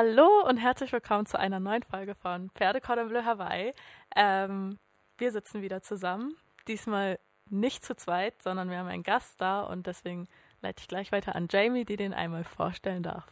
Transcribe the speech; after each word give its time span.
Hallo 0.00 0.44
und 0.48 0.58
herzlich 0.58 0.92
willkommen 0.92 1.26
zu 1.26 1.40
einer 1.40 1.58
neuen 1.58 1.82
Folge 1.82 2.14
von 2.14 2.50
Pferde 2.50 2.80
Cordon 2.80 3.08
Bleu 3.08 3.24
Hawaii. 3.24 3.72
Ähm, 4.14 4.78
wir 5.16 5.32
sitzen 5.32 5.60
wieder 5.60 5.82
zusammen. 5.82 6.36
Diesmal 6.68 7.18
nicht 7.50 7.84
zu 7.84 7.96
zweit, 7.96 8.40
sondern 8.40 8.70
wir 8.70 8.78
haben 8.78 8.86
einen 8.86 9.02
Gast 9.02 9.40
da 9.40 9.62
und 9.62 9.88
deswegen 9.88 10.28
leite 10.62 10.82
ich 10.82 10.86
gleich 10.86 11.10
weiter 11.10 11.34
an 11.34 11.48
Jamie, 11.50 11.84
die 11.84 11.96
den 11.96 12.14
einmal 12.14 12.44
vorstellen 12.44 13.02
darf. 13.02 13.24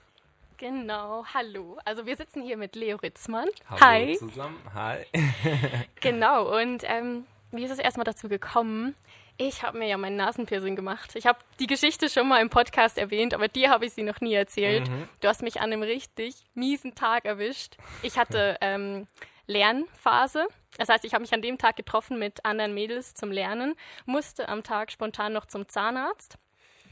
Genau, 0.57 1.25
hallo. 1.33 1.79
Also 1.85 2.05
wir 2.05 2.17
sitzen 2.17 2.43
hier 2.43 2.57
mit 2.57 2.75
Leo 2.75 2.97
Ritzmann. 2.97 3.47
Hallo 3.71 3.81
Hi. 3.83 4.17
zusammen. 4.19 4.61
Hi. 4.75 5.07
Genau, 6.01 6.53
und 6.61 6.83
ähm, 6.83 7.27
wie 7.53 7.63
ist 7.63 7.71
es 7.71 7.79
erstmal 7.79 8.07
dazu 8.07 8.29
gekommen? 8.29 8.97
Ich 9.39 9.63
habe 9.63 9.79
mir 9.79 9.87
ja 9.87 9.99
mein 9.99 10.17
Nasenpiercing 10.17 10.77
gemacht. 10.77 11.15
Ich 11.15 11.27
habe 11.27 11.39
die 11.61 11.67
Geschichte 11.67 12.09
schon 12.09 12.27
mal 12.27 12.41
im 12.41 12.49
Podcast 12.49 12.97
erwähnt, 12.97 13.35
aber 13.35 13.49
dir 13.49 13.69
habe 13.69 13.85
ich 13.85 13.93
sie 13.93 14.03
noch 14.03 14.21
nie 14.21 14.33
erzählt. 14.33 14.89
Du 15.21 15.29
hast 15.29 15.43
mich 15.43 15.61
an 15.61 15.73
einem 15.73 15.83
richtig 15.83 16.35
miesen 16.55 16.95
Tag 16.95 17.27
erwischt. 17.27 17.77
Ich 18.03 18.17
hatte 18.17 18.57
ähm, 18.63 19.07
Lernphase. 19.47 20.47
Das 20.79 20.89
heißt, 20.89 21.05
ich 21.05 21.13
habe 21.13 21.23
mich 21.23 21.35
an 21.35 21.43
dem 21.43 21.59
Tag 21.59 21.77
getroffen 21.77 22.19
mit 22.19 22.45
anderen 22.47 22.73
Mädels 22.73 23.15
zum 23.15 23.31
Lernen, 23.31 23.75
musste 24.07 24.49
am 24.49 24.63
Tag 24.63 24.91
spontan 24.91 25.33
noch 25.33 25.47
zum 25.47 25.69
Zahnarzt. 25.69 26.39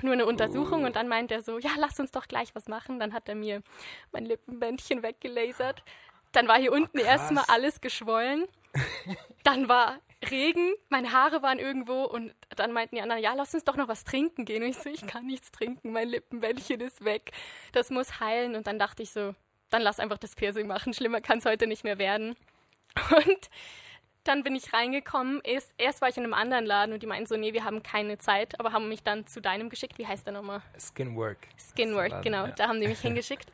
Nur 0.02 0.12
eine 0.12 0.26
Untersuchung 0.26 0.84
und 0.84 0.96
dann 0.96 1.08
meint 1.08 1.30
er 1.30 1.40
so, 1.40 1.58
ja, 1.58 1.70
lass 1.78 1.98
uns 1.98 2.10
doch 2.10 2.26
gleich 2.28 2.54
was 2.54 2.68
machen. 2.68 2.98
Dann 2.98 3.14
hat 3.14 3.28
er 3.28 3.36
mir 3.36 3.62
mein 4.12 4.26
Lippenbändchen 4.26 5.02
weggelasert. 5.02 5.82
Dann 6.32 6.48
war 6.48 6.58
hier 6.58 6.72
unten 6.72 6.98
krass. 6.98 7.06
erstmal 7.06 7.44
alles 7.48 7.80
geschwollen. 7.80 8.46
Dann 9.44 9.68
war 9.68 9.98
Regen, 10.30 10.74
meine 10.88 11.12
Haare 11.12 11.42
waren 11.42 11.58
irgendwo 11.58 12.04
und 12.04 12.34
dann 12.56 12.72
meinten 12.72 12.96
die 12.96 13.02
anderen, 13.02 13.22
ja, 13.22 13.34
lass 13.34 13.54
uns 13.54 13.64
doch 13.64 13.76
noch 13.76 13.88
was 13.88 14.04
trinken 14.04 14.44
gehen. 14.44 14.62
Und 14.62 14.70
ich 14.70 14.78
so, 14.78 14.88
ich 14.88 15.06
kann 15.06 15.26
nichts 15.26 15.50
trinken, 15.50 15.92
mein 15.92 16.08
Lippenbändchen 16.08 16.80
ist 16.80 17.04
weg. 17.04 17.32
Das 17.72 17.90
muss 17.90 18.20
heilen. 18.20 18.54
Und 18.54 18.66
dann 18.66 18.78
dachte 18.78 19.02
ich 19.02 19.10
so, 19.10 19.34
dann 19.70 19.82
lass 19.82 20.00
einfach 20.00 20.18
das 20.18 20.34
Piercing 20.34 20.66
machen. 20.66 20.94
Schlimmer 20.94 21.20
kann 21.20 21.38
es 21.38 21.44
heute 21.44 21.66
nicht 21.66 21.84
mehr 21.84 21.98
werden. 21.98 22.36
Und 23.10 23.50
dann 24.24 24.42
bin 24.42 24.56
ich 24.56 24.72
reingekommen. 24.72 25.40
Erst, 25.44 25.72
erst 25.78 26.00
war 26.00 26.08
ich 26.08 26.16
in 26.16 26.24
einem 26.24 26.34
anderen 26.34 26.64
Laden 26.64 26.92
und 26.92 27.02
die 27.02 27.06
meinten 27.06 27.26
so, 27.26 27.36
nee, 27.36 27.52
wir 27.52 27.64
haben 27.64 27.82
keine 27.82 28.18
Zeit, 28.18 28.58
aber 28.58 28.72
haben 28.72 28.88
mich 28.88 29.02
dann 29.02 29.26
zu 29.26 29.40
deinem 29.40 29.68
geschickt. 29.68 29.98
Wie 29.98 30.06
heißt 30.06 30.26
der 30.26 30.32
nochmal? 30.32 30.62
Skinwork. 30.78 31.38
Skinwork, 31.58 32.10
Laden, 32.10 32.22
genau. 32.22 32.46
ja. 32.46 32.52
Da 32.52 32.68
haben 32.68 32.80
die 32.80 32.88
mich 32.88 33.00
hingeschickt. 33.02 33.50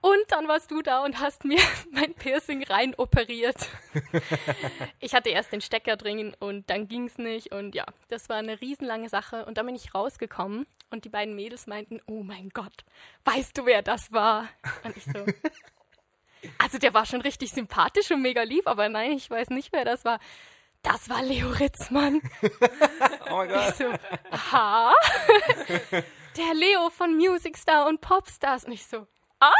Und 0.00 0.24
dann 0.28 0.46
warst 0.46 0.70
du 0.70 0.82
da 0.82 1.04
und 1.04 1.18
hast 1.20 1.44
mir 1.44 1.60
mein 1.90 2.14
Piercing 2.14 2.64
rein 2.64 2.94
operiert. 2.96 3.56
Ich 5.00 5.14
hatte 5.14 5.30
erst 5.30 5.52
den 5.52 5.60
Stecker 5.60 5.96
drin 5.96 6.34
und 6.40 6.68
dann 6.70 6.88
ging 6.88 7.06
es 7.06 7.18
nicht. 7.18 7.52
Und 7.52 7.74
ja, 7.74 7.86
das 8.08 8.28
war 8.28 8.36
eine 8.36 8.60
riesenlange 8.60 9.08
Sache. 9.08 9.44
Und 9.46 9.56
dann 9.56 9.66
bin 9.66 9.74
ich 9.74 9.94
rausgekommen 9.94 10.66
und 10.90 11.04
die 11.04 11.08
beiden 11.08 11.34
Mädels 11.34 11.66
meinten, 11.66 12.00
oh 12.06 12.22
mein 12.22 12.50
Gott, 12.50 12.84
weißt 13.24 13.56
du, 13.56 13.64
wer 13.64 13.82
das 13.82 14.12
war? 14.12 14.48
Und 14.84 14.96
ich 14.96 15.04
so, 15.04 15.24
also 16.58 16.78
der 16.78 16.94
war 16.94 17.06
schon 17.06 17.20
richtig 17.20 17.52
sympathisch 17.52 18.10
und 18.10 18.22
mega 18.22 18.42
lieb, 18.42 18.66
aber 18.66 18.88
nein, 18.88 19.12
ich 19.12 19.30
weiß 19.30 19.50
nicht, 19.50 19.72
wer 19.72 19.84
das 19.84 20.04
war. 20.04 20.18
Das 20.82 21.08
war 21.08 21.22
Leo 21.22 21.48
Ritzmann. 21.50 22.20
Oh 23.30 23.36
mein 23.36 23.48
Gott. 23.48 23.68
Ich 23.68 23.74
so, 23.74 23.92
aha. 24.30 24.94
Der 26.36 26.54
Leo 26.54 26.90
von 26.90 27.16
Music 27.16 27.56
Star 27.56 27.86
und 27.86 28.00
Popstars. 28.00 28.64
Und 28.64 28.72
ich 28.72 28.86
so, 28.86 29.06
ah. 29.40 29.52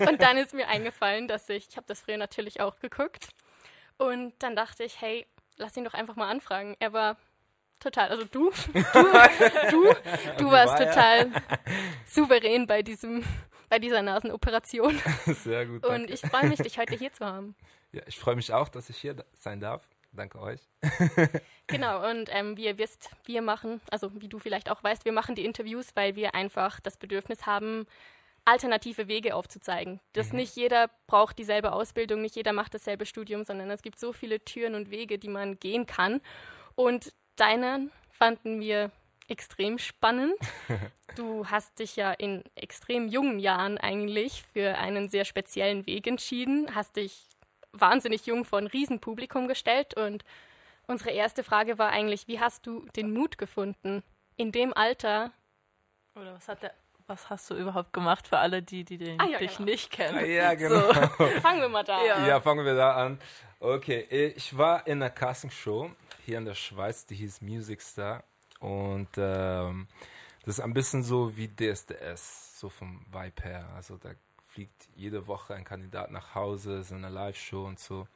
Und 0.08 0.20
dann 0.22 0.36
ist 0.36 0.54
mir 0.54 0.68
eingefallen, 0.68 1.28
dass 1.28 1.48
ich, 1.48 1.68
ich 1.68 1.76
habe 1.76 1.86
das 1.86 2.00
früher 2.00 2.16
natürlich 2.16 2.60
auch 2.60 2.78
geguckt. 2.78 3.28
Und 3.98 4.34
dann 4.38 4.56
dachte 4.56 4.84
ich, 4.84 5.00
hey, 5.00 5.26
lass 5.56 5.76
ihn 5.76 5.84
doch 5.84 5.94
einfach 5.94 6.16
mal 6.16 6.28
anfragen. 6.28 6.76
Er 6.80 6.92
war 6.92 7.16
total, 7.78 8.08
also 8.08 8.24
du, 8.24 8.50
du, 8.72 8.82
du, 9.70 9.94
du 10.38 10.50
warst 10.50 10.78
war 10.78 10.78
total 10.78 11.30
souverän 12.06 12.66
bei 12.66 12.82
diesem, 12.82 13.24
bei 13.68 13.78
dieser 13.78 14.02
Nasenoperation. 14.02 15.00
Sehr 15.26 15.66
gut. 15.66 15.84
Und 15.84 15.92
Danke. 15.92 16.12
ich 16.12 16.20
freue 16.20 16.48
mich, 16.48 16.58
dich 16.60 16.78
heute 16.78 16.96
hier 16.96 17.12
zu 17.12 17.26
haben. 17.26 17.54
Ja, 17.92 18.02
ich 18.06 18.18
freue 18.18 18.36
mich 18.36 18.52
auch, 18.52 18.68
dass 18.68 18.88
ich 18.88 18.96
hier 18.96 19.16
sein 19.32 19.60
darf. 19.60 19.88
Danke 20.12 20.40
euch. 20.40 20.60
Genau, 21.68 22.10
und 22.10 22.28
ähm, 22.32 22.56
wie 22.56 22.64
ihr 22.64 22.78
wisst, 22.78 23.10
wir 23.26 23.42
machen, 23.42 23.80
also 23.92 24.10
wie 24.20 24.28
du 24.28 24.40
vielleicht 24.40 24.70
auch 24.70 24.82
weißt, 24.82 25.04
wir 25.04 25.12
machen 25.12 25.36
die 25.36 25.44
Interviews, 25.44 25.90
weil 25.94 26.16
wir 26.16 26.34
einfach 26.34 26.80
das 26.80 26.96
Bedürfnis 26.96 27.46
haben, 27.46 27.86
alternative 28.44 29.08
Wege 29.08 29.34
aufzuzeigen. 29.34 30.00
Dass 30.12 30.32
nicht 30.32 30.56
jeder 30.56 30.90
braucht 31.06 31.38
dieselbe 31.38 31.72
Ausbildung, 31.72 32.22
nicht 32.22 32.36
jeder 32.36 32.52
macht 32.52 32.74
dasselbe 32.74 33.06
Studium, 33.06 33.44
sondern 33.44 33.70
es 33.70 33.82
gibt 33.82 33.98
so 33.98 34.12
viele 34.12 34.44
Türen 34.44 34.74
und 34.74 34.90
Wege, 34.90 35.18
die 35.18 35.28
man 35.28 35.58
gehen 35.58 35.86
kann. 35.86 36.20
Und 36.74 37.12
deinen 37.36 37.90
fanden 38.10 38.60
wir 38.60 38.90
extrem 39.28 39.78
spannend. 39.78 40.34
Du 41.16 41.44
hast 41.44 41.80
dich 41.80 41.96
ja 41.96 42.12
in 42.12 42.44
extrem 42.54 43.08
jungen 43.08 43.40
Jahren 43.40 43.78
eigentlich 43.78 44.44
für 44.52 44.78
einen 44.78 45.08
sehr 45.08 45.24
speziellen 45.24 45.84
Weg 45.84 46.06
entschieden, 46.06 46.72
hast 46.72 46.94
dich 46.94 47.26
wahnsinnig 47.72 48.26
jung 48.26 48.44
vor 48.44 48.60
ein 48.60 48.68
Riesenpublikum 48.68 49.48
gestellt 49.48 49.96
und 49.96 50.24
unsere 50.86 51.10
erste 51.10 51.42
Frage 51.42 51.78
war 51.78 51.90
eigentlich, 51.90 52.28
wie 52.28 52.38
hast 52.38 52.64
du 52.64 52.86
den 52.94 53.12
Mut 53.12 53.38
gefunden, 53.38 54.04
in 54.36 54.52
dem 54.52 54.72
Alter, 54.72 55.32
Oder 56.14 56.34
was 56.34 56.46
hat 56.46 56.62
der, 56.62 56.74
was 57.10 57.28
hast 57.28 57.50
du 57.50 57.54
überhaupt 57.56 57.92
gemacht 57.92 58.28
für 58.28 58.38
alle 58.38 58.62
die, 58.62 58.84
die 58.84 58.96
den, 58.96 59.20
Ah, 59.20 59.26
ja, 59.26 59.38
dich 59.38 59.56
genau. 59.58 59.70
nicht 59.70 59.90
kennen? 59.90 60.16
Ah, 60.18 60.24
ja, 60.24 60.54
genau. 60.54 60.92
fangen 61.42 61.60
wir 61.60 61.68
mal 61.68 61.84
da 61.84 61.98
an. 61.98 62.26
Ja, 62.26 62.40
fangen 62.40 62.64
wir 62.64 62.74
da 62.74 62.94
an. 62.94 63.18
Okay, 63.58 64.00
ich 64.36 64.56
war 64.56 64.86
in 64.86 65.02
einer 65.02 65.10
Castingshow 65.10 65.90
hier 66.24 66.38
in 66.38 66.44
der 66.46 66.54
Schweiz, 66.54 67.04
die 67.04 67.16
hieß 67.16 67.42
Music 67.42 67.82
Star. 67.82 68.22
Und 68.60 69.08
ähm, 69.16 69.88
das 70.44 70.58
ist 70.58 70.60
ein 70.64 70.72
bisschen 70.72 71.02
so 71.02 71.36
wie 71.36 71.48
DSDS, 71.48 72.58
so 72.60 72.68
vom 72.70 73.04
Vibe 73.10 73.42
her. 73.42 73.68
Also 73.74 73.96
da 73.96 74.10
fliegt 74.46 74.88
jede 74.94 75.26
Woche 75.26 75.54
ein 75.54 75.64
Kandidat 75.64 76.10
nach 76.10 76.34
Hause, 76.34 76.82
so 76.82 76.94
eine 76.94 77.08
Live-Show 77.08 77.64
und 77.66 77.78
so. 77.78 78.06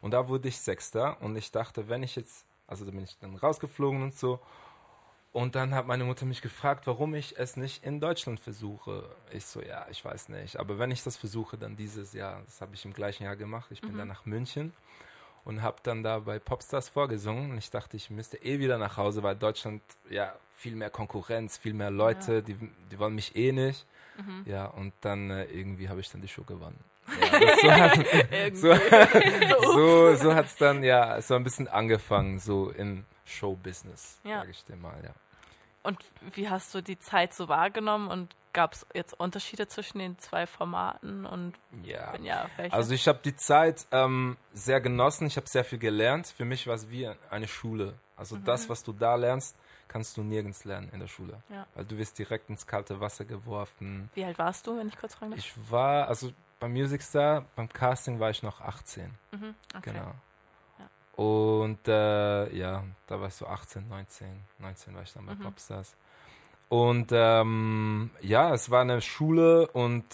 Und 0.00 0.12
da 0.12 0.28
wurde 0.28 0.48
ich 0.48 0.58
Sechster 0.58 1.16
und 1.20 1.36
ich 1.36 1.50
dachte, 1.52 1.88
wenn 1.88 2.02
ich 2.02 2.16
jetzt, 2.16 2.44
also 2.66 2.84
da 2.84 2.90
bin 2.90 3.04
ich 3.04 3.18
dann 3.18 3.36
rausgeflogen 3.36 4.02
und 4.02 4.14
so. 4.16 4.40
Und 5.32 5.54
dann 5.54 5.74
hat 5.74 5.86
meine 5.86 6.04
Mutter 6.04 6.26
mich 6.26 6.42
gefragt, 6.42 6.86
warum 6.86 7.14
ich 7.14 7.38
es 7.38 7.56
nicht 7.56 7.84
in 7.84 8.00
Deutschland 8.00 8.38
versuche. 8.38 9.08
Ich 9.30 9.46
so, 9.46 9.62
ja, 9.62 9.86
ich 9.90 10.04
weiß 10.04 10.28
nicht. 10.28 10.58
Aber 10.58 10.78
wenn 10.78 10.90
ich 10.90 11.02
das 11.02 11.16
versuche, 11.16 11.56
dann 11.56 11.74
dieses 11.76 12.12
Jahr. 12.12 12.42
Das 12.44 12.60
habe 12.60 12.74
ich 12.74 12.84
im 12.84 12.92
gleichen 12.92 13.24
Jahr 13.24 13.36
gemacht. 13.36 13.68
Ich 13.70 13.80
bin 13.80 13.96
dann 13.96 14.08
nach 14.08 14.26
München 14.26 14.74
und 15.44 15.62
habe 15.62 15.78
dann 15.84 16.02
da 16.02 16.18
bei 16.18 16.38
Popstars 16.38 16.90
vorgesungen. 16.90 17.50
Und 17.52 17.58
ich 17.58 17.70
dachte, 17.70 17.96
ich 17.96 18.10
müsste 18.10 18.36
eh 18.44 18.58
wieder 18.58 18.76
nach 18.76 18.98
Hause, 18.98 19.22
weil 19.22 19.34
Deutschland, 19.34 19.80
ja, 20.10 20.34
viel 20.54 20.76
mehr 20.76 20.90
Konkurrenz, 20.90 21.56
viel 21.56 21.72
mehr 21.74 21.90
Leute, 21.90 22.42
die, 22.42 22.54
die 22.90 22.98
wollen 22.98 23.14
mich 23.14 23.34
eh 23.34 23.52
nicht. 23.52 23.86
Ja, 24.44 24.66
und 24.66 24.92
dann 25.00 25.30
äh, 25.30 25.44
irgendwie 25.44 25.88
habe 25.88 26.00
ich 26.00 26.10
dann 26.10 26.20
die 26.20 26.28
Show 26.28 26.42
gewonnen. 26.44 26.78
Ja, 27.62 27.90
so 28.52 28.72
hat, 28.74 29.08
so, 29.62 29.72
so, 29.72 30.14
so 30.16 30.34
hat 30.34 30.46
es 30.46 30.56
dann 30.56 30.84
ja 30.84 31.20
so 31.22 31.34
ein 31.34 31.42
bisschen 31.42 31.66
angefangen, 31.68 32.38
so 32.38 32.70
in 32.70 33.04
Showbusiness, 33.24 34.20
Ja. 34.24 34.40
sage 34.40 34.50
ich 34.50 34.64
dir 34.64 34.76
mal, 34.76 35.00
ja. 35.02 35.10
Und 35.82 35.98
wie 36.34 36.48
hast 36.48 36.74
du 36.74 36.80
die 36.80 36.98
Zeit 36.98 37.34
so 37.34 37.48
wahrgenommen 37.48 38.08
und 38.08 38.34
gab 38.52 38.74
es 38.74 38.86
jetzt 38.94 39.18
Unterschiede 39.18 39.66
zwischen 39.66 39.98
den 39.98 40.18
zwei 40.18 40.46
Formaten 40.46 41.24
und 41.24 41.54
Ja, 41.82 42.14
ja, 42.20 42.46
also 42.70 42.92
ich 42.92 43.08
habe 43.08 43.20
die 43.24 43.34
Zeit 43.34 43.86
ähm, 43.90 44.36
sehr 44.52 44.80
genossen, 44.80 45.26
ich 45.26 45.36
habe 45.36 45.48
sehr 45.48 45.64
viel 45.64 45.78
gelernt. 45.78 46.26
Für 46.26 46.44
mich 46.44 46.66
war 46.66 46.74
es 46.74 46.90
wie 46.90 47.08
eine 47.30 47.48
Schule. 47.48 47.94
Also 48.16 48.36
das, 48.36 48.68
was 48.68 48.84
du 48.84 48.92
da 48.92 49.16
lernst, 49.16 49.56
kannst 49.88 50.16
du 50.16 50.22
nirgends 50.22 50.64
lernen 50.64 50.90
in 50.92 51.00
der 51.00 51.08
Schule. 51.08 51.42
Ja. 51.48 51.66
Weil 51.74 51.84
du 51.84 51.96
wirst 51.98 52.18
direkt 52.18 52.50
ins 52.50 52.66
kalte 52.66 53.00
Wasser 53.00 53.24
geworfen. 53.24 54.10
wie 54.14 54.24
alt 54.24 54.38
warst 54.38 54.66
du, 54.66 54.76
wenn 54.78 54.88
ich 54.88 54.96
kurz 54.96 55.14
fragen 55.14 55.32
darf? 55.32 55.40
Ich 55.40 55.52
war, 55.70 56.08
also 56.08 56.32
beim 56.60 56.72
Music 56.72 57.02
Star, 57.02 57.44
beim 57.56 57.68
Casting 57.68 58.20
war 58.20 58.30
ich 58.30 58.42
noch 58.42 58.60
18. 58.60 59.10
Mhm, 59.32 59.54
okay. 59.74 59.90
Genau. 59.90 60.14
Und 61.16 61.86
äh, 61.88 62.54
ja, 62.56 62.84
da 63.06 63.20
war 63.20 63.28
ich 63.28 63.34
so 63.34 63.46
18, 63.46 63.88
19, 63.88 64.26
19 64.58 64.94
war 64.94 65.02
ich 65.02 65.12
dann 65.12 65.26
bei 65.26 65.34
Mhm. 65.34 65.40
Popstars. 65.40 65.94
Und 66.68 67.10
ähm, 67.12 68.10
ja, 68.22 68.54
es 68.54 68.70
war 68.70 68.80
eine 68.80 69.02
Schule 69.02 69.68
und 69.68 70.06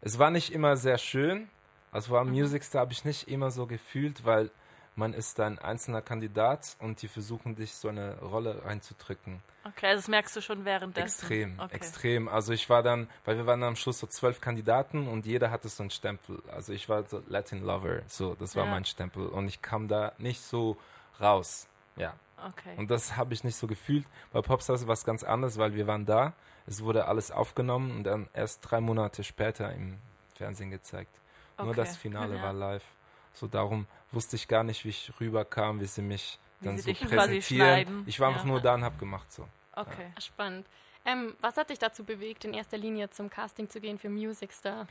es 0.00 0.18
war 0.18 0.30
nicht 0.30 0.50
immer 0.52 0.76
sehr 0.76 0.96
schön. 0.96 1.50
Also 1.92 2.12
war 2.12 2.24
Mhm. 2.24 2.32
Music 2.32 2.64
Star 2.64 2.82
habe 2.82 2.92
ich 2.92 3.04
nicht 3.04 3.28
immer 3.28 3.50
so 3.50 3.66
gefühlt, 3.66 4.24
weil 4.24 4.50
man 4.96 5.12
ist 5.14 5.38
ein 5.40 5.58
einzelner 5.58 6.02
Kandidat 6.02 6.76
und 6.80 7.00
die 7.02 7.08
versuchen 7.08 7.54
dich 7.54 7.74
so 7.74 7.88
eine 7.88 8.18
Rolle 8.20 8.64
reinzudrücken. 8.64 9.42
Okay, 9.64 9.86
also 9.88 9.98
das 10.00 10.08
merkst 10.08 10.36
du 10.36 10.40
schon 10.42 10.64
währenddessen. 10.64 11.04
Extrem, 11.20 11.60
okay. 11.60 11.76
extrem. 11.76 12.28
Also 12.28 12.52
ich 12.52 12.68
war 12.70 12.82
dann, 12.82 13.08
weil 13.24 13.36
wir 13.36 13.46
waren 13.46 13.62
am 13.62 13.76
Schluss 13.76 13.98
so 13.98 14.06
zwölf 14.06 14.40
Kandidaten 14.40 15.06
und 15.06 15.26
jeder 15.26 15.50
hatte 15.50 15.68
so 15.68 15.82
einen 15.82 15.90
Stempel. 15.90 16.42
Also 16.50 16.72
ich 16.72 16.88
war 16.88 17.04
so 17.04 17.22
Latin 17.28 17.62
Lover, 17.64 18.00
so 18.08 18.34
das 18.34 18.56
war 18.56 18.64
Ja. 18.64 18.70
mein 18.70 18.84
Stempel 18.84 19.26
und 19.28 19.48
ich 19.48 19.60
kam 19.62 19.86
da 19.88 20.12
nicht 20.18 20.40
so 20.40 20.76
raus. 21.20 21.66
Ja, 21.96 22.14
Okay. 22.42 22.74
und 22.78 22.90
das 22.90 23.16
habe 23.16 23.34
ich 23.34 23.44
nicht 23.44 23.56
so 23.56 23.66
gefühlt. 23.66 24.06
Bei 24.32 24.40
Popstars 24.40 24.86
war 24.86 24.94
es 24.94 25.04
ganz 25.04 25.22
anders, 25.24 25.58
weil 25.58 25.74
wir 25.74 25.86
waren 25.86 26.06
da, 26.06 26.32
es 26.66 26.82
wurde 26.82 27.06
alles 27.06 27.30
aufgenommen 27.30 27.90
und 27.90 28.04
dann 28.04 28.28
erst 28.32 28.60
drei 28.62 28.80
Monate 28.80 29.24
später 29.24 29.72
im 29.72 29.98
Fernsehen 30.36 30.70
gezeigt. 30.70 31.10
Nur 31.58 31.68
Okay. 31.68 31.76
das 31.76 31.96
Finale 31.98 32.36
Ja. 32.38 32.42
war 32.44 32.52
live. 32.54 32.84
So 33.32 33.46
darum 33.46 33.86
wusste 34.12 34.36
ich 34.36 34.48
gar 34.48 34.64
nicht, 34.64 34.84
wie 34.84 34.90
ich 34.90 35.12
rüberkam, 35.20 35.80
wie 35.80 35.86
sie 35.86 36.02
mich 36.02 36.38
Wie 36.60 36.66
dann 36.66 36.78
sie 36.78 36.94
so 36.94 37.06
präsentieren. 37.06 38.04
Ich 38.06 38.20
war 38.20 38.28
einfach 38.28 38.42
Ja. 38.44 38.48
nur 38.48 38.60
da 38.60 38.74
und 38.74 38.84
habe 38.84 38.96
gemacht 38.98 39.32
so. 39.32 39.46
okay. 39.74 40.12
Spannend. 40.20 40.66
Ähm, 41.06 41.34
was 41.40 41.56
hat 41.56 41.70
dich 41.70 41.78
dazu 41.78 42.04
bewegt, 42.04 42.44
in 42.44 42.52
erster 42.52 42.76
Linie 42.76 43.08
zum 43.10 43.30
Casting 43.30 43.70
zu 43.70 43.80
gehen 43.80 43.98
für 43.98 44.10
Music 44.10 44.52
Star? 44.52 44.86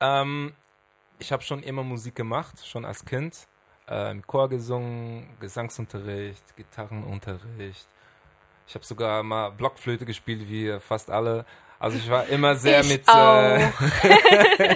Ähm, 0.00 0.54
ich 1.18 1.30
habe 1.32 1.42
schon 1.42 1.62
immer 1.62 1.84
Musik 1.84 2.14
gemacht, 2.16 2.66
schon 2.66 2.84
als 2.84 3.04
Kind. 3.04 3.46
Äh, 3.88 4.10
Im 4.10 4.26
Chor 4.26 4.48
gesungen, 4.48 5.28
Gesangsunterricht, 5.38 6.56
Gitarrenunterricht. 6.56 7.86
Ich 8.66 8.74
habe 8.74 8.84
sogar 8.84 9.22
mal 9.22 9.50
Blockflöte 9.50 10.04
gespielt, 10.04 10.48
wie 10.48 10.80
fast 10.80 11.08
alle. 11.10 11.46
Also 11.78 11.98
ich 11.98 12.08
war 12.10 12.26
immer 12.28 12.56
sehr 12.56 12.80
Ich 12.80 12.88
mit. 12.88 13.08
auch. 13.08 13.42
Äh, 13.42 13.70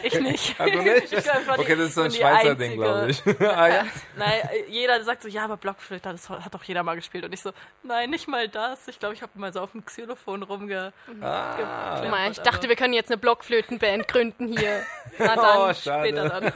Ich 0.07 0.21
nicht. 0.21 0.61
also 0.61 0.79
nicht? 0.83 1.15
Okay, 1.59 1.77
das 1.77 1.89
ist 1.89 1.95
so 1.95 2.03
ein 2.03 2.11
Schweizer 2.11 2.55
Ding, 2.55 2.75
glaube 2.75 3.11
ich. 3.11 3.23
ah, 3.41 3.69
ja. 3.69 3.85
Nein, 4.17 4.33
äh, 4.53 4.71
jeder 4.71 5.03
sagt 5.03 5.23
so, 5.23 5.29
ja, 5.29 5.45
aber 5.45 5.57
Blockflöte, 5.57 6.11
das 6.11 6.29
hat 6.29 6.53
doch 6.53 6.63
jeder 6.65 6.83
mal 6.83 6.97
gespielt. 6.97 7.25
Und 7.25 7.33
ich 7.33 7.41
so, 7.41 7.53
nein, 7.83 8.11
nicht 8.11 8.29
mal 8.29 8.49
das. 8.49 8.87
Ich 8.89 8.99
glaube, 8.99 9.15
ich 9.15 9.23
habe 9.23 9.33
mal 9.37 9.53
so 9.53 9.61
auf 9.61 9.73
dem 9.73 9.85
Xylophon 9.85 10.43
rumge... 10.43 10.93
Ah. 11.23 12.01
ge- 12.01 12.11
Mal, 12.11 12.31
ich 12.33 12.41
dachte, 12.41 12.69
wir 12.69 12.77
können 12.77 12.93
jetzt 12.93 13.11
eine 13.11 13.19
Blockflötenband 13.19 14.07
gründen 14.09 14.49
hier. 14.49 14.83
Na 15.19 15.37
dann. 15.37 15.59
Oh, 15.59 15.73
schade. 15.75 16.09
Später 16.09 16.29
dann. 16.29 16.53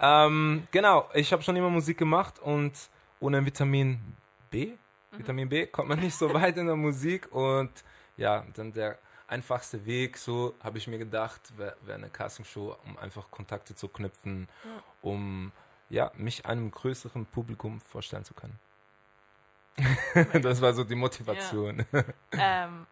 Ähm, 0.00 0.66
genau, 0.70 1.08
ich 1.14 1.32
habe 1.32 1.42
schon 1.42 1.56
immer 1.56 1.70
Musik 1.70 1.96
gemacht 1.98 2.38
und 2.40 2.72
ohne 3.20 3.44
Vitamin 3.46 3.98
B, 4.50 4.72
Vitamin 5.12 5.48
B, 5.48 5.66
kommt 5.66 5.88
man 5.88 6.00
nicht 6.00 6.14
so 6.16 6.32
weit 6.34 6.56
in 6.58 6.66
der 6.66 6.76
Musik 6.76 7.32
und 7.34 7.70
ja, 8.16 8.44
dann 8.54 8.72
der 8.72 8.98
einfachste 9.28 9.84
Weg, 9.86 10.18
so 10.18 10.54
habe 10.62 10.78
ich 10.78 10.86
mir 10.86 10.98
gedacht, 10.98 11.40
wäre 11.56 11.76
wär 11.82 11.96
eine 11.96 12.08
Castingshow, 12.10 12.76
um 12.84 12.96
einfach 12.98 13.30
Kontakte 13.30 13.74
zu 13.74 13.88
knüpfen, 13.88 14.48
um 15.02 15.52
ja, 15.88 16.10
mich 16.14 16.46
einem 16.46 16.70
größeren 16.70 17.26
Publikum 17.26 17.80
vorstellen 17.80 18.24
zu 18.24 18.34
können. 18.34 18.58
das 20.42 20.60
war 20.60 20.72
so 20.72 20.84
die 20.84 20.94
Motivation. 20.94 21.84
ähm, 22.32 22.86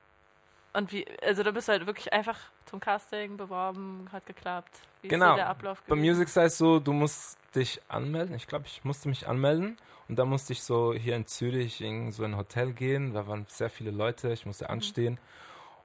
und 0.74 0.92
wie, 0.92 1.06
also 1.22 1.42
da 1.42 1.50
bist 1.52 1.68
du 1.68 1.72
halt 1.72 1.86
wirklich 1.86 2.12
einfach 2.12 2.38
zum 2.66 2.80
Casting 2.80 3.36
beworben, 3.36 4.08
hat 4.12 4.26
geklappt. 4.26 4.80
Wie 5.00 5.06
ist 5.06 5.10
Genau. 5.10 5.30
so 5.30 5.36
der 5.36 5.48
Ablauf 5.48 5.80
Bei 5.82 5.94
gewesen? 5.94 6.08
Music 6.08 6.28
Size 6.28 6.50
so, 6.50 6.80
du 6.80 6.92
musst 6.92 7.38
dich 7.54 7.80
anmelden. 7.88 8.34
Ich 8.34 8.46
glaube, 8.46 8.66
ich 8.66 8.84
musste 8.84 9.08
mich 9.08 9.28
anmelden. 9.28 9.78
Und 10.08 10.16
dann 10.16 10.28
musste 10.28 10.52
ich 10.52 10.62
so 10.62 10.92
hier 10.92 11.16
in 11.16 11.26
Zürich 11.26 11.80
in 11.80 12.12
so 12.12 12.24
ein 12.24 12.36
Hotel 12.36 12.72
gehen. 12.72 13.14
Da 13.14 13.26
waren 13.26 13.46
sehr 13.48 13.70
viele 13.70 13.90
Leute. 13.90 14.32
Ich 14.32 14.44
Mhm. 14.44 14.50
musste 14.50 14.68
anstehen. 14.70 15.18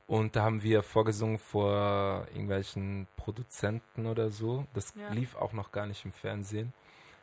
Und 0.07 0.35
da 0.35 0.43
haben 0.43 0.63
wir 0.63 0.81
vorgesungen 0.81 1.37
vor 1.37 2.25
irgendwelchen 2.31 3.07
Produzenten 3.15 4.07
oder 4.07 4.29
so. 4.31 4.65
Das 4.73 4.93
Ja. 4.95 5.09
lief 5.09 5.35
auch 5.35 5.53
noch 5.53 5.71
gar 5.71 5.85
nicht 5.85 6.03
im 6.03 6.11
Fernsehen. 6.11 6.73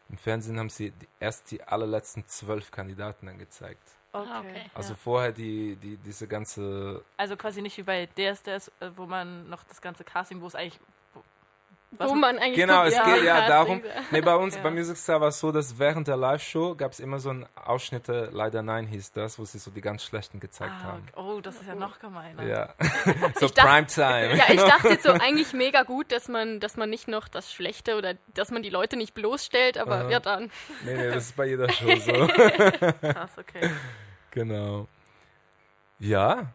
Im 0.08 0.16
Fernsehen 0.18 0.58
haben 0.58 0.68
sie 0.70 0.92
erst 1.18 1.50
die 1.50 1.62
allerletzten 1.64 2.24
zwölf 2.28 2.70
Kandidaten 2.70 3.26
dann 3.26 3.38
gezeigt. 3.38 3.82
Okay. 4.12 4.28
Ah, 4.30 4.40
okay. 4.40 4.70
Also 4.72 4.92
ja. 4.92 4.98
vorher 5.02 5.32
die, 5.32 5.76
die, 5.76 5.96
diese 5.98 6.28
ganze 6.28 7.02
also 7.16 7.36
quasi 7.36 7.60
nicht 7.60 7.76
wie 7.76 7.82
bei 7.82 8.06
DSDS, 8.06 8.68
äh, 8.80 8.90
wo 8.96 9.04
man 9.06 9.48
noch 9.50 9.64
das 9.64 9.80
ganze 9.82 10.04
Casting, 10.04 10.40
wo 10.40 10.46
es 10.46 10.54
eigentlich... 10.54 10.80
Was- 11.98 12.10
Wo 12.10 12.14
man 12.14 12.38
eigentlich 12.38 12.56
Genau, 12.56 12.84
es 12.84 12.94
geht 12.94 13.24
ja 13.24 13.46
darum. 13.48 13.82
Nee, 14.10 14.20
bei 14.20 14.34
uns, 14.36 14.56
Ja. 14.56 14.62
bei 14.62 14.70
Music 14.70 14.96
Star 14.96 15.20
war 15.20 15.28
es 15.28 15.40
so, 15.40 15.52
dass 15.52 15.78
während 15.78 16.08
der 16.08 16.16
Live-Show 16.16 16.74
gab 16.76 16.92
es 16.92 17.00
immer 17.00 17.18
so 17.18 17.30
ein 17.30 17.46
Ausschnitte, 17.54 18.30
leider 18.32 18.62
nein 18.62 18.86
hieß 18.86 19.12
das, 19.12 19.38
wo 19.38 19.44
sie 19.44 19.58
so 19.58 19.70
die 19.70 19.80
ganz 19.80 20.02
schlechten 20.04 20.40
gezeigt 20.40 20.72
Ah, 20.80 20.84
haben. 20.84 21.06
Oh, 21.16 21.40
das 21.40 21.56
ist 21.56 21.66
ja 21.66 21.74
noch 21.74 21.98
gemeiner. 21.98 22.42
Ja. 22.44 22.74
so 23.38 23.46
Ich 23.46 23.52
dachte- 23.54 23.68
Primetime. 23.68 24.36
Ja, 24.36 24.44
ich 24.52 24.60
dachte 24.62 24.88
jetzt 24.88 25.04
so 25.04 25.10
eigentlich 25.12 25.52
mega 25.52 25.82
gut, 25.82 26.12
dass 26.12 26.28
man, 26.28 26.60
dass 26.60 26.76
man 26.76 26.90
nicht 26.90 27.08
noch 27.08 27.28
das 27.28 27.52
Schlechte 27.52 27.96
oder 27.96 28.14
dass 28.34 28.50
man 28.50 28.62
die 28.62 28.70
Leute 28.70 28.96
nicht 28.96 29.14
bloßstellt, 29.14 29.78
aber 29.78 30.02
Aha. 30.02 30.10
ja 30.10 30.20
dann. 30.20 30.50
Nee, 30.84 30.94
nee, 30.96 31.08
das 31.10 31.24
ist 31.26 31.36
bei 31.36 31.46
jeder 31.46 31.68
Show 31.70 31.94
so. 31.96 32.12
Krass, 33.00 33.30
okay. 33.38 33.70
genau. 34.30 34.86
Ja. 35.98 36.52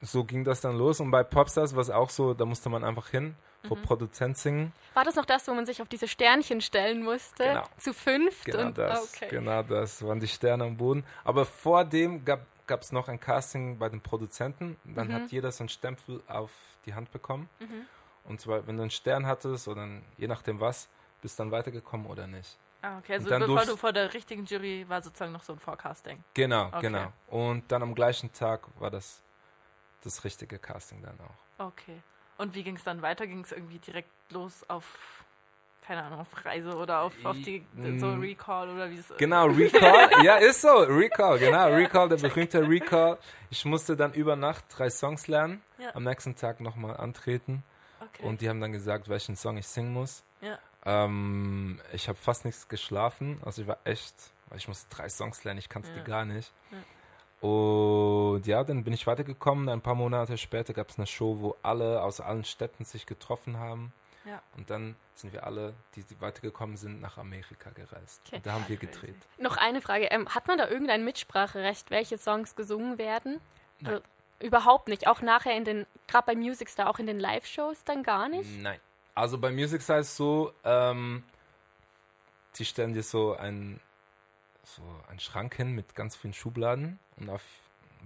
So 0.00 0.24
ging 0.24 0.44
das 0.44 0.60
dann 0.60 0.76
los. 0.76 1.00
Und 1.00 1.10
bei 1.10 1.22
Popstars 1.22 1.74
war 1.74 1.80
es 1.80 1.88
auch 1.90 2.10
so, 2.10 2.34
da 2.34 2.44
musste 2.44 2.68
man 2.68 2.84
einfach 2.84 3.08
hin, 3.08 3.36
vor 3.66 3.76
Mhm. 3.78 3.82
Produzent 3.82 4.38
singen. 4.38 4.72
War 4.94 5.04
das 5.04 5.14
noch 5.16 5.24
das, 5.24 5.46
wo 5.48 5.54
man 5.54 5.66
sich 5.66 5.80
auf 5.82 5.88
diese 5.88 6.06
Sternchen 6.08 6.60
stellen 6.60 7.02
musste? 7.02 7.44
Genau. 7.44 7.64
Zu 7.78 7.92
fünft 7.94 8.44
Genau 8.44 8.66
und 8.66 8.78
das. 8.78 9.14
okay. 9.14 9.28
Genau 9.30 9.62
das. 9.62 10.02
Waren 10.04 10.20
die 10.20 10.28
Sterne 10.28 10.64
am 10.64 10.76
Boden. 10.76 11.04
Aber 11.24 11.44
vor 11.44 11.84
dem 11.84 12.24
gab 12.24 12.46
es 12.80 12.92
noch 12.92 13.08
ein 13.08 13.18
Casting 13.20 13.78
bei 13.78 13.88
den 13.88 14.00
Produzenten. 14.00 14.76
Dann 14.84 15.08
Mhm. 15.08 15.12
hat 15.14 15.32
jeder 15.32 15.50
so 15.52 15.62
einen 15.62 15.68
Stempel 15.68 16.22
auf 16.28 16.50
die 16.86 16.94
Hand 16.94 17.10
bekommen. 17.10 17.48
Mhm. 17.58 17.86
Und 18.24 18.40
zwar, 18.40 18.66
wenn 18.66 18.76
du 18.76 18.82
einen 18.82 18.90
Stern 18.90 19.26
hattest 19.26 19.68
oder 19.68 19.82
ein, 19.82 20.04
je 20.16 20.28
nachdem 20.28 20.60
was, 20.60 20.88
bist 21.20 21.38
dann 21.40 21.50
weitergekommen 21.50 22.06
oder 22.06 22.26
nicht. 22.26 22.56
Ah, 22.82 22.98
okay. 22.98 23.14
Also 23.14 23.28
bevor 23.30 23.64
du 23.64 23.76
vor 23.78 23.92
der 23.92 24.12
richtigen 24.12 24.44
Jury 24.44 24.84
war 24.88 25.00
sozusagen 25.00 25.32
noch 25.32 25.42
so 25.42 25.54
ein 25.54 25.58
Forecasting. 25.58 26.22
Genau, 26.34 26.66
Okay. 26.68 26.80
genau. 26.82 27.12
Und 27.28 27.70
dann 27.72 27.82
am 27.82 27.94
gleichen 27.94 28.30
Tag 28.32 28.60
war 28.78 28.90
das 28.90 29.22
das 30.02 30.22
richtige 30.24 30.58
Casting 30.58 31.00
dann 31.02 31.18
auch. 31.20 31.66
Okay. 31.68 32.02
Und 32.38 32.54
wie 32.54 32.62
ging 32.64 32.76
es 32.76 32.84
dann 32.84 33.02
weiter? 33.02 33.26
Ging 33.26 33.44
es 33.44 33.52
irgendwie 33.52 33.78
direkt 33.78 34.08
los 34.30 34.64
auf, 34.68 34.84
keine 35.86 36.02
Ahnung, 36.02 36.20
auf 36.20 36.44
Reise 36.44 36.74
oder 36.76 37.00
auf, 37.02 37.12
auf 37.24 37.36
die 37.36 37.64
so 37.98 38.06
Mm. 38.08 38.20
Recall 38.20 38.70
oder 38.70 38.90
wie 38.90 38.96
es 38.98 39.12
Genau, 39.18 39.46
Recall. 39.46 40.10
ja, 40.24 40.36
ist 40.36 40.60
so. 40.62 40.68
Recall, 40.78 41.38
genau. 41.38 41.68
Recall, 41.68 42.08
der 42.08 42.16
berühmte 42.16 42.68
Recall. 42.68 43.18
Ich 43.50 43.64
musste 43.64 43.96
dann 43.96 44.12
über 44.12 44.34
Nacht 44.36 44.64
drei 44.70 44.90
Songs 44.90 45.28
lernen. 45.28 45.62
Ja. 45.78 45.94
Am 45.94 46.04
nächsten 46.04 46.34
Tag 46.34 46.60
nochmal 46.60 46.96
antreten. 46.96 47.62
Okay. 48.00 48.22
Und 48.26 48.40
die 48.40 48.48
haben 48.48 48.60
dann 48.60 48.72
gesagt, 48.72 49.08
welchen 49.08 49.36
Song 49.36 49.56
ich 49.56 49.66
singen 49.68 49.92
muss. 49.92 50.24
Ja. 50.40 50.58
Ähm, 50.84 51.80
ich 51.92 52.08
habe 52.08 52.18
fast 52.18 52.44
nichts 52.44 52.68
geschlafen. 52.68 53.40
Also 53.44 53.62
ich 53.62 53.68
war 53.68 53.78
echt, 53.84 54.14
weil 54.48 54.58
ich 54.58 54.68
musste 54.68 54.88
drei 54.94 55.08
Songs 55.08 55.44
lernen, 55.44 55.58
ich 55.58 55.68
kannte 55.68 55.88
Ja. 55.90 55.94
die 55.96 56.04
gar 56.04 56.24
nicht. 56.24 56.52
Ja. 56.70 56.78
Und 57.44 58.46
ja, 58.46 58.64
dann 58.64 58.84
bin 58.84 58.94
ich 58.94 59.06
weitergekommen. 59.06 59.68
Ein 59.68 59.82
paar 59.82 59.94
Monate 59.94 60.38
später 60.38 60.72
gab 60.72 60.88
es 60.88 60.96
eine 60.96 61.06
Show, 61.06 61.40
wo 61.40 61.56
alle 61.62 62.02
aus 62.02 62.22
allen 62.22 62.42
Städten 62.42 62.86
sich 62.86 63.04
getroffen 63.04 63.58
haben. 63.58 63.92
Ja. 64.24 64.40
Und 64.56 64.70
dann 64.70 64.96
sind 65.14 65.34
wir 65.34 65.44
alle, 65.44 65.74
die, 65.94 66.04
die 66.04 66.18
weitergekommen 66.22 66.78
sind, 66.78 67.02
nach 67.02 67.18
Amerika 67.18 67.68
gereist. 67.68 68.22
Okay. 68.24 68.36
Und 68.36 68.46
da 68.46 68.52
haben 68.52 68.64
wir 68.66 68.78
gedreht. 68.78 69.16
Noch 69.36 69.58
eine 69.58 69.82
Frage. 69.82 70.06
Ähm, 70.06 70.26
hat 70.34 70.48
man 70.48 70.56
da 70.56 70.68
irgendein 70.68 71.04
Mitspracherecht, 71.04 71.90
welche 71.90 72.16
Songs 72.16 72.56
gesungen 72.56 72.96
werden? 72.96 73.42
Nein. 73.80 74.00
Äh, 74.40 74.46
überhaupt 74.46 74.88
nicht. 74.88 75.06
Auch 75.06 75.20
nachher 75.20 75.54
in 75.54 75.64
den, 75.64 75.86
gerade 76.08 76.24
bei 76.24 76.34
Music 76.34 76.70
Star, 76.70 76.88
auch 76.88 76.98
in 76.98 77.06
den 77.06 77.20
Live-Shows 77.20 77.84
dann 77.84 78.02
gar 78.02 78.30
nicht? 78.30 78.48
Nein. 78.62 78.80
Also 79.14 79.36
bei 79.36 79.50
Music 79.50 79.82
Star 79.82 79.98
ist 79.98 80.16
so, 80.16 80.54
ähm, 80.64 81.22
die 82.56 82.64
stellen 82.64 82.94
dir 82.94 83.02
so 83.02 83.34
ein 83.34 83.80
so 84.64 84.82
einen 85.08 85.20
Schrank 85.20 85.54
hin 85.54 85.72
mit 85.72 85.94
ganz 85.94 86.16
vielen 86.16 86.34
Schubladen 86.34 86.98
und 87.16 87.28
auf 87.30 87.42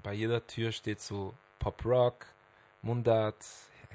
bei 0.03 0.13
jeder 0.13 0.47
Tür 0.47 0.73
steht 0.73 1.01
so 1.01 1.35
Pop 1.59 1.85
Rock, 1.85 2.27
Mundart 2.83 3.45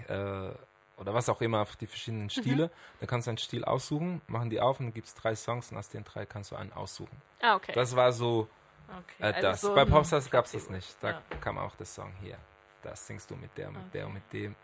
äh, 0.08 0.50
oder 0.98 1.14
was 1.14 1.30
auch 1.30 1.42
immer 1.42 1.62
auf 1.62 1.76
die 1.76 1.88
verschiedenen 1.88 2.30
Stile. 2.30 2.70
Da 3.00 3.06
kannst 3.06 3.28
du 3.28 3.32
einen 3.32 3.38
Stil 3.38 3.64
aussuchen, 3.66 4.22
machen 4.28 4.50
die 4.50 4.60
auf 4.60 4.80
und 4.80 4.88
dann 4.88 4.94
gibt 4.94 5.08
es 5.08 5.16
drei 5.16 5.36
Songs 5.36 5.72
und 5.72 5.78
aus 5.78 5.90
den 5.90 6.04
drei 6.04 6.26
kannst 6.26 6.52
du 6.52 6.56
einen 6.56 6.74
aussuchen. 6.74 7.22
Ah, 7.42 7.56
okay. 7.56 7.72
Das 7.74 7.96
war 7.96 8.12
so 8.12 8.48
okay. 8.90 9.14
äh, 9.20 9.26
also 9.26 9.42
das. 9.42 9.62
so 9.62 9.76
Bei 9.76 9.82
ein 9.82 9.90
Popstars 9.90 10.30
gab 10.30 10.46
es 10.46 10.52
das 10.52 10.70
nicht. 10.70 10.96
Da 11.02 11.12
Ja. 11.12 11.22
kam 11.42 11.58
auch 11.58 11.76
der 11.76 11.86
Song 11.86 12.12
hier. 12.22 12.38
Das 12.82 13.08
singst 13.08 13.32
du 13.32 13.36
mit 13.36 13.58
der, 13.58 13.72
mit 13.72 13.94
der 13.94 14.08
und 14.08 14.14
mit 14.16 14.34
dem. 14.34 14.56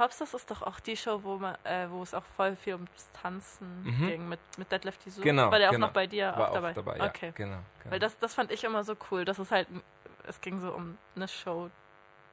Popstars 0.00 0.32
ist 0.32 0.50
doch 0.50 0.62
auch 0.62 0.80
die 0.80 0.96
Show, 0.96 1.22
wo 1.22 1.36
man, 1.36 1.56
äh, 1.62 1.86
wo 1.90 2.02
es 2.02 2.14
auch 2.14 2.24
voll 2.34 2.56
viel 2.56 2.72
ums 2.72 3.12
Tanzen 3.12 3.82
Mhm. 3.82 4.06
ging 4.06 4.28
mit, 4.30 4.40
mit 4.56 4.72
Deadlift 4.72 5.04
Tisu. 5.04 5.20
Genau, 5.20 5.50
War 5.50 5.58
der 5.58 5.68
auch 5.68 5.72
genau. 5.72 5.88
noch 5.88 5.92
bei 5.92 6.06
dir 6.06 6.32
War 6.34 6.52
auch 6.52 6.72
dabei? 6.72 6.96
ja. 6.96 7.04
Okay. 7.04 7.32
Genau, 7.34 7.58
genau. 7.80 7.90
Weil 7.90 7.98
das, 7.98 8.18
das 8.18 8.32
fand 8.32 8.50
ich 8.50 8.64
immer 8.64 8.82
so 8.82 8.96
cool. 9.10 9.26
Das 9.26 9.38
ist 9.38 9.52
halt, 9.52 9.68
es 10.26 10.40
ging 10.40 10.58
so 10.58 10.72
um 10.72 10.96
eine 11.16 11.28
Show. 11.28 11.68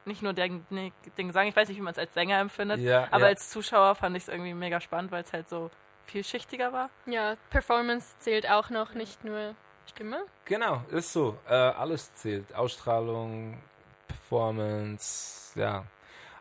Nicht 0.06 0.22
nur 0.22 0.32
den, 0.32 0.66
nee, 0.70 0.94
den 1.18 1.26
Gesang, 1.26 1.46
ich 1.46 1.54
weiß 1.54 1.68
nicht, 1.68 1.76
wie 1.76 1.82
man 1.82 1.92
es 1.92 1.98
als 1.98 2.14
Sänger 2.14 2.38
empfindet, 2.40 2.80
ja, 2.80 3.06
aber 3.10 3.24
ja. 3.24 3.26
als 3.26 3.50
Zuschauer 3.50 3.94
fand 3.96 4.16
ich 4.16 4.22
es 4.22 4.28
irgendwie 4.30 4.54
mega 4.54 4.80
spannend, 4.80 5.12
weil 5.12 5.22
es 5.24 5.34
halt 5.34 5.50
so 5.50 5.70
vielschichtiger 6.06 6.72
war. 6.72 6.88
ja, 7.04 7.36
Performance 7.50 8.18
zählt 8.18 8.48
auch 8.50 8.70
noch, 8.70 8.94
nicht 8.94 9.24
nur 9.26 9.54
Stimme. 9.84 10.24
Genau, 10.46 10.82
ist 10.90 11.12
so. 11.12 11.36
Äh, 11.46 11.52
alles 11.52 12.14
zählt. 12.14 12.54
Ausstrahlung, 12.54 13.62
Performance, 14.06 15.58
ja. 15.60 15.84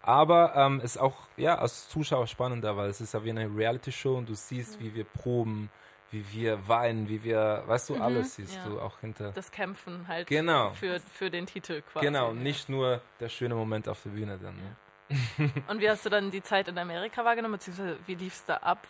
Aber 0.07 0.55
ähm, 0.55 0.79
ist 0.79 0.97
auch 0.97 1.15
ja 1.35 1.57
als 1.57 1.89
Zuschauer 1.89 2.27
spannender, 2.27 2.77
weil 2.77 2.89
es 2.89 3.01
ist 3.01 3.13
ja 3.13 3.23
wie 3.25 3.29
eine 3.29 3.45
Reality-Show 3.53 4.15
und 4.17 4.29
du 4.29 4.35
siehst, 4.35 4.79
wie 4.79 4.95
wir 4.95 5.03
proben, 5.03 5.69
wie 6.11 6.23
wir 6.31 6.65
weinen, 6.69 7.09
wie 7.09 7.21
wir, 7.25 7.63
weißt 7.67 7.89
du, 7.89 7.95
Mhm, 7.95 8.01
alles 8.01 8.35
siehst 8.35 8.55
ja. 8.55 8.65
du 8.65 8.79
auch 8.79 8.99
hinter. 9.01 9.33
Das 9.33 9.51
Kämpfen 9.51 10.07
halt 10.07 10.27
Genau. 10.27 10.71
für, 10.71 11.01
für 11.01 11.29
den 11.29 11.45
Titel 11.45 11.81
quasi. 11.81 12.05
Genau, 12.05 12.27
ja. 12.29 12.33
nicht 12.33 12.69
nur 12.69 13.01
der 13.19 13.27
schöne 13.27 13.55
Moment 13.55 13.89
auf 13.89 14.01
der 14.03 14.11
Bühne 14.11 14.37
dann. 14.37 14.55
Ne? 14.55 15.51
Und 15.67 15.81
wie 15.81 15.89
hast 15.89 16.05
du 16.05 16.09
dann 16.09 16.31
die 16.31 16.41
Zeit 16.41 16.69
in 16.69 16.77
Amerika 16.77 17.25
wahrgenommen, 17.25 17.55
beziehungsweise 17.55 17.97
wie 18.05 18.15
lief 18.15 18.33
es 18.33 18.45
da 18.45 18.55
ab? 18.57 18.87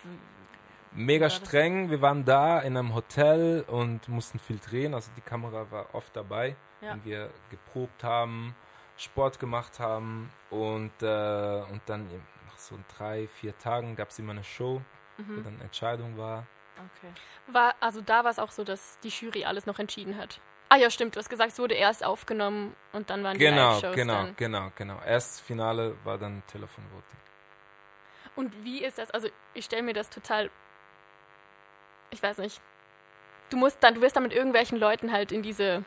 Mega 0.94 1.30
streng. 1.32 1.90
Wir 1.90 2.02
waren 2.02 2.26
da 2.26 2.60
in 2.60 2.78
einem 2.78 2.94
Hotel 2.94 3.64
und 3.68 4.08
mussten 4.08 4.38
viel 4.40 4.60
drehen. 4.60 4.94
Also 4.94 5.12
die 5.18 5.22
Kamera 5.22 5.66
war 5.72 5.94
oft 5.94 6.16
dabei, 6.16 6.56
Ja. 6.82 6.92
wenn 6.94 7.04
wir 7.06 7.30
geprobt 7.50 8.04
haben, 8.04 8.56
Sport 8.98 9.40
gemacht 9.40 9.80
haben 9.80 10.32
und, 10.50 10.92
äh, 11.02 11.62
und 11.72 11.82
dann 11.86 12.08
nach 12.48 12.58
so 12.58 12.78
drei, 12.98 13.28
vier 13.28 13.58
Tagen 13.58 13.96
gab 13.96 14.10
es 14.10 14.20
immer 14.20 14.32
eine 14.32 14.44
Show, 14.44 14.82
wo 15.18 15.24
Mhm. 15.24 15.44
dann 15.44 15.62
Entscheidung 15.62 16.18
war. 16.18 16.46
Okay. 16.76 17.12
War, 17.48 17.76
also 17.80 18.02
da 18.02 18.24
war 18.24 18.32
es 18.32 18.40
auch 18.40 18.52
so, 18.52 18.64
dass 18.64 19.00
die 19.00 19.10
Jury 19.10 19.46
alles 19.46 19.66
noch 19.66 19.80
entschieden 19.80 20.18
hat. 20.18 20.40
Ah 20.70 20.76
ja, 20.76 20.90
stimmt, 20.90 21.16
du 21.16 21.20
hast 21.20 21.30
gesagt, 21.30 21.54
es 21.54 21.60
wurde 21.60 21.76
erst 21.76 22.04
aufgenommen 22.04 22.76
und 22.92 23.10
dann 23.10 23.24
waren 23.24 23.34
die 23.38 23.46
Genau, 23.46 23.72
Live-Shows 23.74 23.96
genau, 23.96 24.14
dann. 24.14 24.36
genau, 24.36 24.72
genau. 24.76 25.00
Erst 25.06 25.42
Finale 25.42 25.96
war 26.04 26.18
dann 26.18 26.44
Telefonvoting. 26.48 27.18
Und 28.36 28.64
wie 28.64 28.84
ist 28.84 28.98
das? 28.98 29.10
Also 29.12 29.30
ich 29.54 29.66
stelle 29.66 29.82
mir 29.84 29.94
das 29.94 30.10
total, 30.10 30.52
ich 32.12 32.22
weiß 32.22 32.38
nicht. 32.40 32.62
Du 33.50 33.58
musst 33.58 33.82
dann, 33.82 33.96
du 33.96 34.02
wirst 34.02 34.16
dann 34.16 34.24
mit 34.24 34.34
irgendwelchen 34.34 34.78
Leuten 34.78 35.12
halt 35.12 35.32
in 35.32 35.42
diese 35.42 35.84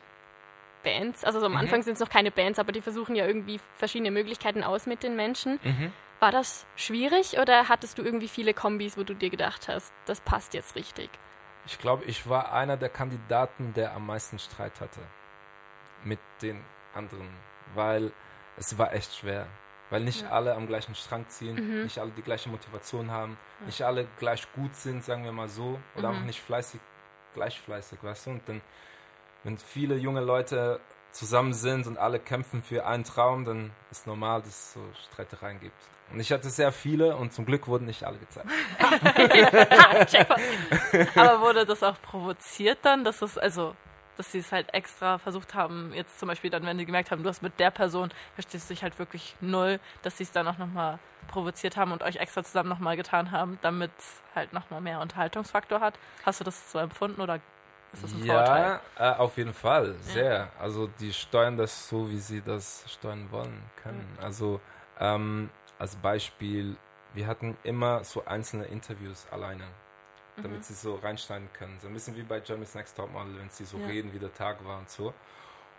Bands, 0.83 1.23
also 1.23 1.39
so 1.39 1.45
am 1.45 1.53
Mhm. 1.53 1.57
Anfang 1.59 1.83
sind 1.83 1.93
es 1.93 1.99
noch 1.99 2.09
keine 2.09 2.31
Bands, 2.31 2.59
aber 2.59 2.71
die 2.71 2.81
versuchen 2.81 3.15
ja 3.15 3.25
irgendwie 3.25 3.59
verschiedene 3.77 4.11
Möglichkeiten 4.11 4.63
aus 4.63 4.85
mit 4.85 5.03
den 5.03 5.15
Menschen. 5.15 5.59
Mhm. 5.63 5.93
War 6.19 6.31
das 6.31 6.65
schwierig 6.75 7.39
oder 7.39 7.67
hattest 7.69 7.97
du 7.97 8.03
irgendwie 8.03 8.27
viele 8.27 8.53
Kombis, 8.53 8.97
wo 8.97 9.03
du 9.03 9.15
dir 9.15 9.29
gedacht 9.29 9.67
hast, 9.67 9.91
das 10.05 10.21
passt 10.21 10.53
jetzt 10.53 10.75
richtig? 10.75 11.09
Ich 11.65 11.79
glaube, 11.79 12.03
ich 12.05 12.27
war 12.29 12.53
einer 12.53 12.77
der 12.77 12.89
Kandidaten, 12.89 13.73
der 13.73 13.93
am 13.93 14.05
meisten 14.05 14.37
Streit 14.39 14.81
hatte 14.81 14.99
mit 16.03 16.19
den 16.41 16.63
anderen, 16.93 17.29
weil 17.75 18.11
es 18.57 18.77
war 18.77 18.93
echt 18.93 19.15
schwer. 19.15 19.47
Weil 19.89 20.01
nicht 20.01 20.21
Ja. 20.23 20.29
alle 20.29 20.55
am 20.55 20.67
gleichen 20.67 20.95
Strang 20.95 21.27
ziehen, 21.27 21.55
Mhm. 21.79 21.83
nicht 21.83 21.99
alle 21.99 22.11
die 22.11 22.21
gleiche 22.21 22.47
Motivation 22.49 23.11
haben, 23.11 23.37
Ja. 23.59 23.65
nicht 23.65 23.81
alle 23.83 24.07
gleich 24.19 24.47
gut 24.53 24.73
sind, 24.75 25.03
sagen 25.03 25.25
wir 25.25 25.33
mal 25.33 25.49
so, 25.49 25.79
oder 25.95 26.11
Mhm. 26.11 26.17
auch 26.17 26.21
nicht 26.23 26.39
fleißig, 26.41 26.79
gleich 27.33 27.59
fleißig, 27.59 27.99
weißt 28.01 28.27
du? 28.27 28.29
Und 28.31 28.47
dann, 28.47 28.61
wenn 29.43 29.57
viele 29.57 29.95
junge 29.95 30.21
Leute 30.21 30.79
zusammen 31.11 31.53
sind 31.53 31.87
und 31.87 31.97
alle 31.97 32.19
kämpfen 32.19 32.61
für 32.61 32.85
einen 32.85 33.03
Traum, 33.03 33.45
dann 33.45 33.71
ist 33.91 34.07
normal, 34.07 34.41
dass 34.41 34.49
es 34.49 34.73
so 34.73 34.81
Streitereien 35.11 35.59
gibt. 35.59 35.75
Und 36.11 36.19
ich 36.19 36.31
hatte 36.31 36.49
sehr 36.49 36.71
viele 36.71 37.15
und 37.15 37.33
zum 37.33 37.45
Glück 37.45 37.67
wurden 37.67 37.85
nicht 37.85 38.03
alle 38.03 38.17
gezeigt. 38.17 38.49
Aber 41.15 41.41
wurde 41.41 41.65
das 41.65 41.83
auch 41.83 42.01
provoziert 42.01 42.79
dann, 42.81 43.05
dass 43.05 43.21
es, 43.21 43.37
also, 43.37 43.75
dass 44.17 44.31
sie 44.31 44.39
es 44.39 44.51
halt 44.51 44.73
extra 44.73 45.19
versucht 45.19 45.53
haben, 45.53 45.93
jetzt 45.93 46.19
zum 46.19 46.27
Beispiel 46.27 46.49
dann, 46.49 46.65
wenn 46.65 46.77
sie 46.77 46.85
gemerkt 46.85 47.11
haben, 47.11 47.23
du 47.23 47.29
hast 47.29 47.41
mit 47.41 47.57
der 47.59 47.71
Person, 47.71 48.09
verstehst 48.33 48.69
du 48.69 48.73
dich 48.73 48.83
halt 48.83 48.99
wirklich 48.99 49.35
null, 49.39 49.79
dass 50.01 50.17
sie 50.17 50.23
es 50.23 50.33
dann 50.33 50.47
auch 50.47 50.57
nochmal 50.57 50.99
provoziert 51.27 51.77
haben 51.77 51.93
und 51.93 52.03
euch 52.03 52.17
extra 52.17 52.43
zusammen 52.43 52.69
nochmal 52.69 52.97
getan 52.97 53.31
haben, 53.31 53.57
damit 53.61 53.91
halt 54.35 54.51
nochmal 54.51 54.81
mehr 54.81 54.99
Unterhaltungsfaktor 54.99 55.79
hat. 55.79 55.97
Hast 56.25 56.41
du 56.41 56.43
das 56.43 56.73
so 56.73 56.79
empfunden 56.79 57.21
oder 57.21 57.39
ist 57.93 58.03
das 58.03 58.13
ein 58.13 58.21
Vorteil? 58.23 58.79
Ja, 58.97 59.13
äh, 59.13 59.17
auf 59.17 59.37
jeden 59.37 59.53
Fall, 59.53 59.95
sehr. 60.01 60.49
Also 60.59 60.87
die 60.99 61.11
steuern 61.13 61.57
das 61.57 61.89
so, 61.89 62.09
wie 62.09 62.19
sie 62.19 62.41
das 62.41 62.83
steuern 62.87 63.29
wollen 63.31 63.61
können. 63.83 64.07
Also 64.21 64.61
ähm, 64.99 65.49
als 65.79 65.95
Beispiel, 65.95 66.77
wir 67.13 67.27
hatten 67.27 67.57
immer 67.63 68.03
so 68.03 68.23
einzelne 68.25 68.65
Interviews 68.65 69.25
alleine, 69.31 69.63
damit 70.37 70.59
Mhm. 70.59 70.63
sie 70.63 70.73
so 70.73 70.95
reinschneiden 70.95 71.49
können. 71.53 71.77
So 71.81 71.87
ein 71.87 71.93
bisschen 71.93 72.15
wie 72.15 72.23
bei 72.23 72.39
Jeremy's 72.39 72.73
Next 72.75 72.95
Topmodel, 72.95 73.37
wenn 73.39 73.49
sie 73.49 73.65
so 73.65 73.77
Ja. 73.77 73.87
reden, 73.87 74.13
wie 74.13 74.19
der 74.19 74.33
Tag 74.33 74.63
war 74.65 74.79
und 74.79 74.89
so. 74.89 75.13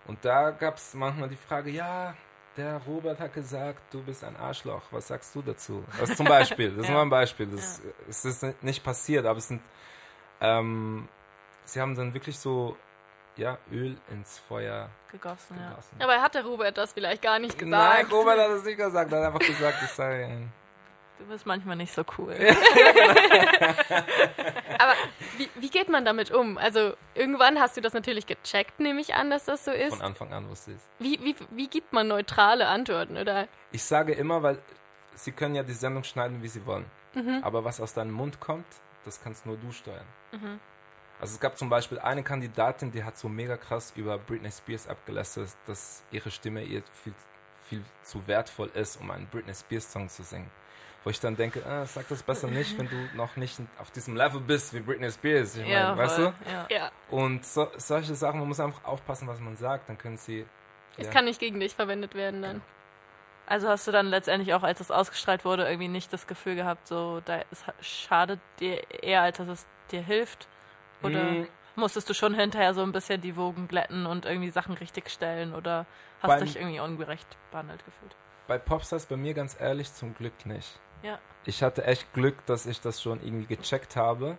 Und 0.05 0.23
da 0.23 0.51
gab 0.51 0.75
es 0.77 0.93
manchmal 0.93 1.29
die 1.29 1.37
Frage, 1.37 1.69
ja, 1.71 2.13
der 2.57 2.77
Robert 2.85 3.19
hat 3.19 3.33
gesagt, 3.33 3.81
du 3.91 4.03
bist 4.03 4.23
ein 4.23 4.35
Arschloch. 4.35 4.83
Was 4.91 5.07
sagst 5.07 5.33
du 5.33 5.41
dazu? 5.41 5.83
Das 5.97 6.15
zum 6.15 6.27
Beispiel. 6.27 6.69
Das 6.71 6.79
ist 6.83 6.87
Ja. 6.89 6.93
nur 6.93 7.01
ein 7.01 7.09
Beispiel. 7.09 7.47
Das, 7.47 7.81
Es 8.07 8.25
ist 8.25 8.61
nicht 8.61 8.83
passiert, 8.83 9.25
aber 9.25 9.39
es 9.39 9.47
sind 9.47 9.61
ähm, 10.41 11.07
sie 11.65 11.81
haben 11.81 11.95
dann 11.95 12.13
wirklich 12.13 12.37
so 12.37 12.77
ja, 13.35 13.57
Öl 13.71 13.97
ins 14.11 14.39
Feuer 14.39 14.89
Gegossen, 15.11 15.57
ja. 15.59 15.69
gegossen. 15.69 15.95
Aber 15.99 16.21
hat 16.21 16.35
der 16.35 16.45
Robert 16.45 16.77
das 16.77 16.93
vielleicht 16.93 17.21
gar 17.21 17.39
nicht 17.39 17.59
Nein, 17.61 18.01
gesagt? 18.01 18.13
Robert 18.13 18.39
hat 18.39 18.51
es 18.51 18.63
nicht 18.63 18.77
gesagt. 18.77 19.11
Er 19.11 19.19
hat 19.19 19.27
einfach 19.33 19.39
gesagt, 19.39 19.77
ich 19.83 19.89
sei 19.89 20.25
ein. 20.25 20.53
Du 21.19 21.25
bist 21.25 21.45
manchmal 21.45 21.75
nicht 21.75 21.93
so 21.93 22.03
cool. 22.17 22.33
Aber 24.79 24.93
wie, 25.37 25.47
wie 25.55 25.69
geht 25.69 25.87
man 25.87 26.03
damit 26.05 26.31
um? 26.31 26.57
Also 26.57 26.93
irgendwann 27.13 27.59
hast 27.59 27.77
du 27.77 27.81
das 27.81 27.93
natürlich 27.93 28.25
gecheckt, 28.25 28.79
nehme 28.79 28.99
ich 28.99 29.13
an, 29.13 29.29
dass 29.29 29.45
das 29.45 29.63
so 29.63 29.71
ist. 29.71 29.95
Von 29.95 30.01
Anfang 30.01 30.33
an 30.33 30.49
wusste 30.49 30.71
ich 30.71 30.77
es. 30.77 30.89
Wie, 30.99 31.19
wie, 31.23 31.35
wie 31.51 31.67
gibt 31.67 31.93
man 31.93 32.07
neutrale 32.07 32.67
Antworten? 32.67 33.17
Oder 33.17 33.47
Ich 33.71 33.83
sage 33.83 34.13
immer, 34.13 34.41
weil 34.41 34.57
sie 35.15 35.31
können 35.31 35.53
ja 35.55 35.61
die 35.63 35.73
Sendung 35.73 36.03
schneiden, 36.03 36.41
wie 36.41 36.47
sie 36.47 36.65
wollen. 36.65 36.85
Mhm. 37.13 37.41
Aber 37.43 37.63
was 37.63 37.79
aus 37.79 37.93
deinem 37.93 38.11
Mund 38.11 38.39
kommt, 38.39 38.65
das 39.05 39.21
kannst 39.23 39.45
nur 39.45 39.57
du 39.57 39.71
steuern. 39.71 40.07
Mhm. 40.31 40.59
Also 41.19 41.35
es 41.35 41.39
gab 41.39 41.57
zum 41.57 41.69
Beispiel 41.69 41.99
eine 41.99 42.23
Kandidatin, 42.23 42.91
die 42.91 43.03
hat 43.03 43.17
so 43.17 43.29
mega 43.29 43.55
krass 43.55 43.93
über 43.95 44.17
Britney 44.17 44.51
Spears 44.51 44.87
abgelästert, 44.87 45.49
dass 45.67 46.03
ihre 46.11 46.31
Stimme 46.31 46.63
ihr 46.63 46.83
viel, 47.03 47.13
viel 47.69 47.83
zu 48.01 48.27
wertvoll 48.27 48.69
ist, 48.73 48.99
um 48.99 49.09
einen 49.11 49.27
Britney 49.27 49.53
Spears 49.53 49.91
Song 49.91 50.09
zu 50.09 50.23
singen. 50.23 50.49
Wo 51.05 51.09
ich 51.09 51.19
dann 51.19 51.35
denke, 51.35 51.65
ah, 51.65 51.85
sag 51.85 52.07
das 52.07 52.23
besser 52.23 52.47
nicht, 52.47 52.77
wenn 52.77 52.89
du 52.89 52.95
noch 53.15 53.35
nicht 53.35 53.59
auf 53.77 53.91
diesem 53.91 54.15
Level 54.15 54.39
bist 54.41 54.73
wie 54.73 54.79
Britney 54.79 55.11
Spears. 55.11 55.55
Ich 55.57 55.67
ja, 55.67 55.87
meine, 55.87 55.97
weißt 55.97 56.15
voll, 56.15 56.33
du? 56.45 56.51
Ja. 56.51 56.67
ja, 56.69 56.91
Und 57.09 57.45
so, 57.45 57.69
solche 57.77 58.15
Sachen, 58.15 58.39
man 58.39 58.47
muss 58.47 58.59
einfach 58.59 58.83
aufpassen, 58.85 59.27
was 59.27 59.39
man 59.39 59.55
sagt, 59.57 59.89
dann 59.89 59.97
können 59.97 60.17
sie. 60.17 60.45
es 60.97 61.07
ja. 61.07 61.11
kann 61.11 61.25
nicht 61.25 61.39
gegen 61.39 61.59
dich 61.59 61.75
verwendet 61.75 62.15
werden 62.15 62.41
dann. 62.41 62.61
Also 63.45 63.67
hast 63.67 63.85
du 63.87 63.91
dann 63.91 64.07
letztendlich 64.07 64.53
auch, 64.53 64.63
als 64.63 64.79
es 64.79 64.91
ausgestrahlt 64.91 65.43
wurde, 65.43 65.65
irgendwie 65.65 65.89
nicht 65.89 66.11
das 66.13 66.27
Gefühl 66.27 66.55
gehabt, 66.55 66.87
so, 66.87 67.21
da 67.25 67.41
es 67.51 67.67
ha- 67.67 67.73
schadet 67.81 68.39
dir 68.61 68.81
eher, 69.03 69.21
als 69.21 69.37
dass 69.37 69.49
es 69.49 69.65
dir 69.91 70.01
hilft? 70.01 70.47
Oder 71.03 71.23
Mm, 71.23 71.47
musstest 71.75 72.09
du 72.09 72.13
schon 72.13 72.33
hinterher 72.33 72.73
so 72.73 72.81
ein 72.83 72.91
bisschen 72.91 73.21
die 73.21 73.35
Wogen 73.35 73.67
glätten 73.67 74.05
und 74.05 74.25
irgendwie 74.25 74.49
Sachen 74.49 74.75
richtig 74.75 75.09
stellen? 75.09 75.53
Oder 75.53 75.85
hast 76.21 76.27
Beim- 76.29 76.39
du 76.39 76.45
dich 76.45 76.55
irgendwie 76.57 76.79
ungerecht 76.79 77.27
behandelt 77.51 77.83
gefühlt? 77.85 78.15
bei 78.47 78.57
Popstars 78.57 79.05
bei 79.05 79.15
mir 79.15 79.33
ganz 79.33 79.55
ehrlich 79.59 79.93
zum 79.93 80.13
Glück 80.15 80.45
nicht. 80.45 80.77
Ja. 81.01 81.17
Ich 81.45 81.63
hatte 81.63 81.85
echt 81.85 82.11
Glück, 82.13 82.45
dass 82.45 82.65
ich 82.65 82.81
das 82.81 83.01
schon 83.01 83.21
irgendwie 83.23 83.55
gecheckt 83.55 83.95
habe 83.95 84.37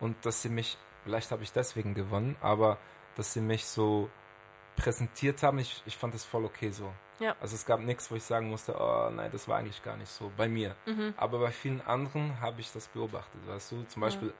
und 0.00 0.16
dass 0.26 0.42
sie 0.42 0.48
mich, 0.48 0.76
vielleicht 1.04 1.30
habe 1.30 1.42
ich 1.44 1.52
deswegen 1.52 1.94
gewonnen, 1.94 2.36
aber 2.40 2.78
dass 3.16 3.32
sie 3.32 3.40
mich 3.40 3.64
so 3.66 4.10
präsentiert 4.76 5.42
haben, 5.42 5.58
ich, 5.58 5.82
ich 5.86 5.96
fand 5.96 6.14
das 6.14 6.24
voll 6.24 6.44
okay 6.44 6.70
so. 6.70 6.92
Ja. 7.20 7.36
Also 7.40 7.54
es 7.54 7.64
gab 7.64 7.78
nichts, 7.80 8.10
wo 8.10 8.16
ich 8.16 8.24
sagen 8.24 8.50
musste, 8.50 8.74
oh 8.78 9.08
nein, 9.10 9.30
das 9.30 9.46
war 9.46 9.58
eigentlich 9.58 9.82
gar 9.84 9.96
nicht 9.96 10.10
so 10.10 10.32
bei 10.36 10.48
mir. 10.48 10.74
Mhm. 10.84 11.14
Aber 11.16 11.38
bei 11.38 11.52
vielen 11.52 11.80
anderen 11.82 12.40
habe 12.40 12.60
ich 12.60 12.72
das 12.72 12.88
beobachtet, 12.88 13.40
weißt 13.46 13.70
du? 13.72 13.84
Zum 13.84 14.00
Beispiel, 14.02 14.34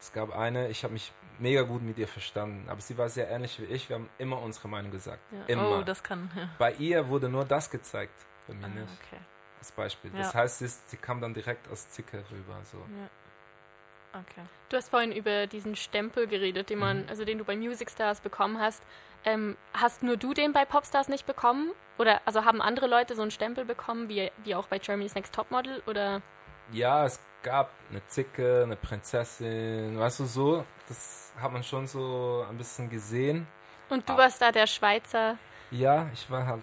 es 0.00 0.12
gab 0.12 0.34
eine, 0.36 0.68
ich 0.68 0.82
habe 0.82 0.92
mich 0.94 1.12
mega 1.38 1.62
gut 1.62 1.82
mit 1.82 1.98
ihr 1.98 2.08
verstanden, 2.08 2.68
aber 2.68 2.80
sie 2.80 2.98
war 2.98 3.08
sehr 3.08 3.30
ähnlich 3.30 3.60
wie 3.60 3.64
ich, 3.64 3.88
wir 3.88 3.96
haben 3.96 4.08
immer 4.18 4.40
unsere 4.42 4.68
Meinung 4.68 4.90
gesagt. 4.90 5.20
Ja. 5.30 5.44
Immer. 5.46 5.78
Oh, 5.78 5.82
das 5.82 6.02
kann. 6.02 6.30
Ja. 6.36 6.48
Bei 6.58 6.72
ihr 6.74 7.08
wurde 7.08 7.28
nur 7.28 7.44
das 7.44 7.70
gezeigt, 7.70 8.14
bei 8.48 8.54
mir 8.54 8.66
Ah, 8.66 8.68
nicht 8.68 8.88
okay. 9.06 9.20
als 9.58 9.72
Beispiel. 9.72 10.10
Ja. 10.12 10.18
Das 10.18 10.34
heißt, 10.34 10.58
sie, 10.58 10.68
sie 10.68 10.96
kam 10.96 11.20
dann 11.20 11.32
direkt 11.34 11.70
aus 11.70 11.88
Zicke 11.88 12.24
rüber. 12.30 12.58
So. 12.64 12.78
Ja. 12.78 14.20
Okay. 14.20 14.42
Du 14.68 14.76
hast 14.76 14.88
vorhin 14.88 15.12
über 15.12 15.46
diesen 15.46 15.76
Stempel 15.76 16.26
geredet, 16.26 16.68
den 16.70 16.78
man, 16.80 17.02
Mhm. 17.02 17.08
also 17.08 17.24
den 17.24 17.38
du 17.38 17.44
bei 17.44 17.56
Music 17.56 17.90
Stars 17.90 18.20
bekommen 18.20 18.58
hast. 18.58 18.82
Ähm, 19.24 19.56
hast 19.74 20.02
nur 20.02 20.16
du 20.16 20.32
den 20.34 20.52
bei 20.52 20.64
Popstars 20.64 21.08
nicht 21.08 21.26
bekommen? 21.26 21.70
Oder 21.98 22.20
also 22.24 22.44
haben 22.44 22.60
andere 22.62 22.86
Leute 22.86 23.14
so 23.14 23.22
einen 23.22 23.30
Stempel 23.30 23.64
bekommen, 23.64 24.08
wie, 24.08 24.32
wie 24.44 24.54
auch 24.54 24.66
bei 24.66 24.78
Germany's 24.78 25.14
Next 25.14 25.34
Topmodel? 25.34 25.82
Oder 25.86 26.22
Ja, 26.72 27.04
es 27.06 27.18
gab 27.42 27.70
eine 27.90 28.06
Zicke, 28.08 28.62
eine 28.64 28.76
Prinzessin, 28.76 29.98
weißt 29.98 30.20
du 30.20 30.24
so. 30.26 30.64
Das 30.88 31.32
hat 31.40 31.52
man 31.52 31.62
schon 31.64 31.86
so 31.86 32.44
ein 32.48 32.56
bisschen 32.56 32.88
gesehen. 32.90 33.46
und 33.88 34.08
du 34.08 34.12
Ah. 34.12 34.18
warst 34.18 34.40
da 34.40 34.52
der 34.52 34.66
Schweizer. 34.66 35.36
Ja, 35.70 36.08
ich 36.12 36.30
war 36.30 36.46
halt. 36.46 36.62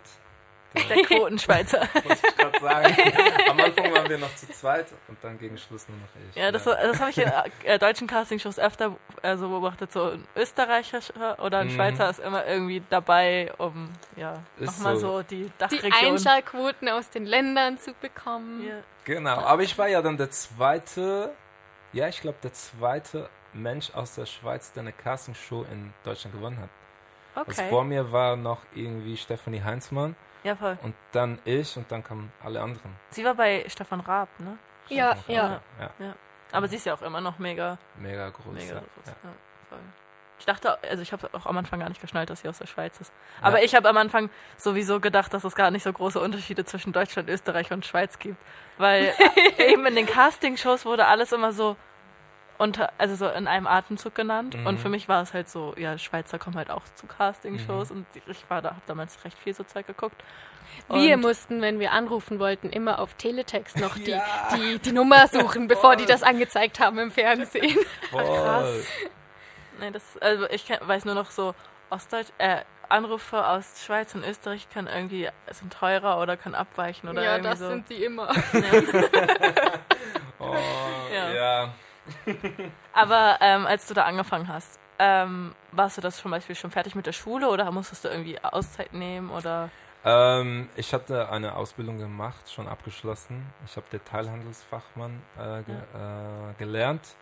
Der 0.89 1.03
Quotenschweizer. 1.03 1.79
Muss 2.07 2.17
ich 2.23 2.37
gerade 2.37 2.59
sagen. 2.59 2.95
Am 3.49 3.59
Anfang 3.59 3.93
waren 3.93 4.09
wir 4.09 4.17
noch 4.17 4.35
zu 4.35 4.47
zweit 4.49 4.87
und 5.07 5.17
dann 5.23 5.37
gegen 5.39 5.57
Schluss 5.57 5.87
nur 5.89 5.97
noch 5.97 6.07
ich. 6.29 6.35
Ja, 6.35 6.51
das, 6.51 6.63
das 6.65 6.99
habe 6.99 7.09
ich 7.11 7.17
in 7.17 7.31
äh, 7.63 7.79
deutschen 7.79 8.07
Castingshows 8.07 8.59
öfter 8.59 8.95
äh, 9.21 9.35
so 9.37 9.49
beobachtet. 9.49 9.91
So 9.91 10.11
ein 10.11 10.23
Österreicher 10.35 10.99
oder 11.41 11.59
ein 11.59 11.67
Mhm. 11.67 11.71
Schweizer 11.71 12.09
ist 12.09 12.19
immer 12.19 12.45
irgendwie 12.45 12.81
dabei, 12.89 13.51
um 13.57 13.89
ja 14.15 14.41
nochmal 14.59 14.97
so. 14.97 15.17
so. 15.17 15.23
die 15.23 15.43
Die 15.43 15.51
Dachregion. 15.57 15.91
Einschaltquoten 16.13 16.89
aus 16.89 17.09
den 17.09 17.25
Ländern 17.25 17.77
zu 17.77 17.93
bekommen. 17.93 18.65
Ja. 18.67 18.75
Genau, 19.05 19.37
aber 19.39 19.63
ich 19.63 19.77
war 19.77 19.87
ja 19.87 20.01
dann 20.01 20.17
der 20.17 20.29
zweite, 20.31 21.31
ja, 21.93 22.07
ich 22.07 22.21
glaube, 22.21 22.37
der 22.43 22.53
zweite 22.53 23.29
Mensch 23.53 23.91
aus 23.93 24.15
der 24.15 24.25
Schweiz, 24.25 24.71
der 24.73 24.81
eine 24.81 24.91
Castingshow 24.93 25.65
in 25.71 25.93
Deutschland 26.03 26.35
gewonnen 26.35 26.57
hat. 26.59 26.69
Also 27.35 27.61
Okay. 27.61 27.69
vor 27.69 27.83
mir 27.83 28.11
war 28.11 28.35
noch 28.35 28.61
irgendwie 28.73 29.15
Stefanie 29.15 29.61
Heinzmann 29.63 30.15
ja, 30.43 30.55
voll. 30.55 30.77
und 30.83 30.95
dann 31.11 31.39
ich 31.45 31.75
und 31.77 31.91
dann 31.91 32.03
kamen 32.03 32.31
alle 32.43 32.61
anderen. 32.61 32.95
Sie 33.09 33.23
war 33.25 33.35
bei 33.35 33.65
Stefan 33.67 33.99
Raab, 34.01 34.29
ne? 34.39 34.57
Ja, 34.89 35.11
Stefan 35.15 35.35
ja. 35.35 35.47
Raab, 35.79 35.93
ja. 35.99 36.13
Aber 36.51 36.67
sie 36.67 36.77
ist 36.77 36.85
ja 36.85 36.93
auch 36.93 37.01
immer 37.01 37.19
noch 37.21 37.39
mega, 37.39 37.77
Mega 37.97 38.29
groß. 38.29 38.53
mega 38.53 38.75
ja. 38.75 38.79
groß. 38.79 39.05
Ja. 39.07 39.11
Ja, 39.23 39.29
voll. 39.69 39.79
Ich 40.39 40.45
dachte, 40.45 40.77
also 40.83 41.01
ich 41.01 41.11
habe 41.11 41.29
auch 41.33 41.45
am 41.47 41.57
Anfang 41.57 41.79
gar 41.79 41.89
nicht 41.89 41.99
geschnallt, 41.99 42.29
dass 42.29 42.41
sie 42.41 42.47
aus 42.47 42.59
der 42.59 42.67
Schweiz 42.67 42.99
ist. 43.01 43.11
Aber 43.41 43.57
Ja. 43.57 43.65
ich 43.65 43.73
habe 43.75 43.89
am 43.89 43.97
Anfang 43.97 44.29
sowieso 44.55 44.99
gedacht, 44.99 45.33
dass 45.33 45.43
es 45.43 45.55
gar 45.55 45.71
nicht 45.71 45.81
so 45.83 45.91
große 45.91 46.19
Unterschiede 46.21 46.63
zwischen 46.63 46.93
Deutschland, 46.93 47.27
Österreich 47.27 47.71
und 47.73 47.85
Schweiz 47.87 48.19
gibt. 48.19 48.37
Weil 48.77 49.13
eben 49.57 49.85
in 49.87 49.95
den 49.95 50.05
Castingshows 50.05 50.85
wurde 50.85 51.07
alles 51.07 51.31
immer 51.31 51.51
so 51.53 51.75
unter, 52.57 52.91
also 52.97 53.15
so 53.15 53.27
in 53.29 53.47
einem 53.47 53.67
Atemzug 53.67 54.15
genannt. 54.15 54.55
Mhm. 54.57 54.65
Und 54.67 54.79
für 54.79 54.89
mich 54.89 55.07
war 55.07 55.21
es 55.21 55.33
halt 55.33 55.49
so, 55.49 55.73
ja, 55.77 55.97
Schweizer 55.97 56.39
kommen 56.39 56.55
halt 56.55 56.71
auch 56.71 56.83
zu 56.95 57.05
Castingshows 57.07 57.91
Mhm. 57.91 57.97
und 58.15 58.21
ich 58.31 58.49
war 58.49 58.61
da, 58.61 58.69
habe 58.71 58.81
damals 58.87 59.23
recht 59.25 59.37
viel 59.39 59.53
so 59.53 59.63
Zeug 59.63 59.85
geguckt. 59.87 60.21
Wir 60.89 61.15
Und- 61.15 61.21
mussten, 61.21 61.61
wenn 61.61 61.79
wir 61.79 61.91
anrufen 61.91 62.39
wollten, 62.39 62.69
immer 62.69 62.99
auf 62.99 63.13
Teletext 63.15 63.77
noch 63.77 63.95
die, 63.95 64.11
Ja. 64.11 64.23
die, 64.55 64.79
die 64.79 64.91
Nummer 64.91 65.27
suchen, 65.31 65.67
bevor 65.67 65.95
die 65.95 66.05
das 66.05 66.23
angezeigt 66.23 66.79
haben 66.79 66.97
im 66.99 67.11
Fernsehen. 67.11 67.77
Krass. 68.11 68.85
Nee, 69.79 69.91
das, 69.91 70.17
also 70.21 70.49
ich 70.49 70.65
kenn, 70.65 70.79
weiß 70.81 71.05
nur 71.05 71.13
noch 71.15 71.29
so, 71.31 71.53
Ostdeutsch, 71.89 72.29
äh, 72.39 72.61
Anrufe 72.89 73.45
aus 73.45 73.83
Schweiz 73.85 74.15
und 74.15 74.23
Österreich 74.25 74.67
können 74.73 74.87
irgendwie, 74.87 75.29
sind 75.51 75.73
teurer 75.73 76.19
oder 76.21 76.37
können 76.37 76.55
abweichen 76.55 77.09
oder 77.09 77.21
ja, 77.21 77.31
irgendwie 77.33 77.49
das 77.51 77.59
so. 77.59 77.67
sind 77.69 77.89
die 77.89 78.03
immer. 78.03 78.29
Ja. 78.53 78.71
Oh, 80.39 80.55
Ja. 81.13 81.31
ja. 81.33 81.69
Aber 82.93 83.37
ähm, 83.41 83.65
als 83.65 83.87
du 83.87 83.93
da 83.93 84.03
angefangen 84.05 84.47
hast, 84.47 84.79
ähm, 84.99 85.53
warst 85.71 85.97
du 85.97 86.01
das 86.01 86.17
zum 86.17 86.31
Beispiel 86.31 86.55
schon 86.55 86.71
fertig 86.71 86.95
mit 86.95 87.05
der 87.05 87.11
Schule 87.11 87.49
oder 87.49 87.71
musstest 87.71 88.05
du 88.05 88.09
irgendwie 88.09 88.39
Auszeit 88.43 88.93
nehmen 88.93 89.29
oder? 89.29 89.69
Ähm, 90.03 90.69
ich 90.75 90.93
hatte 90.93 91.29
eine 91.29 91.55
Ausbildung 91.55 91.97
gemacht, 91.97 92.51
schon 92.51 92.67
abgeschlossen. 92.67 93.45
Ich 93.65 93.75
habe 93.75 93.85
Detailhandelsfachmann 93.91 95.21
äh, 95.37 95.63
ge 95.63 95.75
äh, 95.75 96.53
gelernt. 96.57 97.15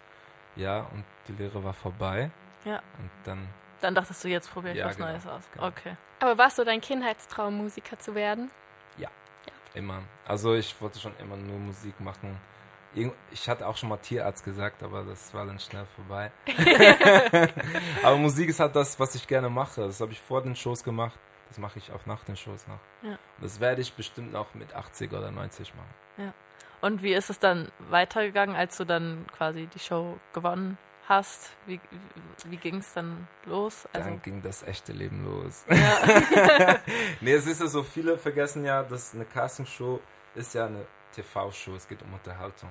Ja, 0.56 0.82
und 0.94 1.04
die 1.28 1.34
Lehre 1.34 1.64
war 1.64 1.74
vorbei. 1.74 2.32
Ja. 2.64 2.78
Und 3.00 3.10
dann 3.26 3.48
Dann 3.82 3.94
dachtest 3.96 4.24
du, 4.24 4.30
jetzt 4.30 4.52
probiere 4.52 4.74
ich 4.74 4.80
Ja, 4.80 4.86
was 4.88 4.96
genau, 4.96 5.10
Neues 5.10 5.28
aus. 5.28 5.44
genau. 5.54 5.68
Okay. 5.68 5.98
Aber 6.22 6.38
warst 6.38 6.58
du 6.58 6.64
dein 6.64 6.80
Kindheitstraum, 6.80 7.58
Musiker 7.58 8.00
zu 8.00 8.16
werden? 8.16 8.50
immer. 9.76 10.02
Also 10.26 10.56
ich 10.56 10.80
wollte 10.82 11.00
schon 11.00 11.16
immer 11.20 11.36
nur 11.36 11.60
Musik 11.60 12.00
machen. 12.00 12.40
Ich 13.32 13.50
hatte 13.50 13.68
auch 13.68 13.76
schon 13.76 13.90
mal 13.90 13.98
Tierarzt 13.98 14.44
gesagt, 14.46 14.84
aber 14.84 15.04
das 15.04 15.34
war 15.34 15.46
dann 15.46 15.60
schnell 15.60 15.86
vorbei. 15.96 16.32
aber 18.04 18.18
Musik 18.18 18.50
ist 18.50 18.60
halt 18.60 18.76
das, 18.76 19.00
was 19.00 19.16
ich 19.16 19.28
gerne 19.28 19.50
mache. 19.50 19.82
Das 19.82 20.00
habe 20.00 20.12
ich 20.14 20.20
vor 20.20 20.42
den 20.42 20.56
Shows 20.56 20.84
gemacht. 20.84 21.20
Das 21.50 21.58
mache 21.58 21.78
ich 21.78 21.92
auch 21.92 22.06
nach 22.06 22.24
den 22.24 22.36
Shows 22.36 22.68
noch. 22.68 22.80
Ja. 23.10 23.18
Das 23.40 23.60
werde 23.60 23.82
ich 23.82 23.94
bestimmt 23.94 24.32
noch 24.34 24.54
mit 24.56 24.74
80 24.74 25.12
oder 25.14 25.30
90 25.32 25.76
machen. 25.76 25.94
Und 26.86 27.02
wie 27.02 27.16
ist 27.16 27.32
es 27.32 27.40
dann 27.40 27.72
weitergegangen, 27.90 28.56
als 28.56 28.78
du 28.78 28.86
dann 28.86 29.26
quasi 29.36 29.68
die 29.74 29.80
Show 29.80 30.20
gewonnen 30.34 30.78
hast? 31.08 31.50
Wie, 31.66 31.80
wie, 31.90 32.52
wie 32.52 32.58
ging 32.58 32.76
es 32.76 32.94
dann 32.94 33.28
los? 33.46 33.88
Also, 33.92 34.08
Dann 34.08 34.22
ging 34.22 34.44
das 34.44 34.62
echte 34.62 34.94
Leben 34.94 35.26
los. 35.26 35.66
ja. 35.68 36.76
nee, 37.22 37.34
es 37.34 37.48
ist 37.48 37.62
ja 37.62 37.66
so, 37.66 37.82
viele 37.82 38.20
vergessen 38.20 38.66
ja, 38.66 38.84
dass 38.84 39.16
eine 39.16 39.26
Castingshow 39.26 40.00
ist 40.36 40.54
ja 40.54 40.68
eine 40.68 40.86
TV-Show, 41.16 41.74
es 41.76 41.88
geht 41.88 42.04
um 42.04 42.14
Unterhaltung. 42.14 42.70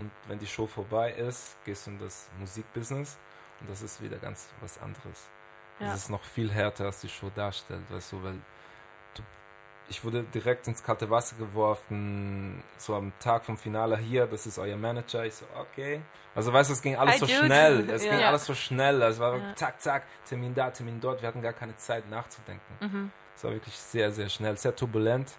Und 0.00 0.10
wenn 0.28 0.38
die 0.38 0.46
Show 0.46 0.66
vorbei 0.66 1.12
ist, 1.12 1.56
gehst 1.64 1.86
du 1.86 1.90
in 1.92 1.98
das 1.98 2.28
Musikbusiness 2.38 3.18
und 3.60 3.70
das 3.70 3.82
ist 3.82 4.02
wieder 4.02 4.16
ganz 4.18 4.48
was 4.60 4.80
anderes. 4.80 5.28
Ja. 5.78 5.88
Das 5.88 5.96
ist 6.04 6.10
noch 6.10 6.24
viel 6.24 6.50
härter, 6.50 6.86
als 6.86 7.00
die 7.00 7.08
Show 7.08 7.30
darstellt, 7.34 7.82
weißt 7.90 8.12
du, 8.12 8.22
weil 8.22 8.34
du, 9.14 9.22
ich 9.88 10.04
wurde 10.04 10.22
direkt 10.24 10.66
ins 10.68 10.82
kalte 10.82 11.08
Wasser 11.10 11.36
geworfen, 11.36 12.62
so 12.78 12.94
am 12.94 13.12
Tag 13.18 13.44
vom 13.44 13.56
Finale 13.58 13.96
hier, 13.96 14.26
das 14.26 14.46
ist 14.46 14.58
euer 14.58 14.76
Manager. 14.76 15.24
Ich 15.24 15.34
so, 15.34 15.46
okay. 15.58 16.00
Also 16.34 16.52
weißt 16.52 16.70
du, 16.70 16.74
es 16.74 16.82
ging 16.82 16.96
alles 16.96 17.14
Hi, 17.14 17.18
so 17.20 17.26
dude. 17.26 17.46
schnell. 17.46 17.90
Es 17.96 18.04
Ja. 18.04 18.10
ging 18.16 18.24
alles 18.24 18.44
so 18.44 18.54
schnell. 18.54 19.02
Es 19.02 19.18
war 19.18 19.36
Ja. 19.36 19.56
zack, 19.56 19.80
zack, 19.80 20.02
Termin 20.26 20.54
da, 20.54 20.70
Termin 20.70 21.00
dort. 21.00 21.20
Wir 21.22 21.28
hatten 21.28 21.42
gar 21.42 21.52
keine 21.54 21.76
Zeit 21.76 22.08
nachzudenken. 22.08 22.74
mhm. 22.80 23.12
Es 23.36 23.44
war 23.44 23.52
wirklich 23.52 23.76
sehr, 23.76 24.12
sehr 24.12 24.28
schnell, 24.28 24.56
sehr 24.58 24.76
turbulent. 24.76 25.32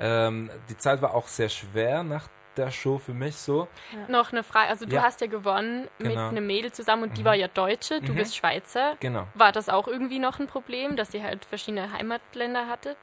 Ähm, 0.00 0.50
die 0.70 0.76
Zeit 0.78 1.02
war 1.02 1.14
auch 1.14 1.28
sehr 1.28 1.50
schwer 1.50 2.02
nach 2.02 2.28
der 2.56 2.70
Show 2.70 2.98
für 2.98 3.14
mich 3.14 3.36
so. 3.36 3.68
Noch 4.08 4.32
eine 4.32 4.42
Frage, 4.42 4.68
also 4.68 4.86
du 4.86 4.96
Ja. 4.96 5.02
hast 5.02 5.20
ja 5.20 5.26
gewonnen 5.26 5.88
mit 5.98 6.12
Genau. 6.12 6.28
einem 6.28 6.46
Mädel 6.46 6.72
zusammen 6.72 7.04
und 7.04 7.16
die 7.16 7.22
Mhm. 7.22 7.26
war 7.26 7.34
ja 7.34 7.48
Deutsche, 7.48 8.00
du 8.00 8.12
Mhm. 8.12 8.16
bist 8.16 8.36
Schweizer. 8.36 8.96
Genau. 9.00 9.26
War 9.34 9.52
das 9.52 9.68
auch 9.68 9.88
irgendwie 9.88 10.18
noch 10.18 10.38
ein 10.38 10.46
Problem, 10.46 10.96
dass 10.96 11.14
ihr 11.14 11.22
halt 11.22 11.44
verschiedene 11.44 11.92
Heimatländer 11.92 12.68
hattet? 12.68 12.96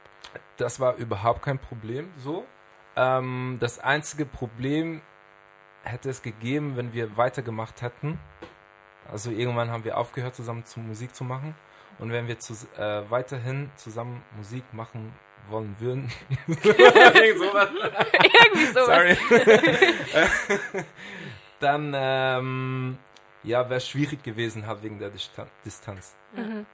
Das 0.56 0.78
war 0.80 0.94
überhaupt 0.96 1.42
kein 1.42 1.58
Problem 1.58 2.12
so. 2.18 2.46
Ähm, 2.96 3.56
das 3.60 3.78
einzige 3.78 4.26
Problem 4.26 5.00
hätte 5.82 6.10
es 6.10 6.22
gegeben, 6.22 6.76
wenn 6.76 6.92
wir 6.92 7.16
weitergemacht 7.16 7.82
hätten. 7.82 8.18
Also 9.10 9.30
irgendwann 9.30 9.70
haben 9.70 9.84
wir 9.84 9.96
aufgehört, 9.98 10.34
zusammen 10.36 10.64
zu 10.64 10.78
Musik 10.80 11.14
zu 11.14 11.24
machen. 11.24 11.54
Und 11.98 12.12
wenn 12.12 12.28
wir 12.28 12.38
zu, 12.38 12.54
äh, 12.78 13.10
weiterhin 13.10 13.70
zusammen 13.76 14.22
Musik 14.36 14.64
machen 14.72 15.12
wollen 15.48 15.76
würden. 15.78 16.10
Irgend 16.46 17.38
sowas. 17.38 17.68
irgendwie 18.22 18.66
sowas. 18.66 18.86
Sorry. 18.86 19.16
Dann, 21.60 21.92
ähm, 21.94 22.98
ja, 23.42 23.68
wäre 23.68 23.80
schwierig 23.80 24.22
gewesen, 24.22 24.66
halt 24.66 24.82
wegen 24.82 24.98
der 24.98 25.10
Distan 25.10 25.48
Distanz. 25.64 26.16
Mhm. 26.32 26.66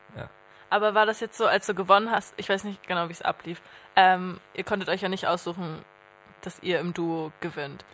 Aber 0.68 0.94
war 0.94 1.07
das 1.07 1.20
jetzt 1.20 1.38
so, 1.38 1.46
als 1.46 1.66
du 1.66 1.74
gewonnen 1.74 2.11
hast, 2.11 2.35
ich 2.37 2.48
weiß 2.48 2.64
nicht 2.64 2.87
genau, 2.87 3.09
wie 3.09 3.12
es 3.12 3.22
ablief, 3.22 3.62
ähm, 3.94 4.40
ihr 4.55 4.64
konntet 4.64 4.88
euch 4.88 5.00
ja 5.00 5.09
nicht 5.09 5.26
aussuchen, 5.26 5.85
dass 6.42 6.61
ihr 6.62 6.81
im 6.81 6.92
Duo 6.92 7.33
gewinnt. 7.40 7.85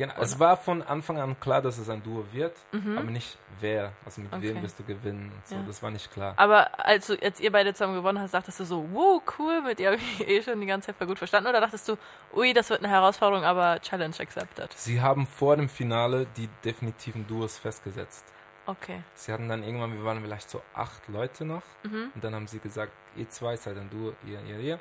Genau, 0.00 0.14
es 0.18 0.38
war 0.38 0.56
von 0.56 0.82
Anfang 0.82 1.18
an 1.18 1.38
klar, 1.38 1.60
dass 1.60 1.76
es 1.78 1.90
ein 1.90 2.02
Duo 2.02 2.24
wird, 2.32 2.56
Mhm. 2.72 2.96
aber 2.96 3.10
nicht 3.10 3.36
wer, 3.60 3.92
also 4.04 4.22
mit 4.22 4.32
wem 4.32 4.52
Okay. 4.56 4.62
wirst 4.62 4.78
du 4.78 4.84
gewinnen 4.84 5.30
und 5.34 5.46
so, 5.46 5.56
Ja. 5.56 5.62
das 5.66 5.82
war 5.82 5.90
nicht 5.90 6.10
klar. 6.10 6.32
Aber 6.36 6.70
als, 6.84 7.06
du, 7.08 7.20
als 7.22 7.38
ihr 7.38 7.52
beide 7.52 7.74
zusammen 7.74 7.94
gewonnen 7.96 8.18
hast, 8.18 8.32
dachtest 8.32 8.60
du 8.60 8.64
so, 8.64 8.86
wow, 8.92 9.20
cool, 9.38 9.60
mit 9.62 9.78
ihr 9.78 9.88
habe 9.92 9.96
ich 9.98 10.20
eh 10.28 10.42
schon 10.42 10.58
die 10.60 10.66
ganze 10.66 10.86
Zeit 10.86 10.96
voll 10.96 11.06
gut 11.06 11.18
verstanden? 11.18 11.50
Oder 11.50 11.60
dachtest 11.60 11.86
du, 11.88 11.96
ui, 12.34 12.52
das 12.54 12.70
wird 12.70 12.82
eine 12.82 12.88
Herausforderung, 12.92 13.44
aber 13.44 13.78
Challenge 13.80 14.14
accepted? 14.18 14.72
Sie 14.72 15.00
haben 15.02 15.26
vor 15.26 15.56
dem 15.56 15.68
Finale 15.68 16.26
die 16.36 16.48
definitiven 16.64 17.26
Duos 17.26 17.58
festgesetzt. 17.58 18.24
Okay. 18.66 19.02
Sie 19.14 19.32
hatten 19.32 19.48
dann 19.48 19.62
irgendwann, 19.64 19.92
wir 19.92 20.04
waren 20.04 20.22
vielleicht 20.22 20.48
so 20.48 20.62
acht 20.74 21.06
Leute 21.08 21.44
noch 21.44 21.62
Mhm. 21.82 22.10
und 22.14 22.24
dann 22.24 22.34
haben 22.34 22.46
sie 22.46 22.58
gesagt, 22.60 22.92
ihr 23.16 23.28
zwei 23.28 23.56
seid 23.56 23.76
ein 23.76 23.90
Duo, 23.90 24.14
ihr, 24.26 24.40
ihr, 24.48 24.58
ihr. 24.60 24.80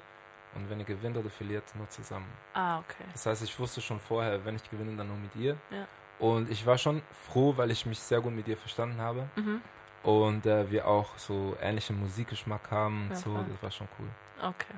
Und 0.56 0.70
wenn 0.70 0.80
ihr 0.80 0.86
gewinnt 0.86 1.16
oder 1.18 1.30
verliert, 1.30 1.64
nur 1.76 1.88
zusammen. 1.90 2.26
Ah, 2.54 2.80
okay. 2.80 3.04
Das 3.12 3.26
heißt, 3.26 3.44
ich 3.44 3.58
wusste 3.60 3.82
schon 3.82 4.00
vorher, 4.00 4.44
wenn 4.46 4.56
ich 4.56 4.70
gewinne, 4.70 4.96
dann 4.98 5.08
nur 5.08 5.18
mit 5.18 5.36
ihr. 5.36 5.56
Ja. 5.70 5.86
Und 6.20 6.50
ich 6.50 6.66
war 6.66 6.78
schon 6.78 7.02
froh, 7.28 7.54
weil 7.56 7.72
ich 7.72 7.86
mich 7.86 8.00
sehr 8.00 8.20
gut 8.20 8.34
mit 8.34 8.48
ihr 8.48 8.58
verstanden 8.58 9.00
habe. 9.00 9.30
Mhm. 9.36 9.62
Und 10.04 10.46
äh, 10.46 10.70
wir 10.72 10.88
auch 10.88 11.18
so 11.18 11.56
ähnlichen 11.62 12.00
Musikgeschmack 12.00 12.72
haben 12.72 13.04
und 13.04 13.10
Ja, 13.12 13.16
so. 13.16 13.32
voll. 13.34 13.46
Das 13.52 13.64
war 13.64 13.72
schon 13.72 13.88
cool. 14.00 14.08
Okay. 14.42 14.74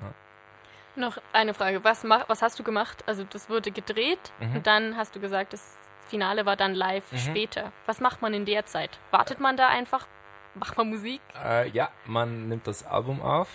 Noch 0.94 1.16
eine 1.32 1.54
Frage, 1.54 1.82
was, 1.84 2.04
mach, 2.04 2.28
was 2.28 2.42
hast 2.42 2.58
du 2.58 2.62
gemacht? 2.62 3.02
Also 3.06 3.24
das 3.24 3.48
wurde 3.48 3.70
gedreht 3.70 4.30
Mhm. 4.40 4.56
und 4.56 4.66
dann 4.66 4.96
hast 4.96 5.16
du 5.16 5.20
gesagt, 5.20 5.54
das 5.54 5.76
Finale 6.08 6.44
war 6.44 6.56
dann 6.56 6.74
live 6.74 7.10
Mhm. 7.12 7.16
später. 7.18 7.72
Was 7.86 8.00
macht 8.00 8.20
man 8.20 8.34
in 8.34 8.44
der 8.44 8.66
Zeit? 8.66 8.98
Wartet 9.10 9.40
man 9.40 9.56
da 9.56 9.68
einfach? 9.68 10.06
Macht 10.54 10.76
man 10.76 10.90
Musik? 10.90 11.22
Äh, 11.42 11.70
ja, 11.70 11.88
man 12.04 12.48
nimmt 12.48 12.66
das 12.66 12.84
Album 12.84 13.22
auf, 13.22 13.48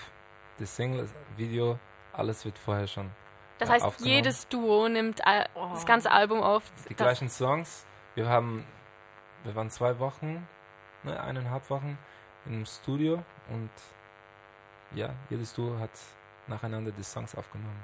die 0.57 0.65
Single, 0.65 1.01
das 1.01 1.13
Video, 1.37 1.77
alles 2.17 2.43
wird 2.45 2.57
vorher 2.57 2.87
schon. 2.87 3.11
Das 3.59 3.69
Ja, 3.69 3.75
heißt, 3.75 4.01
jedes 4.01 4.47
Duo 4.47 4.87
nimmt 4.87 5.21
Oh. 5.55 5.69
das 5.73 5.85
ganze 5.85 6.11
Album 6.11 6.41
auf. 6.41 6.63
Die 6.85 6.89
Das- 6.89 6.97
gleichen 6.97 7.29
Songs. 7.29 7.85
Wir 8.15 8.27
haben, 8.29 8.65
wir 9.43 9.55
waren 9.55 9.69
zwei 9.69 9.97
Wochen, 9.99 10.47
ne, 11.03 11.19
eineinhalb 11.19 11.69
Wochen 11.69 11.97
im 12.45 12.65
Studio 12.65 13.23
und 13.49 13.69
ja, 14.93 15.09
jedes 15.29 15.53
Duo 15.53 15.77
hat 15.79 15.89
nacheinander 16.47 16.91
die 16.91 17.03
Songs 17.03 17.35
aufgenommen. 17.35 17.81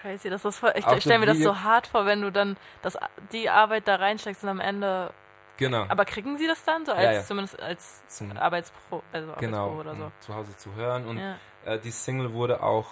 Crazy, 0.00 0.30
das 0.30 0.44
ist 0.44 0.58
voll. 0.58 0.72
Ich, 0.76 0.86
ich 0.86 1.00
stelle 1.02 1.18
mir 1.18 1.26
das 1.26 1.36
das 1.38 1.44
so 1.44 1.60
hart 1.62 1.86
vor, 1.86 2.06
wenn 2.06 2.22
du 2.22 2.30
dann 2.32 2.56
das, 2.80 2.96
die 3.32 3.50
Arbeit 3.50 3.86
da 3.88 3.96
reinsteckst 3.96 4.42
und 4.42 4.48
am 4.50 4.60
Ende. 4.60 5.12
Genau. 5.58 5.84
Aber 5.88 6.04
kriegen 6.06 6.38
sie 6.38 6.46
das 6.46 6.64
dann 6.64 6.86
so 6.86 6.92
als 6.92 7.02
Ja, 7.04 7.12
ja. 7.12 7.22
zumindest 7.22 7.60
als 7.60 8.06
Zum, 8.08 8.34
Arbeitspro, 8.36 9.02
also 9.12 9.34
genau, 9.38 9.64
Arbeitspro 9.70 9.80
oder 9.80 9.94
so? 9.96 10.12
zu 10.20 10.34
Hause 10.34 10.56
zu 10.56 10.74
hören. 10.74 11.06
Und 11.06 11.18
Ja. 11.18 11.36
äh, 11.66 11.78
die 11.78 11.90
Single 11.90 12.32
wurde 12.32 12.62
auch 12.62 12.86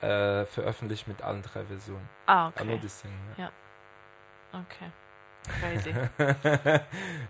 äh, 0.00 0.44
veröffentlicht 0.46 1.08
mit 1.08 1.22
allen 1.22 1.42
drei 1.42 1.64
Versionen. 1.64 2.08
Ah, 2.26 2.50
nur 2.58 2.74
okay. 2.74 2.78
die 2.82 2.88
Single. 2.88 3.18
Ja. 3.36 3.50
Okay. 4.52 4.90
Crazy. 5.60 5.94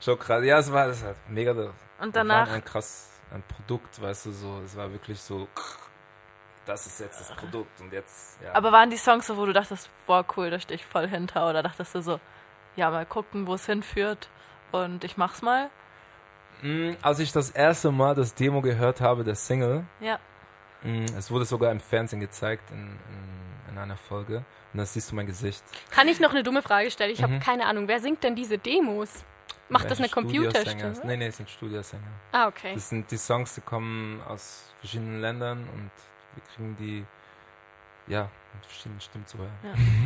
Schon 0.00 0.18
krass. 0.18 0.44
Ja, 0.44 0.59
es 0.59 0.72
war, 0.72 0.87
es 0.88 1.05
war 1.05 1.14
mega. 1.29 1.53
Und 2.00 2.14
danach. 2.14 2.46
waren 2.46 2.55
ein 2.57 2.64
krass, 2.64 3.11
ein 3.33 3.42
Produkt, 3.42 4.00
weißt 4.00 4.27
du, 4.27 4.33
so, 4.33 4.61
es 4.64 4.77
war 4.77 4.90
wirklich 4.92 5.20
so, 5.20 5.48
das 6.66 6.87
ist 6.87 7.00
jetzt 7.00 7.20
das 7.20 7.37
Produkt 7.37 7.81
und 7.81 7.92
jetzt, 7.92 8.40
ja. 8.42 8.55
Aber 8.55 8.72
waren 8.72 8.90
die 8.90 8.96
Songs 8.96 9.27
so, 9.27 9.37
wo 9.37 9.46
du 9.46 9.53
dachtest, 9.53 9.90
boah, 10.07 10.24
cool, 10.37 10.50
da 10.50 10.59
stehe 10.61 10.77
ich 10.77 10.87
voll 10.87 11.09
hinter? 11.09 11.48
Oder 11.48 11.62
dachtest 11.62 11.94
du 11.94 12.03
so, 12.03 12.20
ja, 12.77 12.90
mal 12.90 13.07
gucken, 13.07 13.46
wo 13.46 13.55
es 13.55 13.66
hinführt 13.66 14.29
und 14.72 15.05
ich 15.05 15.16
mach's 15.16 15.42
mal? 15.42 15.70
Mm, 16.62 16.92
Als 17.03 17.18
ich 17.18 17.33
das 17.33 17.50
erste 17.50 17.90
Mal 17.90 18.14
das 18.14 18.35
Demo 18.35 18.61
gehört 18.61 19.00
habe, 19.00 19.24
der 19.24 19.35
Single, 19.35 19.85
Ja. 20.00 20.18
Mm, 20.84 21.04
es 21.18 21.30
wurde 21.30 21.44
sogar 21.44 21.70
im 21.72 21.80
Fernsehen 21.80 22.20
gezeigt 22.20 22.70
in, 22.70 22.78
in, 22.78 23.72
in 23.72 23.78
einer 23.78 23.96
Folge 23.96 24.38
und 24.72 24.78
dann 24.78 24.86
siehst 24.86 25.10
du 25.10 25.14
mein 25.16 25.26
Gesicht. 25.26 25.62
Kann 25.90 26.08
ich 26.08 26.20
noch 26.20 26.30
eine 26.30 26.42
dumme 26.42 26.62
Frage 26.62 26.90
stellen? 26.90 27.10
Ich 27.12 27.22
habe 27.22 27.34
Mhm. 27.34 27.40
keine 27.40 27.66
Ahnung. 27.66 27.88
Wer 27.88 28.00
singt 28.00 28.22
denn 28.22 28.34
diese 28.36 28.58
Demos? 28.58 29.24
Macht 29.68 29.90
das 29.90 29.98
eine? 29.98 30.08
Computerstimme? 30.08 30.92
Nee, 31.04 31.16
nee, 31.16 31.26
es 31.28 31.38
sind 31.38 31.48
Studiosänger. 31.48 32.02
Ah, 32.32 32.46
okay. 32.48 32.74
Das 32.74 32.88
sind 32.90 33.10
die 33.10 33.16
Songs, 33.16 33.54
die 33.54 33.62
kommen 33.62 34.20
aus 34.28 34.72
verschiedenen 34.80 35.20
Ländern 35.20 35.60
und 35.74 35.90
wir 36.34 36.42
kriegen 36.54 36.76
die, 36.78 37.04
ja, 38.06 38.30
mit 38.54 38.66
verschiedenen 38.66 39.00
Stimmen 39.00 39.26
zu 39.26 39.38
hören. 39.38 39.52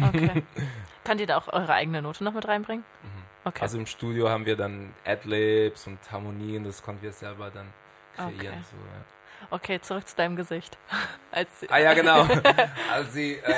Ja, 0.00 0.08
okay. 0.08 0.42
Könnt 1.04 1.20
ihr 1.20 1.26
da 1.26 1.38
auch 1.38 1.48
eure 1.48 1.74
eigene 1.74 2.00
Note 2.02 2.22
noch 2.22 2.32
mit 2.34 2.46
reinbringen? 2.46 2.84
Mhm. 3.02 3.22
Okay. 3.44 3.62
Also 3.62 3.78
im 3.78 3.86
Studio 3.86 4.28
haben 4.28 4.46
wir 4.46 4.56
dann 4.56 4.94
Adlibs 5.04 5.86
und 5.86 5.98
Harmonien, 6.12 6.64
das 6.64 6.82
konnten 6.82 7.02
wir 7.02 7.12
selber 7.12 7.50
dann 7.50 7.66
kreieren. 8.14 8.36
Okay. 8.36 8.62
So, 8.70 8.76
ja. 8.76 9.04
Okay, 9.50 9.80
zurück 9.80 10.06
zu 10.08 10.16
deinem 10.16 10.36
Gesicht. 10.36 10.76
Ah 11.70 11.78
ja, 11.78 11.92
genau. 11.94 12.22
Als 12.92 13.12
sie 13.12 13.34
äh, 13.34 13.54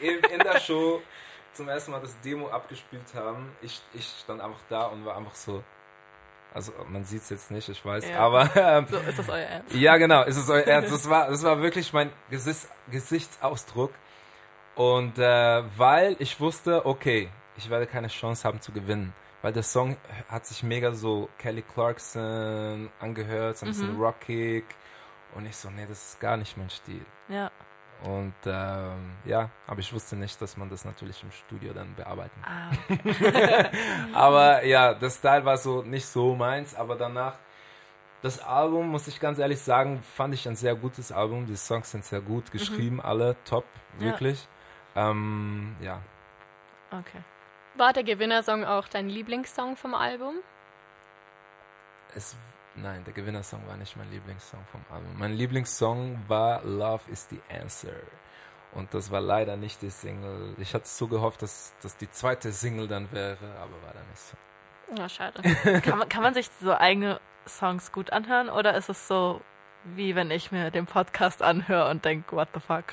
in, 0.00 0.20
in 0.30 0.38
der 0.38 0.58
Show 0.60 1.02
zum 1.52 1.68
ersten 1.68 1.90
Mal 1.90 2.00
das 2.00 2.18
Demo 2.20 2.48
abgespielt 2.48 3.02
haben, 3.14 3.50
ich, 3.60 3.82
ich 3.92 4.06
stand 4.22 4.40
einfach 4.40 4.60
da 4.70 4.86
und 4.86 5.04
war 5.04 5.16
einfach 5.16 5.34
so, 5.34 5.62
also 6.54 6.72
man 6.88 7.04
sieht 7.04 7.22
es 7.22 7.30
jetzt 7.30 7.50
nicht, 7.50 7.68
ich 7.68 7.84
weiß, 7.84 8.08
Ja. 8.08 8.20
aber 8.20 8.48
ähm, 8.56 8.86
So, 8.88 8.96
ist 8.98 9.18
das 9.18 9.28
euer 9.28 9.38
Ernst? 9.44 9.74
ja 9.74 9.96
genau, 9.98 10.22
ist 10.22 10.36
es 10.36 10.48
euer 10.48 10.62
Ernst. 10.64 10.90
Das 10.92 11.10
war, 11.10 11.28
das 11.28 11.42
war 11.42 11.60
wirklich 11.60 11.92
mein 11.92 12.10
Gesichts, 12.30 12.68
Gesichtsausdruck. 12.90 13.92
Und 14.76 15.18
äh, 15.18 15.62
weil 15.76 16.16
ich 16.20 16.40
wusste, 16.40 16.86
okay, 16.86 17.28
ich 17.56 17.68
werde 17.68 17.86
keine 17.86 18.08
Chance 18.08 18.44
haben 18.48 18.60
zu 18.60 18.72
gewinnen. 18.72 19.12
Weil 19.42 19.52
der 19.52 19.62
Song 19.64 19.96
hat 20.28 20.46
sich 20.46 20.62
mega 20.62 20.92
so 20.92 21.28
Kelly 21.38 21.62
Clarkson 21.62 22.88
angehört, 23.00 23.58
so 23.58 23.66
ein 23.66 23.70
bisschen 23.70 23.96
Mhm. 23.96 24.02
rockig. 24.02 24.64
Und 25.34 25.46
ich 25.46 25.56
so, 25.56 25.70
nee, 25.70 25.86
das 25.88 26.10
ist 26.12 26.20
gar 26.20 26.36
nicht 26.36 26.56
mein 26.56 26.70
Stil. 26.70 27.04
Ja. 27.28 27.50
Und 28.02 28.34
ähm, 28.46 29.12
ja, 29.26 29.50
aber 29.66 29.80
ich 29.80 29.92
wusste 29.92 30.16
nicht, 30.16 30.40
dass 30.40 30.56
man 30.56 30.70
das 30.70 30.84
natürlich 30.86 31.22
im 31.22 31.30
Studio 31.30 31.74
dann 31.74 31.94
bearbeiten 31.94 32.40
kann. 32.42 32.70
Ah, 33.22 33.70
Aber 34.14 34.64
ja, 34.64 34.94
das 34.94 35.18
Style 35.18 35.44
war 35.44 35.58
so 35.58 35.82
nicht 35.82 36.06
so 36.06 36.34
meins, 36.34 36.74
aber 36.74 36.96
danach, 36.96 37.34
das 38.22 38.40
Album, 38.42 38.88
muss 38.88 39.06
ich 39.06 39.20
ganz 39.20 39.38
ehrlich 39.38 39.60
sagen, 39.60 40.02
fand 40.16 40.32
ich 40.32 40.48
ein 40.48 40.56
sehr 40.56 40.74
gutes 40.76 41.12
Album. 41.12 41.44
Die 41.44 41.56
Songs 41.56 41.90
sind 41.90 42.04
sehr 42.04 42.22
gut 42.22 42.50
geschrieben, 42.50 43.02
alle 43.02 43.36
top, 43.44 43.64
Ja. 43.98 44.06
wirklich. 44.06 44.48
Ähm, 44.96 45.76
ja. 45.80 46.00
okay. 46.90 47.20
War 47.76 47.92
der 47.92 48.02
Gewinnersong 48.02 48.64
auch 48.64 48.88
dein 48.88 49.08
Lieblingssong 49.10 49.76
vom 49.76 49.94
Album? 49.94 50.36
Es, 52.14 52.34
nein, 52.76 53.04
der 53.04 53.12
Gewinnersong 53.12 53.66
war 53.66 53.76
nicht 53.76 53.96
mein 53.96 54.10
Lieblingssong 54.10 54.64
vom 54.70 54.84
Album. 54.90 55.18
Mein 55.18 55.32
Lieblingssong 55.32 56.22
war 56.28 56.62
Love 56.64 57.10
is 57.10 57.28
the 57.28 57.40
Answer. 57.48 57.94
Und 58.72 58.94
das 58.94 59.10
war 59.10 59.20
leider 59.20 59.56
nicht 59.56 59.82
die 59.82 59.90
Single. 59.90 60.54
Ich 60.58 60.74
hatte 60.74 60.86
so 60.86 61.08
gehofft, 61.08 61.42
dass 61.42 61.74
das 61.82 61.96
die 61.96 62.10
zweite 62.10 62.52
Single 62.52 62.86
dann 62.86 63.10
wäre, 63.10 63.38
aber 63.56 63.82
war 63.82 63.94
dann 63.94 64.08
nicht 64.08 64.20
so. 64.20 64.36
Ja, 64.96 65.08
schade. 65.08 65.42
Kann 65.82 65.98
man, 65.98 66.08
kann 66.08 66.22
man 66.22 66.34
sich 66.34 66.50
so 66.60 66.74
eigene 66.74 67.20
Songs 67.46 67.92
gut 67.92 68.12
anhören 68.12 68.48
oder 68.48 68.74
ist 68.74 68.88
es 68.88 69.08
so, 69.08 69.40
wie 69.84 70.14
wenn 70.14 70.30
ich 70.30 70.52
mir 70.52 70.70
den 70.70 70.86
Podcast 70.86 71.42
anhöre 71.42 71.90
und 71.90 72.04
denke, 72.04 72.34
what 72.34 72.48
the 72.54 72.60
fuck? 72.60 72.84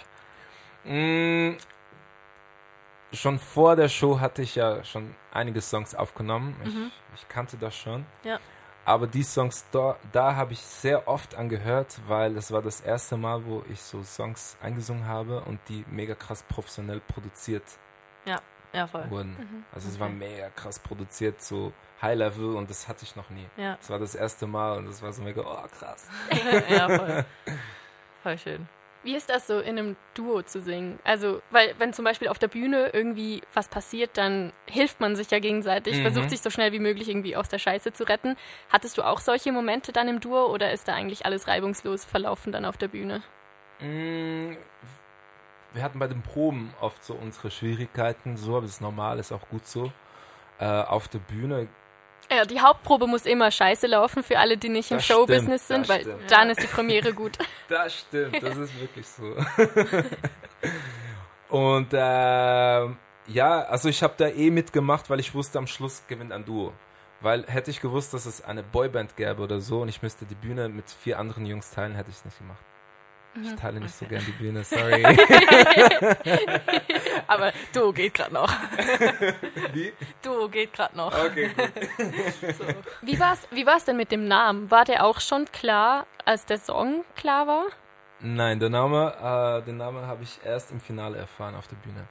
Mm, 0.83 1.57
schon 3.11 3.39
vor 3.39 3.75
der 3.75 3.89
Show 3.89 4.19
hatte 4.19 4.41
ich 4.41 4.55
ja 4.55 4.83
schon 4.83 5.15
einige 5.31 5.61
Songs 5.61 5.95
aufgenommen. 5.95 6.55
Mhm. 6.63 6.91
Ich, 7.15 7.21
ich 7.21 7.29
kannte 7.29 7.57
das 7.57 7.75
schon. 7.75 8.05
Ja. 8.23 8.39
Aber 8.87 9.05
die 9.05 9.23
Songs 9.23 9.65
da, 9.73 9.97
da 10.13 10.35
habe 10.37 10.53
ich 10.53 10.59
sehr 10.61 11.09
oft 11.09 11.35
angehört, 11.35 11.99
weil 12.07 12.37
es 12.37 12.51
war 12.53 12.61
das 12.61 12.79
erste 12.79 13.17
Mal, 13.17 13.45
wo 13.45 13.61
ich 13.69 13.81
so 13.81 14.01
Songs 14.01 14.55
eingesungen 14.61 15.05
habe 15.07 15.41
und 15.41 15.59
die 15.67 15.83
mega 15.91 16.15
krass 16.15 16.41
professionell 16.43 17.01
produziert 17.01 17.63
Ja, 18.73 18.87
voll. 18.87 19.09
wurden. 19.09 19.31
Mhm. 19.37 19.65
Also 19.73 19.89
es 19.89 19.99
war 19.99 20.07
Okay. 20.07 20.15
mega 20.17 20.49
krass 20.51 20.79
produziert, 20.79 21.41
so 21.41 21.73
High 22.01 22.17
Level 22.17 22.55
und 22.55 22.69
das 22.69 22.87
hatte 22.87 23.03
ich 23.03 23.15
noch 23.17 23.29
nie. 23.29 23.45
Ja, 23.57 23.75
Das 23.75 23.89
war 23.89 23.99
das 23.99 24.15
erste 24.15 24.47
Mal 24.47 24.77
und 24.77 24.85
das 24.87 25.01
war 25.01 25.11
so 25.11 25.21
mega, 25.21 25.41
oh 25.41 25.67
krass. 25.79 26.07
ja, 26.69 26.87
voll. 26.87 27.25
Voll 28.23 28.37
schön. 28.37 28.67
Wie 29.07 29.15
ist 29.15 29.29
das 29.29 29.47
so, 29.47 29.59
in 29.61 29.79
einem 29.79 29.95
Duo 30.15 30.41
zu 30.41 30.59
singen? 30.59 30.99
Also, 31.05 31.41
weil, 31.49 31.73
wenn 31.77 31.93
zum 31.93 32.03
Beispiel 32.03 32.27
auf 32.27 32.39
der 32.39 32.49
Bühne 32.49 32.89
irgendwie 32.91 33.41
was 33.53 33.69
passiert, 33.69 34.17
dann 34.17 34.51
hilft 34.65 34.99
man 34.99 35.15
sich 35.15 35.31
ja 35.31 35.39
gegenseitig, 35.39 35.95
Mhm. 35.95 36.01
versucht 36.01 36.29
sich 36.29 36.41
so 36.41 36.49
schnell 36.49 36.73
wie 36.73 36.79
möglich 36.79 37.07
irgendwie 37.07 37.37
aus 37.37 37.47
der 37.47 37.57
Scheiße 37.57 37.93
zu 37.93 38.03
retten. 38.03 38.35
Hattest 38.69 38.97
du 38.97 39.03
auch 39.03 39.21
solche 39.21 39.53
Momente 39.53 39.93
dann 39.93 40.09
im 40.09 40.19
Duo 40.19 40.47
oder 40.47 40.73
ist 40.73 40.89
da 40.89 40.93
eigentlich 40.93 41.25
alles 41.25 41.47
reibungslos 41.47 42.03
verlaufen 42.03 42.51
dann 42.51 42.65
auf 42.65 42.75
der 42.75 42.89
Bühne? 42.89 43.23
Mm, 43.79 44.57
Wir 45.73 45.83
hatten 45.83 45.99
bei 45.99 46.07
den 46.07 46.21
Proben 46.21 46.73
oft 46.81 47.01
so 47.01 47.13
unsere 47.13 47.49
Schwierigkeiten, 47.49 48.35
so, 48.35 48.57
aber 48.57 48.63
das 48.63 48.71
ist 48.71 48.81
normal, 48.81 49.19
ist 49.19 49.31
auch 49.31 49.47
gut 49.47 49.65
so. 49.65 49.89
Äh, 50.59 50.65
auf 50.65 51.07
der 51.07 51.19
Bühne, 51.19 51.69
Ja, 52.29 52.43
die 52.45 52.59
Hauptprobe 52.59 53.07
muss 53.07 53.25
immer 53.25 53.49
scheiße 53.51 53.87
laufen 53.87 54.21
für 54.21 54.37
alle, 54.37 54.57
die 54.57 54.69
nicht 54.69 54.91
im 54.91 54.97
Das 54.97 55.05
Showbusiness 55.05 55.65
stimmt, 55.65 55.85
sind, 55.85 55.89
weil 55.89 56.01
stimmt. 56.01 56.31
dann 56.31 56.49
ist 56.49 56.61
die 56.61 56.67
Premiere 56.67 57.13
gut. 57.13 57.37
das 57.69 57.99
stimmt, 57.99 58.41
das 58.43 58.57
ist 58.57 58.79
wirklich 58.79 59.07
so. 59.07 59.35
Und 61.55 61.87
ähm, 61.93 62.97
ja, 63.27 63.61
also 63.61 63.87
ich 63.87 64.03
habe 64.03 64.13
da 64.17 64.27
eh 64.27 64.49
mitgemacht, 64.49 65.09
weil 65.09 65.21
ich 65.21 65.33
wusste, 65.33 65.57
am 65.57 65.67
Schluss 65.67 66.03
gewinnt 66.07 66.33
ein 66.33 66.43
Duo. 66.43 66.73
Weil 67.21 67.45
hätte 67.47 67.71
ich 67.71 67.79
gewusst, 67.79 68.13
dass 68.13 68.25
es 68.25 68.43
eine 68.43 68.61
Boyband 68.61 69.15
gäbe 69.15 69.41
oder 69.41 69.61
so 69.61 69.81
und 69.81 69.89
ich 69.89 70.01
müsste 70.01 70.25
die 70.25 70.35
Bühne 70.35 70.69
mit 70.69 70.89
vier 70.91 71.17
anderen 71.19 71.45
Jungs 71.45 71.71
teilen, 71.71 71.95
hätte 71.95 72.09
ich 72.09 72.17
es 72.17 72.25
nicht 72.25 72.37
gemacht. 72.37 72.63
Ich 73.43 73.55
teile 73.55 73.79
nicht 73.79 73.95
so 73.95 74.05
gern 74.05 74.23
die 74.25 74.31
Bühne, 74.31 74.63
sorry. 74.63 75.03
Aber 77.27 77.51
Duo 77.73 77.91
geht 77.91 78.13
gerade 78.13 78.33
noch. 78.33 78.49
Wie? 79.73 79.93
Duo 80.21 80.47
geht 80.49 80.73
gerade 80.73 80.95
noch. 80.95 81.13
Okay, 81.13 81.49
gut. 81.49 81.71
So. 82.57 82.63
Wie 83.01 83.19
war's, 83.19 83.47
wie 83.51 83.65
war's 83.65 83.85
denn 83.85 83.97
mit 83.97 84.11
dem 84.11 84.27
Namen? 84.27 84.71
War 84.71 84.85
der 84.85 85.03
auch 85.05 85.19
schon 85.19 85.45
klar, 85.51 86.05
als 86.25 86.45
der 86.45 86.57
Song 86.57 87.03
klar 87.15 87.47
war? 87.47 87.65
Nein, 88.19 88.59
der 88.59 88.69
Name, 88.69 89.59
äh, 89.61 89.65
den 89.65 89.77
Namen 89.77 90.07
habe 90.07 90.23
ich 90.23 90.39
erst 90.43 90.71
im 90.71 90.79
Finale 90.79 91.17
erfahren 91.17 91.55
auf 91.55 91.67
der 91.67 91.75
Bühne. 91.75 92.07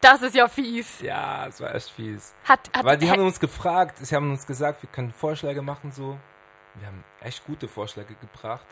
Das 0.00 0.22
ist 0.22 0.34
ja 0.34 0.48
fies. 0.48 1.00
Ja, 1.00 1.46
es 1.46 1.60
war 1.60 1.74
echt 1.74 1.90
fies. 1.90 2.34
Hat, 2.44 2.70
hat, 2.74 2.84
Weil 2.84 2.98
die 2.98 3.10
haben 3.10 3.22
uns 3.22 3.38
gefragt, 3.38 3.98
sie 3.98 4.14
haben 4.14 4.30
uns 4.30 4.46
gesagt, 4.46 4.82
wir 4.82 4.90
können 4.90 5.12
Vorschläge 5.12 5.62
machen 5.62 5.92
so. 5.92 6.18
Wir 6.74 6.86
haben 6.86 7.04
echt 7.20 7.44
gute 7.46 7.68
Vorschläge 7.68 8.14
gebracht. 8.14 8.66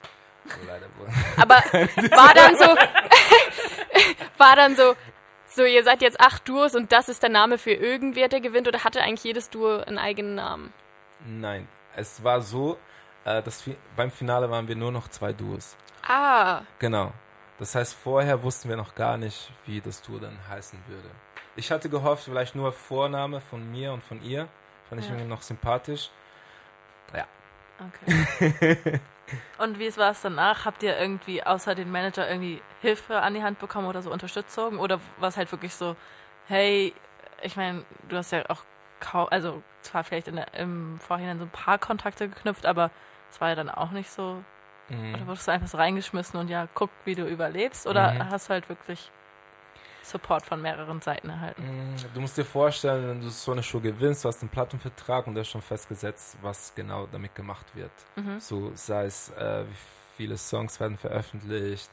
Aber 1.37 1.55
war 2.17 2.35
dann 2.35 2.57
so, 2.57 2.65
war 4.39 4.57
dann 4.57 4.77
so, 4.77 4.95
so 5.47 5.65
ihr 5.65 5.83
seid 5.85 6.03
jetzt 6.03 6.21
acht 6.21 6.49
Duos 6.49 6.75
und 6.75 6.93
das 6.93 7.09
ist 7.09 7.23
der 7.23 7.31
Name 7.31 7.59
für 7.59 7.73
irgendwer, 7.73 8.29
der 8.29 8.41
gewinnt 8.41 8.69
oder 8.69 8.85
hatte 8.85 9.01
eigentlich 9.03 9.25
jedes 9.25 9.51
Duo 9.51 9.79
einen 9.81 9.99
eigenen 9.99 10.35
Namen? 10.37 10.73
Nein, 11.27 11.69
es 11.97 12.23
war 12.25 12.41
so, 12.41 12.79
äh, 13.25 13.43
dass 13.43 13.67
wir, 13.67 13.77
beim 13.97 14.11
Finale 14.11 14.51
waren 14.51 14.69
wir 14.69 14.77
nur 14.77 14.93
noch 14.93 15.09
zwei 15.09 15.33
Duos. 15.33 15.77
Ah, 16.07 16.63
Genau. 16.79 17.13
Das 17.59 17.75
heißt, 17.75 17.95
vorher 17.95 18.43
wussten 18.43 18.71
wir 18.71 18.77
noch 18.77 18.95
gar 18.95 19.19
nicht, 19.19 19.53
wie 19.67 19.83
das 19.83 20.01
Duo 20.01 20.19
dann 20.19 20.39
heißen 20.49 20.79
würde. 20.89 21.11
Ich 21.57 21.71
hatte 21.71 21.91
gehofft, 21.91 22.25
vielleicht 22.25 22.55
nur 22.55 22.73
Vorname 22.73 23.43
von 23.43 23.71
mir 23.71 23.93
und 23.93 24.03
von 24.03 24.23
ihr. 24.23 24.49
Fand 24.89 25.03
ich 25.03 25.07
Ja. 25.09 25.13
irgendwie 25.13 25.29
noch 25.29 25.43
sympathisch. 25.43 26.09
Okay. 27.83 29.01
Und 29.59 29.79
wie 29.79 29.95
war 29.97 30.12
es 30.12 30.23
danach? 30.23 30.64
Habt 30.64 30.83
ihr 30.83 30.99
irgendwie 30.99 31.43
außer 31.43 31.75
den 31.75 31.90
Manager 31.90 32.29
irgendwie 32.29 32.62
Hilfe 32.81 33.21
an 33.21 33.35
die 33.35 33.43
Hand 33.43 33.59
bekommen 33.59 33.87
oder 33.87 34.03
so 34.03 34.11
Unterstützung? 34.11 34.79
Oder 34.79 35.01
war 35.19 35.29
es 35.29 35.37
halt 35.37 35.51
wirklich 35.53 35.75
so, 35.75 35.97
hey, 36.47 36.95
ich 37.43 37.57
meine, 37.57 37.85
du 38.09 38.16
hast 38.16 38.33
ja 38.33 38.49
auch 38.49 38.62
kaum, 39.01 39.29
also 39.31 39.62
zwar 39.83 40.05
vielleicht 40.05 40.29
in 40.29 40.37
der, 40.37 40.53
im 40.55 40.99
Vorhinein 40.99 41.38
so 41.38 41.45
ein 41.45 41.51
paar 41.51 41.79
Kontakte 41.79 42.29
geknüpft, 42.29 42.66
aber 42.66 42.90
es 43.31 43.40
war 43.40 43.51
ja 43.51 43.55
dann 43.55 43.71
auch 43.71 43.90
nicht 43.90 44.11
so. 44.11 44.43
Mhm. 44.88 45.14
Oder 45.14 45.27
wurdest 45.27 45.47
du 45.49 45.53
einfach 45.53 45.69
so 45.69 45.77
reingeschmissen 45.79 46.38
und 46.38 46.49
ja, 46.49 46.69
guck, 46.75 46.90
wie 47.05 47.14
du 47.14 47.27
überlebst? 47.27 47.87
Oder 47.87 48.14
Mhm. 48.14 48.31
hast 48.31 48.49
du 48.49 48.53
halt 48.55 48.69
wirklich 48.69 49.11
Support 50.03 50.45
von 50.47 50.61
mehreren 50.63 51.01
Seiten 51.01 51.29
erhalten? 51.31 51.63
Mm, 51.63 51.97
Du 52.15 52.21
musst 52.21 52.37
dir 52.37 52.45
vorstellen, 52.45 53.09
wenn 53.09 53.21
du 53.21 53.29
so 53.29 53.53
eine 53.53 53.63
Show 53.63 53.81
gewinnst, 53.81 54.25
du 54.25 54.29
hast 54.29 54.41
einen 54.43 54.49
Plattenvertrag 54.51 55.27
und 55.27 55.35
da 55.35 55.43
ist 55.43 55.49
schon 55.49 55.63
festgesetzt, 55.63 56.37
was 56.43 56.75
genau 56.75 57.07
damit 57.07 57.35
gemacht 57.35 57.67
wird. 57.75 57.93
Mhm. 58.17 58.41
So 58.41 58.73
sei 58.75 59.05
es, 59.07 59.31
äh, 59.31 59.65
wie 59.69 59.77
viele 60.17 60.37
Songs 60.37 60.81
werden 60.81 60.97
veröffentlicht, 60.99 61.91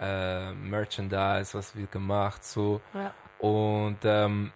äh, 0.00 0.52
Merchandise, 0.52 1.56
was 1.58 1.74
wird 1.76 1.90
gemacht, 1.92 2.44
so. 2.44 2.80
Ja. 2.94 3.12
Und 3.38 3.98
ähm, 4.04 4.52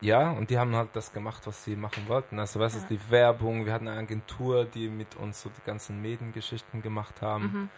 ja, 0.00 0.30
und 0.30 0.50
die 0.50 0.58
haben 0.58 0.74
halt 0.76 0.90
das 0.94 1.12
gemacht, 1.12 1.46
was 1.46 1.64
sie 1.64 1.76
machen 1.76 2.06
wollten. 2.08 2.38
Also 2.38 2.60
was 2.60 2.74
ist 2.74 2.90
Ja. 2.90 2.96
die 2.96 3.10
Werbung? 3.10 3.64
Wir 3.64 3.72
hatten 3.72 3.88
eine 3.88 4.00
Agentur, 4.00 4.64
die 4.64 4.88
mit 4.88 5.16
uns 5.16 5.40
so 5.42 5.48
die 5.50 5.64
ganzen 5.64 6.00
Mediengeschichten 6.02 6.82
gemacht 6.82 7.22
haben. 7.22 7.44
Mhm. 7.44 7.70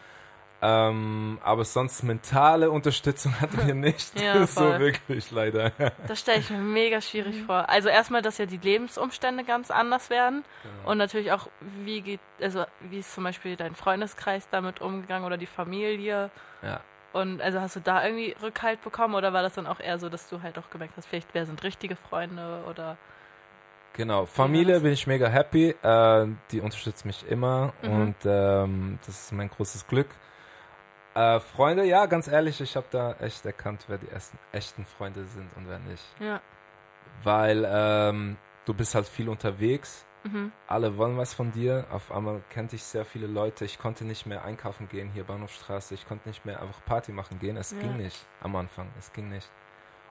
Ähm, 0.62 1.38
aber 1.44 1.64
sonst 1.64 2.02
mentale 2.02 2.70
Unterstützung 2.70 3.38
hatten 3.40 3.66
wir 3.66 3.74
nicht. 3.88 4.18
Ja, 4.18 4.46
so 4.46 4.78
wirklich 4.78 5.30
leider. 5.30 5.72
Das 6.08 6.20
stelle 6.20 6.38
ich 6.40 6.50
mir 6.50 6.58
mega 6.58 7.00
schwierig 7.00 7.42
vor. 7.42 7.68
Also 7.68 7.88
erstmal, 7.88 8.22
dass 8.22 8.38
ja 8.38 8.46
die 8.46 8.56
Lebensumstände 8.56 9.44
ganz 9.44 9.70
anders 9.70 10.08
werden. 10.10 10.44
Genau. 10.62 10.90
Und 10.92 10.98
natürlich 10.98 11.32
auch, 11.32 11.48
wie 11.84 12.00
geht, 12.00 12.20
also 12.40 12.64
wie 12.80 13.00
ist 13.00 13.14
zum 13.14 13.24
Beispiel 13.24 13.56
dein 13.56 13.74
Freundeskreis 13.74 14.48
damit 14.50 14.80
umgegangen 14.80 15.26
oder 15.26 15.36
die 15.36 15.46
Familie? 15.46 16.30
Ja. 16.62 16.80
Und 17.12 17.40
also 17.42 17.60
hast 17.60 17.76
du 17.76 17.80
da 17.80 18.04
irgendwie 18.04 18.34
Rückhalt 18.42 18.82
bekommen 18.82 19.14
oder 19.14 19.32
war 19.32 19.42
das 19.42 19.54
dann 19.54 19.66
auch 19.66 19.80
eher 19.80 19.98
so, 19.98 20.08
dass 20.08 20.28
du 20.28 20.42
halt 20.42 20.58
auch 20.58 20.68
gemerkt 20.70 20.94
hast, 20.96 21.06
vielleicht 21.06 21.28
wer 21.32 21.46
sind 21.46 21.62
richtige 21.64 21.96
Freunde 21.96 22.64
oder 22.68 22.96
Genau, 23.94 24.26
Familie 24.26 24.80
bin 24.80 24.92
ich 24.92 25.06
mega 25.06 25.26
happy. 25.26 25.70
Äh, 25.82 26.26
die 26.50 26.60
unterstützt 26.60 27.06
mich 27.06 27.24
immer 27.30 27.72
Mhm. 27.82 27.90
und 27.90 28.16
ähm, 28.26 28.98
das 29.06 29.22
ist 29.22 29.32
mein 29.32 29.48
großes 29.48 29.86
Glück. 29.86 30.08
Äh, 31.16 31.40
Freunde, 31.40 31.84
ja, 31.84 32.06
ganz 32.06 32.28
ehrlich, 32.28 32.60
ich 32.60 32.76
habe 32.76 32.86
da 32.90 33.14
echt 33.20 33.44
erkannt, 33.46 33.84
wer 33.88 33.98
die 33.98 34.08
ersten 34.08 34.38
echten 34.52 34.84
Freunde 34.84 35.24
sind 35.24 35.48
und 35.56 35.68
wer 35.68 35.78
nicht. 35.80 36.04
ja. 36.20 36.40
Weil 37.22 37.66
ähm, 37.66 38.36
du 38.66 38.74
bist 38.74 38.94
halt 38.94 39.06
viel 39.08 39.28
unterwegs, 39.30 40.04
Mhm. 40.24 40.52
alle 40.66 40.98
wollen 40.98 41.16
was 41.16 41.32
von 41.34 41.52
dir. 41.52 41.86
Auf 41.90 42.10
einmal 42.12 42.42
kannte 42.52 42.74
ich 42.76 42.82
sehr 42.82 43.04
viele 43.04 43.26
Leute. 43.28 43.64
Ich 43.64 43.78
konnte 43.78 44.04
nicht 44.04 44.26
mehr 44.26 44.44
einkaufen 44.44 44.88
gehen 44.88 45.08
hier 45.14 45.22
Bahnhofstraße. 45.24 45.94
Ich 45.94 46.06
konnte 46.06 46.28
nicht 46.28 46.44
mehr 46.44 46.60
einfach 46.60 46.84
Party 46.84 47.12
machen 47.12 47.38
gehen. 47.38 47.56
Es 47.56 47.70
Ja. 47.70 47.78
ging 47.78 47.96
nicht 47.96 48.18
am 48.42 48.56
Anfang. 48.56 48.88
Es 48.98 49.12
ging 49.12 49.28
nicht. 49.30 49.48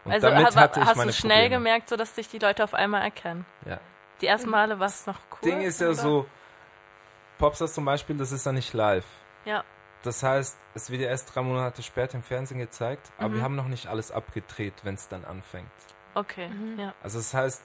Und 0.06 0.14
Also 0.14 0.28
damit 0.30 0.56
ha- 0.56 0.62
hatte 0.62 0.80
ich 0.80 0.86
hast 0.86 0.96
meine 0.98 1.12
du 1.12 1.18
schnell 1.18 1.42
Probleme. 1.50 1.56
gemerkt, 1.58 1.90
so 1.90 1.98
dass 1.98 2.14
dich 2.14 2.30
die 2.30 2.40
Leute 2.40 2.64
auf 2.64 2.74
einmal 2.74 3.02
erkennen. 3.02 3.46
Ja. 3.66 3.80
Die 4.22 4.28
ersten 4.28 4.50
Male 4.50 4.80
war 4.80 4.88
es 4.88 5.06
noch 5.06 5.20
cool. 5.34 5.52
Ding 5.52 5.62
ist 5.62 5.82
ja 5.82 5.88
oder? 5.88 5.96
so, 5.96 6.26
Popstars 7.38 7.74
zum 7.74 7.84
Beispiel, 7.86 8.16
das 8.18 8.32
ist 8.32 8.46
ja 8.46 8.52
nicht 8.54 8.74
live. 8.74 9.06
Ja. 9.44 9.64
Das 10.06 10.24
heißt, 10.24 10.58
es 10.76 10.90
wird 10.90 11.02
ja 11.02 11.08
erst 11.10 11.36
drei 11.36 11.42
Monate 11.42 11.82
später 11.84 12.16
im 12.16 12.24
Fernsehen 12.24 12.60
gezeigt, 12.60 13.12
aber 13.18 13.30
Mhm. 13.30 13.34
wir 13.36 13.42
haben 13.44 13.56
noch 13.56 13.68
nicht 13.68 13.88
alles 13.88 14.12
abgedreht, 14.12 14.74
wenn 14.84 14.96
es 14.96 15.08
dann 15.08 15.26
anfängt. 15.26 15.70
Okay, 16.14 16.50
ja. 16.78 16.94
Also 17.04 17.18
das 17.20 17.34
heißt, 17.34 17.64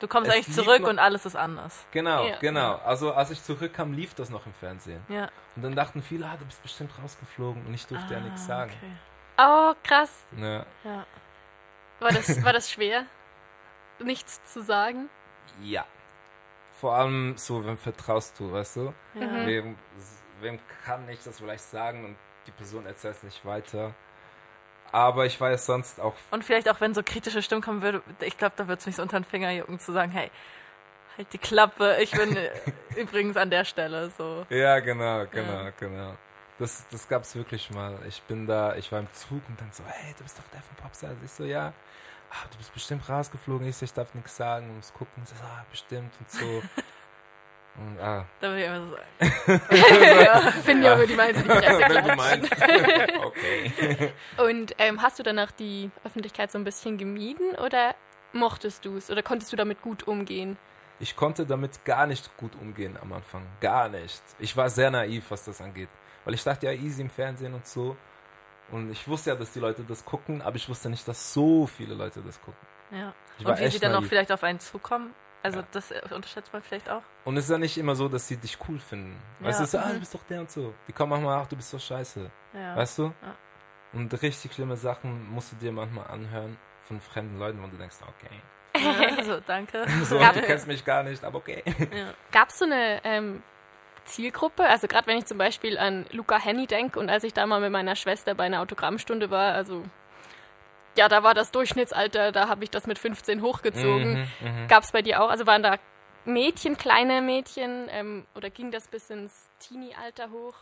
Du 0.00 0.08
kommst 0.08 0.30
eigentlich 0.30 0.52
zurück 0.54 0.80
noch- 0.80 0.88
und 0.90 0.98
alles 0.98 1.26
ist 1.26 1.36
anders. 1.36 1.84
genau, 1.90 2.26
Ja. 2.26 2.38
genau. 2.38 2.76
Also 2.84 3.12
als 3.12 3.30
ich 3.30 3.42
zurückkam, 3.42 3.92
lief 3.92 4.14
das 4.14 4.30
noch 4.30 4.46
im 4.46 4.54
Fernsehen. 4.54 5.02
Ja. 5.08 5.28
Und 5.56 5.62
dann 5.62 5.74
dachten 5.74 6.02
viele, 6.02 6.26
ah, 6.26 6.36
du 6.38 6.44
bist 6.46 6.62
bestimmt 6.62 6.90
rausgeflogen 7.02 7.66
und 7.66 7.74
ich 7.74 7.86
durfte 7.86 8.14
ja 8.14 8.20
nichts 8.20 8.46
sagen. 8.46 8.72
Okay. 8.76 8.92
Oh, 9.38 9.74
krass. 9.82 10.10
Ja. 10.36 10.64
Ja. 10.84 11.06
War 11.98 12.10
das, 12.12 12.42
war 12.44 12.52
das 12.52 12.70
schwer, 12.70 13.04
nichts 13.98 14.42
zu 14.44 14.62
sagen? 14.62 15.08
ja. 15.62 15.84
Vor 16.80 16.94
allem 16.94 17.36
so, 17.36 17.62
wem 17.66 17.76
vertraust 17.76 18.40
du, 18.40 18.52
weißt 18.52 18.76
du? 18.76 18.94
Ja. 19.14 19.26
Mhm. 19.26 19.76
Wem, 20.40 20.58
kann 20.84 21.08
ich 21.08 21.22
das 21.22 21.38
vielleicht 21.38 21.64
sagen 21.64 22.04
und 22.04 22.16
die 22.46 22.50
Person 22.52 22.86
erzählt 22.86 23.16
es 23.16 23.22
nicht 23.22 23.44
weiter. 23.44 23.94
Aber 24.92 25.24
ich 25.26 25.40
weiß 25.40 25.66
sonst 25.66 26.00
auch 26.00 26.14
Und 26.32 26.44
vielleicht 26.44 26.68
auch, 26.68 26.80
wenn 26.80 26.94
so 26.94 27.02
kritische 27.02 27.42
Stimmen 27.42 27.62
kommen 27.62 27.82
würde, 27.82 28.02
ich 28.20 28.36
glaube, 28.36 28.54
da 28.56 28.66
würde 28.66 28.80
es 28.80 28.86
mich 28.86 28.96
so 28.96 29.02
unter 29.02 29.20
den 29.20 29.24
Finger 29.24 29.50
jucken, 29.52 29.78
zu 29.78 29.92
sagen, 29.92 30.10
hey, 30.10 30.30
halt 31.16 31.32
die 31.32 31.38
Klappe, 31.38 31.98
ich 32.00 32.10
bin 32.10 32.36
übrigens 32.96 33.36
an 33.36 33.50
der 33.50 33.64
Stelle, 33.64 34.10
so. 34.18 34.44
Ja, 34.50 34.80
genau, 34.80 35.26
genau, 35.26 35.64
Ja. 35.64 35.70
genau. 35.78 36.16
Das, 36.58 36.84
das 36.90 37.08
gab 37.08 37.22
es 37.22 37.34
wirklich 37.36 37.70
mal. 37.70 37.98
Ich 38.06 38.20
bin 38.24 38.46
da, 38.46 38.74
ich 38.74 38.90
war 38.92 38.98
im 39.00 39.10
Zug 39.14 39.40
und 39.48 39.58
dann 39.60 39.70
so, 39.72 39.82
hey, 39.86 40.14
du 40.18 40.24
bist 40.24 40.38
doch 40.38 40.44
der 40.52 40.60
von 40.60 40.76
Popstars. 40.76 41.14
Ich 41.24 41.30
so, 41.30 41.44
ja. 41.44 41.72
Ah, 42.30 42.44
du 42.50 42.58
bist 42.58 42.72
bestimmt 42.74 43.08
rausgeflogen. 43.08 43.66
Ich 43.66 43.76
so, 43.76 43.84
ich 43.84 43.92
darf 43.94 44.12
nichts 44.14 44.36
sagen 44.36 44.74
muss 44.76 44.92
gucken. 44.92 45.24
So, 45.24 45.34
ah, 45.42 45.64
bestimmt 45.70 46.12
und 46.18 46.30
so. 46.30 46.62
Und 47.76 47.98
ah, 48.00 48.26
Da 48.40 48.48
würde 48.48 48.60
ich 48.60 48.66
immer 48.66 48.80
so 48.80 48.90
sagen. 48.90 50.52
Finde 50.64 50.86
ich 50.86 50.92
aber 50.92 51.06
die 51.06 51.14
meisten 51.14 51.42
die 51.42 51.48
Presse 51.48 51.80
wenn 51.88 52.04
du 52.04 52.16
meinst. 52.16 52.52
okay. 53.24 54.12
Und 54.38 54.74
ähm, 54.78 55.00
hast 55.00 55.18
du 55.18 55.22
danach 55.22 55.50
die 55.52 55.90
Öffentlichkeit 56.04 56.50
so 56.50 56.58
ein 56.58 56.64
bisschen 56.64 56.98
gemieden 56.98 57.54
oder 57.56 57.94
mochtest 58.32 58.84
du 58.84 58.96
es 58.96 59.10
oder 59.10 59.22
konntest 59.22 59.52
du 59.52 59.56
damit 59.56 59.82
gut 59.82 60.06
umgehen? 60.06 60.58
Ich 60.98 61.16
konnte 61.16 61.46
damit 61.46 61.84
gar 61.84 62.06
nicht 62.06 62.36
gut 62.36 62.52
umgehen 62.60 62.98
am 63.00 63.12
Anfang. 63.12 63.46
Gar 63.60 63.88
nicht. 63.88 64.22
Ich 64.38 64.56
war 64.56 64.68
sehr 64.68 64.90
naiv, 64.90 65.30
was 65.30 65.44
das 65.44 65.60
angeht. 65.60 65.88
Weil 66.24 66.34
ich 66.34 66.44
dachte 66.44 66.66
ja, 66.66 66.72
easy 66.72 67.00
im 67.00 67.08
Fernsehen 67.10 67.54
und 67.54 67.66
so. 67.66 67.96
Und 68.70 68.90
ich 68.90 69.08
wusste 69.08 69.30
ja, 69.30 69.36
dass 69.36 69.52
die 69.52 69.60
Leute 69.60 69.82
das 69.82 70.04
gucken, 70.04 70.42
aber 70.42 70.56
ich 70.56 70.68
wusste 70.68 70.90
nicht, 70.90 71.08
dass 71.08 71.32
so 71.32 71.66
viele 71.66 71.94
Leute 71.94 72.20
das 72.20 72.40
gucken. 72.40 72.66
Ja. 72.92 73.14
Ich 73.38 73.46
Und 73.46 73.58
wie 73.58 73.68
sie 73.68 73.80
dann 73.80 73.94
auch 73.94 74.00
naiv. 74.00 74.10
vielleicht 74.10 74.30
auf 74.30 74.42
einen 74.44 74.60
zukommen. 74.60 75.14
Also 75.42 75.60
Ja. 75.60 75.66
das 75.72 75.90
äh, 75.90 76.00
unterschätzt 76.14 76.52
man 76.52 76.62
vielleicht 76.62 76.88
auch. 76.90 77.02
Und 77.24 77.36
es 77.36 77.44
ist 77.44 77.50
ja 77.50 77.58
nicht 77.58 77.78
immer 77.78 77.94
so, 77.94 78.08
dass 78.08 78.28
sie 78.28 78.36
dich 78.36 78.58
cool 78.68 78.78
finden. 78.78 79.16
Weißt 79.40 79.60
Ja. 79.60 79.64
du, 79.64 79.70
so, 79.70 79.78
ah, 79.78 79.86
Mhm. 79.88 79.92
du 79.94 79.98
bist 80.00 80.14
doch 80.14 80.22
der 80.24 80.40
und 80.40 80.50
so. 80.50 80.74
Die 80.88 80.92
kommen 80.92 81.10
manchmal, 81.10 81.40
ach, 81.42 81.46
du 81.46 81.56
bist 81.56 81.70
so 81.70 81.78
scheiße. 81.78 82.30
Ja. 82.52 82.76
Weißt 82.76 82.98
du? 82.98 83.04
Ja. 83.04 83.34
Und 83.92 84.22
richtig 84.22 84.52
schlimme 84.52 84.76
Sachen 84.76 85.28
musst 85.30 85.52
du 85.52 85.56
dir 85.56 85.72
manchmal 85.72 86.06
anhören 86.08 86.56
von 86.86 87.00
fremden 87.00 87.38
Leuten, 87.38 87.62
wo 87.62 87.66
du 87.66 87.76
denkst, 87.76 87.96
okay. 88.02 88.40
Ja, 89.10 89.16
also 89.16 89.40
danke. 89.46 89.84
So, 90.04 90.16
Ja. 90.18 90.32
du 90.32 90.42
kennst 90.42 90.66
mich 90.66 90.84
gar 90.84 91.02
nicht, 91.02 91.24
aber 91.24 91.38
okay. 91.38 91.62
Ja. 91.92 92.12
Gab 92.30 92.50
es 92.50 92.58
so 92.58 92.64
eine 92.66 93.00
ähm, 93.04 93.42
Zielgruppe? 94.04 94.64
Also 94.66 94.86
gerade 94.88 95.06
wenn 95.06 95.18
ich 95.18 95.26
zum 95.26 95.38
Beispiel 95.38 95.78
an 95.78 96.06
Luca 96.12 96.38
Henny 96.38 96.66
denke 96.66 96.98
und 97.00 97.08
als 97.10 97.24
ich 97.24 97.32
da 97.32 97.46
mal 97.46 97.60
mit 97.60 97.72
meiner 97.72 97.96
Schwester 97.96 98.34
bei 98.34 98.44
einer 98.44 98.60
Autogrammstunde 98.60 99.30
war, 99.30 99.54
also 99.54 99.82
ja, 100.96 101.08
da 101.08 101.22
war 101.22 101.34
das 101.34 101.50
Durchschnittsalter, 101.50 102.32
da 102.32 102.48
habe 102.48 102.64
ich 102.64 102.70
das 102.70 102.86
mit 102.86 102.98
15 102.98 103.42
hochgezogen. 103.42 104.28
Mhm, 104.40 104.62
mhm. 104.62 104.68
Gab 104.68 104.82
es 104.82 104.92
bei 104.92 105.02
dir 105.02 105.22
auch? 105.22 105.30
Also 105.30 105.46
waren 105.46 105.62
da 105.62 105.76
Mädchen, 106.24 106.76
kleine 106.76 107.22
Mädchen 107.22 107.88
ähm, 107.90 108.26
oder 108.34 108.50
ging 108.50 108.70
das 108.70 108.88
bis 108.88 109.10
ins 109.10 109.48
Teenie-Alter 109.60 110.30
hoch? 110.30 110.54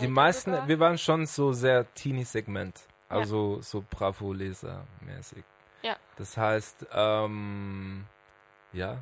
Die 0.00 0.08
meisten, 0.08 0.52
sogar? 0.52 0.68
wir 0.68 0.80
waren 0.80 0.98
schon 0.98 1.26
so 1.26 1.52
sehr 1.52 1.92
Teenie-Segment. 1.94 2.88
Also 3.08 3.60
so 3.60 3.84
Bravo-Leser-mäßig. 3.88 5.44
Ja. 5.82 5.96
Das 6.16 6.36
heißt, 6.36 6.86
ähm, 6.92 8.06
ja, 8.72 8.98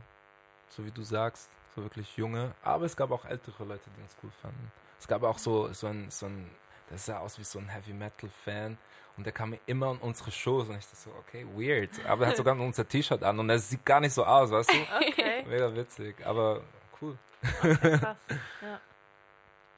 so 0.69 0.85
wie 0.85 0.91
du 0.91 1.03
sagst, 1.03 1.49
so 1.75 1.83
wirklich 1.83 2.17
junge. 2.17 2.55
Aber 2.63 2.85
es 2.85 2.97
gab 2.97 3.11
auch 3.11 3.25
ältere 3.25 3.65
Leute, 3.65 3.89
die 3.97 4.03
uns 4.03 4.17
cool 4.23 4.31
fanden. 4.43 4.73
Es 4.99 5.09
gab 5.09 5.23
auch 5.23 5.39
so, 5.39 5.73
so 5.73 5.87
ein, 5.87 6.11
so 6.11 6.27
ein, 6.27 6.51
der 6.93 6.99
sah 6.99 7.19
aus 7.19 7.39
wie 7.39 7.45
so 7.45 7.59
ein 7.59 7.69
Heavy-Metal-Fan. 7.69 8.77
Und 9.17 9.25
der 9.25 9.33
kam 9.33 9.59
immer 9.67 9.91
in 9.91 9.99
unsere 9.99 10.31
Shows 10.31 10.69
und 10.69 10.77
ich 10.77 10.85
dachte 10.85 10.97
so, 10.97 11.11
okay, 11.19 11.47
weird. 11.55 11.91
Aber 12.07 12.25
er 12.25 12.31
hat 12.31 12.37
sogar 12.37 12.59
unser 12.59 12.87
T-Shirt 12.87 13.23
an 13.23 13.39
und 13.39 13.51
er 13.51 13.59
sieht 13.59 13.85
gar 13.85 14.01
nicht 14.01 14.13
so 14.13 14.25
aus, 14.25 14.51
weißt 14.51 14.71
du? 14.71 14.77
Okay. 15.09 15.45
Mega 15.47 15.75
witzig, 15.75 16.25
aber 16.25 16.63
cool. 17.01 17.19
okay, 17.63 17.99
krass. 17.99 18.19
Ja. 18.63 18.81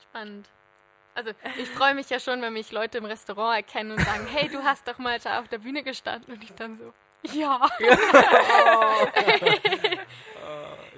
Spannend. 0.02 0.48
Also 1.14 1.30
ich 1.56 1.68
freue 1.68 1.94
mich 1.94 2.10
ja 2.10 2.18
schon, 2.18 2.42
wenn 2.42 2.52
mich 2.52 2.72
Leute 2.72 2.98
im 2.98 3.04
Restaurant 3.04 3.56
erkennen 3.56 3.92
und 3.92 4.00
sagen, 4.00 4.26
hey, 4.26 4.48
du 4.48 4.62
hast 4.64 4.86
doch 4.88 4.98
mal 4.98 5.18
da 5.20 5.40
auf 5.40 5.48
der 5.48 5.58
Bühne 5.58 5.84
gestanden 5.84 6.34
und 6.34 6.42
ich 6.42 6.52
dann 6.54 6.76
so, 6.76 6.92
ja, 7.32 7.60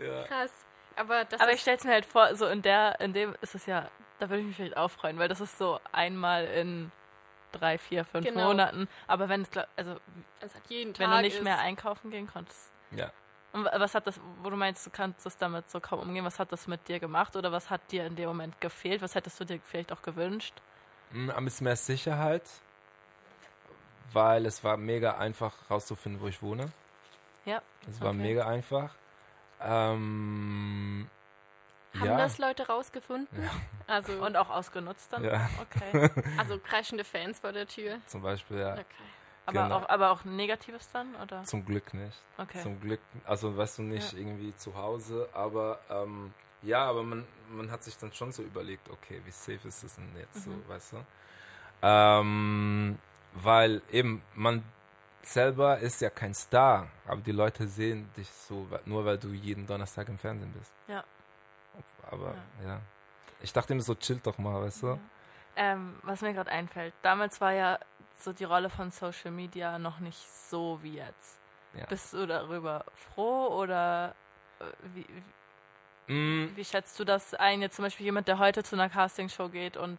ja. 0.03 0.23
krass. 0.27 0.51
Aber 0.97 1.25
das 1.27 1.41
Aber 1.41 1.53
ich 1.53 1.61
stelle 1.61 1.77
es 1.77 1.85
mir 1.85 1.93
halt 1.93 2.07
vor, 2.07 2.35
so 2.35 2.47
in 2.47 2.63
der, 2.63 2.99
in 3.01 3.13
dem 3.13 3.37
ist 3.43 3.55
es 3.55 3.67
ja, 3.67 3.91
da 4.19 4.29
würde 4.29 4.41
ich 4.41 4.47
mich 4.49 4.57
vielleicht 4.57 4.77
auch 4.77 4.91
freuen, 4.91 5.19
weil 5.19 5.29
das 5.29 5.41
ist 5.41 5.59
so 5.59 5.79
einmal 5.93 6.45
in 6.47 6.91
drei, 7.53 7.79
vier, 7.79 8.05
fünf 8.05 8.27
Genau. 8.27 8.49
Monaten. 8.49 8.89
Aber 9.07 9.29
wenn 9.29 9.43
es, 9.43 9.49
also 9.77 9.97
das 10.41 10.55
hat 10.55 10.63
jeden 10.69 10.99
wenn 10.99 11.09
Tag 11.11 11.17
du 11.19 11.23
nicht 11.23 11.37
ist, 11.37 11.43
mehr 11.45 11.59
einkaufen 11.59 12.11
gehen 12.11 12.27
konntest. 12.27 12.71
Ja. 12.91 13.11
Und 13.53 13.65
wa- 13.65 13.73
was 13.79 13.95
hat 13.95 14.07
das, 14.07 14.21
wo 14.43 14.51
du 14.51 14.57
meinst, 14.57 14.85
du 14.87 14.91
kannst 14.91 15.25
es 15.25 15.37
damit 15.39 15.71
so 15.71 15.81
kaum 15.81 16.01
umgehen, 16.01 16.25
was 16.25 16.39
hat 16.39 16.53
das 16.53 16.67
mit 16.67 16.87
dir 16.89 16.99
gemacht 17.01 17.37
oder 17.37 17.53
was 17.53 17.71
hat 17.71 17.81
dir 17.91 18.05
in 18.07 18.17
dem 18.17 18.29
Moment 18.29 18.61
gefehlt? 18.61 19.01
Was 19.03 19.15
hättest 19.15 19.41
du 19.41 19.45
dir 19.45 19.61
vielleicht 19.65 19.93
auch 19.93 20.03
gewünscht? 20.03 20.55
Mm, 21.13 21.31
Ein 21.31 21.45
bisschen 21.45 21.65
mehr 21.65 21.77
Sicherheit, 21.77 22.43
weil 24.13 24.45
es 24.47 24.63
war 24.65 24.77
mega 24.77 25.17
einfach 25.19 25.53
rauszufinden, 25.71 26.21
wo 26.21 26.29
ich 26.29 26.43
wohne. 26.43 26.71
Ja. 27.45 27.63
Es 27.89 28.01
war 28.01 28.09
Okay. 28.11 28.19
mega 28.19 28.47
einfach. 28.47 28.95
Ähm, 29.61 31.09
haben 32.01 32.07
ja, 32.07 32.17
das 32.19 32.39
Leute 32.39 32.67
rausgefunden. 32.67 33.43
Ja. 33.43 33.51
Also, 33.87 34.13
Und 34.25 34.37
auch 34.37 34.51
ausgenutzt 34.51 35.13
dann? 35.13 35.25
Ja. 35.25 35.49
Okay. 35.61 36.11
also 36.39 36.59
kreischende 36.59 37.05
Fans 37.05 37.39
vor 37.41 37.53
der 37.53 37.67
Tür. 37.67 37.99
zum 38.07 38.23
Beispiel, 38.23 38.59
ja. 38.59 38.73
Okay. 38.75 38.85
Aber, 39.49 39.63
Genau. 39.63 39.77
auch, 39.77 39.89
aber 39.89 40.11
auch 40.11 40.25
Negatives 40.25 40.91
dann, 40.93 41.15
oder? 41.23 41.45
Zum 41.45 41.65
Glück 41.65 41.95
nicht. 41.95 42.17
Okay. 42.37 42.61
Zum 42.63 42.81
Glück, 42.81 43.01
also 43.25 43.57
weißt 43.57 43.79
du 43.79 43.83
nicht 43.83 44.13
Ja. 44.13 44.19
irgendwie 44.19 44.55
zu 44.57 44.75
Hause, 44.75 45.29
aber 45.33 45.79
ähm, 45.89 46.35
ja, 46.63 46.85
aber 46.85 47.05
man, 47.05 47.25
man 47.51 47.71
hat 47.71 47.85
sich 47.85 47.97
dann 47.97 48.13
schon 48.13 48.33
so 48.33 48.43
überlegt, 48.43 48.91
okay, 48.91 49.21
wie 49.25 49.31
safe 49.31 49.69
ist 49.69 49.85
es 49.85 49.95
denn 49.95 50.09
jetzt 50.19 50.43
so, 50.45 50.51
Mhm. 50.51 50.65
weißt 50.69 50.93
du? 50.95 50.97
Ähm, 51.83 52.99
weil 53.35 53.83
eben 53.93 54.23
man 54.35 54.65
selber 55.23 55.79
ist 55.79 56.01
ja 56.01 56.11
kein 56.11 56.35
Star, 56.35 56.89
aber 57.07 57.21
die 57.21 57.33
Leute 57.33 57.69
sehen 57.69 58.11
dich 58.17 58.29
so, 58.31 58.67
nur 58.85 59.05
weil 59.05 59.19
du 59.19 59.29
jeden 59.29 59.67
Donnerstag 59.67 60.09
im 60.09 60.19
Fernsehen 60.19 60.53
bist. 60.53 60.73
Ja. 60.89 61.05
Aber 62.11 62.35
ja. 62.65 62.81
Ich 63.41 63.53
dachte 63.53 63.73
immer 63.73 63.83
so, 63.83 63.95
chill 63.95 64.21
doch 64.23 64.39
mal, 64.39 64.63
weißt 64.63 64.83
du? 64.83 64.87
Ja. 64.89 64.99
Ähm, 65.57 65.99
was 66.03 66.21
mir 66.23 66.33
gerade 66.35 66.51
einfällt, 66.51 66.95
damals 67.03 67.41
war 67.41 67.53
ja 67.53 67.79
so 68.19 68.33
die 68.33 68.45
Rolle 68.45 68.71
von 68.71 68.91
Social 68.91 69.31
Media 69.31 69.79
noch 69.79 69.99
nicht 70.01 70.19
so 70.51 70.79
wie 70.83 70.97
jetzt. 70.97 71.39
Ja. 71.75 71.87
Bist 71.87 72.13
du 72.13 72.27
darüber 72.27 72.85
froh 72.95 73.49
oder 73.49 74.15
äh, 74.61 74.65
wie, 74.95 75.07
Mm, 76.09 76.55
wie 76.55 76.65
schätzt 76.65 76.99
du 77.01 77.05
das 77.05 77.35
ein? 77.35 77.61
Jetzt 77.63 77.75
zum 77.77 77.85
Beispiel 77.85 78.07
jemand, 78.07 78.29
der 78.29 78.39
heute 78.39 78.63
zu 78.63 78.77
einer 78.77 78.89
Castingshow 78.89 79.49
geht 79.49 79.77
und 79.77 79.99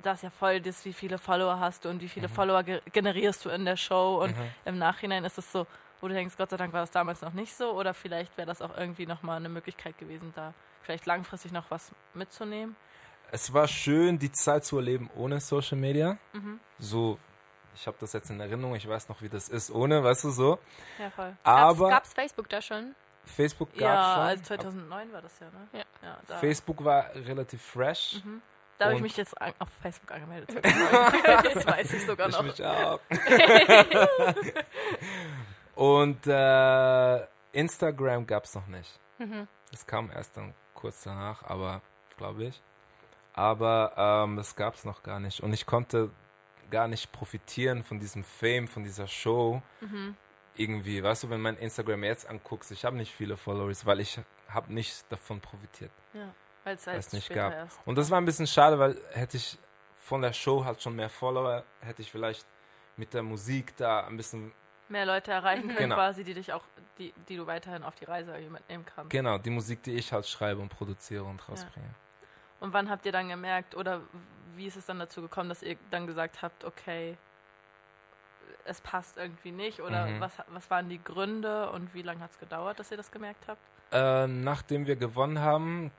das 0.00 0.22
ja 0.22 0.30
voll 0.30 0.54
ist, 0.66 0.84
wie 0.86 0.92
viele 0.94 1.18
Follower 1.18 1.60
hast 1.60 1.84
du 1.84 1.90
und 1.90 2.00
wie 2.00 2.08
viele 2.08 2.28
Mhm. 2.28 2.32
Follower 2.32 2.62
ge 2.62 2.80
generierst 2.92 3.44
du 3.44 3.50
in 3.50 3.66
der 3.66 3.76
Show 3.76 4.22
und 4.22 4.34
mhm. 4.36 4.50
im 4.64 4.78
Nachhinein 4.78 5.24
ist 5.24 5.36
es 5.36 5.52
so, 5.52 5.66
wo 6.00 6.08
du 6.08 6.14
denkst, 6.14 6.36
Gott 6.36 6.50
sei 6.50 6.56
Dank 6.56 6.72
war 6.72 6.80
das 6.80 6.90
damals 6.90 7.20
noch 7.22 7.32
nicht 7.32 7.54
so 7.56 7.72
oder 7.72 7.94
vielleicht 7.94 8.36
wäre 8.36 8.46
das 8.46 8.62
auch 8.62 8.76
irgendwie 8.76 9.06
nochmal 9.06 9.36
eine 9.36 9.48
Möglichkeit 9.48 9.98
gewesen, 9.98 10.32
da 10.36 10.54
vielleicht 10.82 11.06
langfristig 11.06 11.52
noch 11.52 11.70
was 11.70 11.90
mitzunehmen. 12.14 12.76
Es 13.30 13.52
war 13.52 13.68
schön, 13.68 14.18
die 14.18 14.32
Zeit 14.32 14.64
zu 14.64 14.76
erleben 14.78 15.10
ohne 15.14 15.40
Social 15.40 15.76
Media. 15.76 16.16
Mhm. 16.32 16.60
So, 16.78 17.18
ich 17.74 17.86
habe 17.86 17.96
das 18.00 18.12
jetzt 18.14 18.30
in 18.30 18.40
Erinnerung, 18.40 18.74
ich 18.74 18.88
weiß 18.88 19.08
noch, 19.08 19.20
wie 19.22 19.28
das 19.28 19.48
ist 19.48 19.70
ohne, 19.70 20.02
weißt 20.02 20.24
du 20.24 20.30
so. 20.30 20.58
Ja, 20.98 21.10
voll. 21.10 21.36
Aber 21.44 21.90
Gab 21.90 22.04
es 22.04 22.12
Facebook 22.14 22.48
da 22.48 22.62
schon? 22.62 22.94
Facebook 23.24 23.70
gab 23.74 23.80
Ja, 23.82 24.14
schon. 24.14 24.22
also 24.22 24.44
2009 24.44 25.12
war 25.12 25.20
das 25.22 25.38
ja, 25.40 25.46
ne? 25.50 25.68
Ja. 25.74 25.84
ja 26.02 26.18
da, 26.26 26.38
Facebook 26.38 26.82
war 26.82 27.14
relativ 27.14 27.60
fresh. 27.60 28.22
Mhm. 28.24 28.40
Da 28.78 28.86
habe 28.86 28.94
ich 28.94 29.02
mich 29.02 29.16
jetzt 29.16 29.38
an, 29.42 29.52
auf 29.58 29.68
Facebook 29.82 30.10
angemeldet. 30.12 30.50
2009. 30.52 31.44
das 31.54 31.66
weiß 31.66 31.92
ich 31.92 32.06
sogar 32.06 32.28
Ich 32.28 32.34
noch. 32.36 32.42
mich 32.44 32.64
auch. 32.64 33.00
Und 35.78 36.26
äh, 36.26 37.24
Instagram 37.52 38.26
gab 38.26 38.46
es 38.46 38.54
noch 38.56 38.66
nicht. 38.66 38.98
Mhm. 39.18 39.46
Das 39.70 39.86
kam 39.86 40.10
erst 40.10 40.36
dann 40.36 40.52
kurz 40.74 41.04
danach, 41.04 41.44
aber 41.44 41.82
glaube 42.16 42.46
ich. 42.46 42.60
Aber 43.32 43.92
ähm, 43.96 44.34
das 44.34 44.56
gab 44.56 44.74
es 44.74 44.84
noch 44.84 45.04
gar 45.04 45.20
nicht. 45.20 45.40
Und 45.40 45.52
ich 45.52 45.66
konnte 45.66 46.10
gar 46.68 46.88
nicht 46.88 47.12
profitieren 47.12 47.84
von 47.84 48.00
diesem 48.00 48.24
Fame, 48.24 48.66
von 48.66 48.82
dieser 48.82 49.06
Show. 49.06 49.62
Mhm. 49.80 50.16
Irgendwie, 50.56 51.00
weißt 51.00 51.22
du, 51.22 51.30
wenn 51.30 51.40
mein 51.40 51.56
Instagram 51.56 52.02
jetzt 52.02 52.28
anguckst, 52.28 52.72
ich 52.72 52.84
habe 52.84 52.96
nicht 52.96 53.14
viele 53.14 53.36
Followers, 53.36 53.86
weil 53.86 54.00
ich 54.00 54.18
habe 54.48 54.74
nicht 54.74 55.04
davon 55.12 55.40
profitiert. 55.40 55.92
Ja, 56.12 56.34
weil 56.64 56.74
es 56.74 56.88
halt 56.88 57.12
nicht 57.12 57.30
gab. 57.30 57.52
erst. 57.52 57.78
Und 57.84 57.96
das 57.96 58.10
war 58.10 58.20
ein 58.20 58.24
bisschen 58.24 58.48
schade, 58.48 58.80
weil 58.80 59.00
hätte 59.12 59.36
ich 59.36 59.56
von 59.94 60.22
der 60.22 60.32
Show 60.32 60.64
halt 60.64 60.82
schon 60.82 60.96
mehr 60.96 61.08
Follower, 61.08 61.62
hätte 61.82 62.02
ich 62.02 62.10
vielleicht 62.10 62.48
mit 62.96 63.14
der 63.14 63.22
Musik 63.22 63.76
da 63.76 64.08
ein 64.08 64.16
bisschen 64.16 64.52
Mehr 64.88 65.04
Leute 65.06 65.30
erreichen 65.32 65.66
können 65.68 65.76
Genau. 65.78 65.94
quasi, 65.96 66.24
die 66.24 66.34
dich 66.34 66.52
auch, 66.52 66.64
die, 66.98 67.12
die 67.28 67.36
du 67.36 67.46
weiterhin 67.46 67.82
auf 67.82 67.94
die 67.96 68.04
Reise 68.06 68.32
mitnehmen 68.50 68.84
kannst. 68.86 69.10
Genau, 69.10 69.38
die 69.38 69.50
Musik, 69.50 69.82
die 69.82 69.94
ich 69.94 70.12
halt 70.12 70.26
schreibe 70.26 70.60
und 70.60 70.68
produziere 70.70 71.24
und 71.24 71.46
rausbringe. 71.48 71.90
Und 72.60 72.72
wann 72.72 72.88
habt 72.90 73.04
ihr 73.06 73.12
dann 73.12 73.28
gemerkt, 73.28 73.74
oder 73.76 74.00
wie 74.56 74.66
ist 74.66 74.76
es 74.76 74.86
dann 74.86 74.98
dazu 74.98 75.20
gekommen, 75.22 75.48
dass 75.48 75.62
ihr 75.62 75.76
dann 75.90 76.06
gesagt 76.06 76.42
habt, 76.42 76.64
okay, 76.64 77.16
es 78.64 78.80
passt 78.80 79.16
irgendwie 79.16 79.52
nicht? 79.52 79.80
Oder 79.80 80.06
Mhm. 80.06 80.20
was, 80.20 80.32
was 80.48 80.70
waren 80.70 80.88
die 80.88 81.02
Gründe 81.02 81.70
und 81.70 81.94
wie 81.94 82.02
lange 82.02 82.20
hat 82.20 82.30
es 82.32 82.38
gedauert, 82.38 82.78
dass 82.80 82.90
ihr 82.90 82.96
das 82.96 83.10
gemerkt 83.10 83.46
habt? 83.46 83.60
Äh, 83.92 84.26
nachdem 84.26 84.86
wir 84.86 84.96
gewonnen 84.96 85.38
haben, 85.38 85.90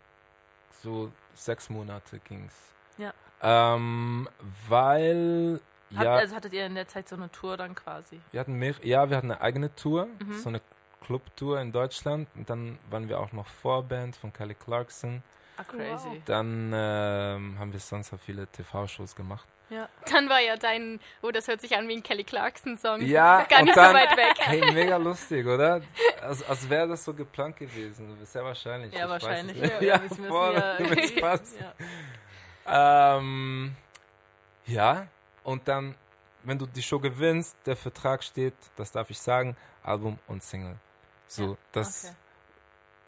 so 0.82 1.12
sechs 1.34 1.70
Monate 1.70 2.20
ging's. 2.20 2.56
Ja. 2.98 3.14
Ähm, 3.42 4.28
weil, 4.68 5.62
Habt, 5.96 6.04
ja, 6.06 6.14
Also 6.16 6.36
hattet 6.36 6.54
ihr 6.54 6.66
in 6.66 6.76
der 6.76 6.88
Zeit 6.88 7.10
so 7.10 7.16
eine 7.16 7.32
Tour 7.32 7.58
dann 7.58 7.74
quasi? 7.76 8.20
wir 8.32 8.40
hatten 8.40 8.54
mehr, 8.54 8.76
ja, 8.84 9.10
wir 9.10 9.18
hatten 9.18 9.32
eine 9.32 9.42
eigene 9.42 9.74
Tour, 9.76 10.08
Mhm. 10.20 10.34
so 10.38 10.50
eine 10.50 10.62
Clubtour 11.06 11.60
in 11.60 11.72
Deutschland. 11.72 12.28
Und 12.36 12.50
dann 12.50 12.78
waren 12.90 13.10
wir 13.10 13.20
auch 13.20 13.32
noch 13.32 13.48
Vorband 13.48 14.16
von 14.16 14.32
Kelly 14.32 14.54
Clarkson. 14.56 15.24
Ah, 15.58 15.64
crazy. 15.64 16.22
Dann 16.26 16.72
ähm, 16.74 17.58
haben 17.60 17.74
wir 17.74 17.80
sonst 17.80 18.14
auch 18.14 18.20
viele 18.20 18.48
TV-Shows 18.48 19.16
gemacht. 19.16 19.48
Ja. 19.72 19.88
Dann 20.12 20.30
war 20.30 20.40
ja 20.40 20.56
dein, 20.58 21.00
oh, 21.22 21.30
das 21.32 21.48
hört 21.48 21.62
sich 21.62 21.76
an 21.78 21.88
wie 21.88 21.94
ein 21.96 22.02
Kelly 22.04 22.24
Clarkson-Song. 22.24 23.02
Ja, 23.02 23.44
Gar 23.50 23.60
und 23.60 23.66
nicht 23.66 23.78
dann, 23.78 23.92
so 23.92 24.00
weit 24.02 24.18
weg. 24.18 24.36
Hey, 24.40 24.72
mega 24.72 24.98
lustig, 25.10 25.46
oder? 25.46 25.82
Als, 26.22 26.48
als 26.48 26.70
wäre 26.70 26.88
das 26.88 27.04
so 27.06 27.14
geplant 27.14 27.58
gewesen. 27.58 28.18
Sehr 28.26 28.44
wahrscheinlich. 28.44 28.94
Ja, 28.94 29.04
ich 29.06 29.10
wahrscheinlich. 29.10 29.58
Ja, 29.58 29.82
Ja, 29.82 30.00
voll, 30.00 30.56
ja. 30.56 31.40
Ja. 32.66 33.18
Ähm, 33.18 33.76
ja, 34.66 35.08
und 35.44 35.68
dann, 35.68 35.96
wenn 36.44 36.58
du 36.58 36.66
die 36.66 36.82
Show 36.82 37.00
gewinnst, 37.00 37.56
der 37.66 37.76
Vertrag 37.76 38.24
steht, 38.24 38.54
das 38.76 38.92
darf 38.92 39.10
ich 39.10 39.20
sagen, 39.20 39.56
Album 39.84 40.20
und 40.28 40.44
Single. 40.44 40.78
So, 41.28 41.52
Ja, 41.52 41.58
das, 41.74 42.06
okay. 42.06 42.16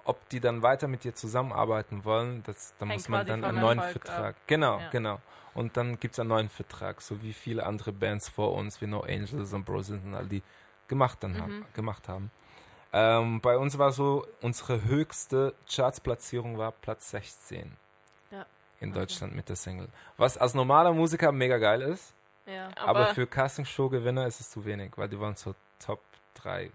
ob 0.06 0.30
die 0.30 0.39
dann 0.39 0.62
weiter 0.62 0.88
mit 0.88 1.04
dir 1.04 1.13
zusammenarbeiten 1.15 2.04
wollen, 2.06 2.44
das, 2.44 2.74
da 2.78 2.86
muss 2.86 3.08
man 3.10 3.26
dann 3.26 3.44
einen 3.44 3.60
neuen 3.60 3.80
Erfolg 3.80 4.04
Vertrag. 4.06 4.36
ab. 4.36 4.41
Genau, 4.48 4.80
Ja. 4.80 4.89
genau. 4.89 5.22
Und 5.54 5.76
dann 5.76 6.00
gibt 6.00 6.13
es 6.13 6.20
einen 6.20 6.30
neuen 6.30 6.50
Vertrag, 6.50 7.02
so 7.02 7.22
wie 7.24 7.34
viele 7.34 7.65
andere 7.65 7.91
Bands 7.91 8.30
vor 8.30 8.54
uns, 8.54 8.80
wie 8.82 8.88
No 8.88 9.02
Angels 9.02 9.52
und 9.54 9.65
Bros 9.65 9.89
und 9.89 10.15
all 10.15 10.26
die 10.28 10.41
gemacht, 10.88 11.17
dann 11.22 11.39
haben, 11.41 11.60
Mhm. 11.60 11.65
gemacht 11.74 12.08
haben. 12.08 12.32
Ähm, 12.94 13.39
bei 13.41 13.58
uns 13.58 13.78
war 13.78 13.91
so, 13.91 14.26
unsere 14.41 14.84
höchste 14.84 15.54
Chartsplatzierung 15.74 16.58
war 16.58 16.72
Platz 16.74 17.10
16 17.12 17.78
Ja. 18.32 18.46
in 18.80 18.89
Okay. 18.89 19.00
Deutschland 19.00 19.36
mit 19.36 19.48
der 19.50 19.56
Single. 19.56 19.88
Was 20.17 20.38
als 20.38 20.54
normaler 20.54 20.94
Musiker 20.94 21.32
mega 21.32 21.58
geil 21.58 21.82
ist, 21.82 22.13
Ja. 22.52 22.70
aber, 22.78 22.88
Aber, 22.88 23.14
für 23.14 23.28
Castingshow-Gewinner 23.28 24.28
ist 24.28 24.40
es 24.40 24.50
zu 24.50 24.66
wenig, 24.66 24.92
weil 24.98 25.10
die 25.10 25.20
waren 25.20 25.36
so 25.36 25.56
Top 25.80 26.02
3 26.36 26.66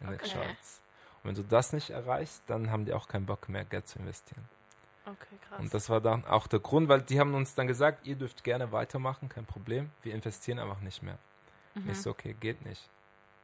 in 0.00 0.06
den 0.06 0.14
Okay. 0.16 0.30
Charts. 0.30 0.80
Und 1.22 1.28
wenn 1.28 1.34
du 1.36 1.42
das 1.44 1.72
nicht 1.72 1.90
erreichst, 1.90 2.42
dann 2.46 2.70
haben 2.70 2.84
die 2.84 2.92
auch 2.92 3.06
keinen 3.08 3.26
Bock 3.26 3.48
mehr, 3.48 3.64
Geld 3.64 3.86
zu 3.86 3.98
investieren. 3.98 4.44
Okay, 5.04 5.36
krass. 5.48 5.60
Und 5.60 5.74
das 5.74 5.88
war 5.90 6.00
dann 6.00 6.24
auch 6.26 6.46
der 6.46 6.60
Grund, 6.60 6.88
weil 6.88 7.02
die 7.02 7.18
haben 7.20 7.34
uns 7.34 7.54
dann 7.54 7.66
gesagt, 7.66 8.06
ihr 8.06 8.16
dürft 8.16 8.44
gerne 8.44 8.72
weitermachen, 8.72 9.28
kein 9.28 9.46
Problem. 9.46 9.90
Wir 10.02 10.14
investieren 10.14 10.58
einfach 10.58 10.80
nicht 10.80 11.02
mehr. 11.02 11.18
Mhm. 11.74 11.90
Ich 11.90 12.00
so, 12.00 12.10
okay, 12.10 12.34
geht 12.38 12.64
nicht. 12.64 12.88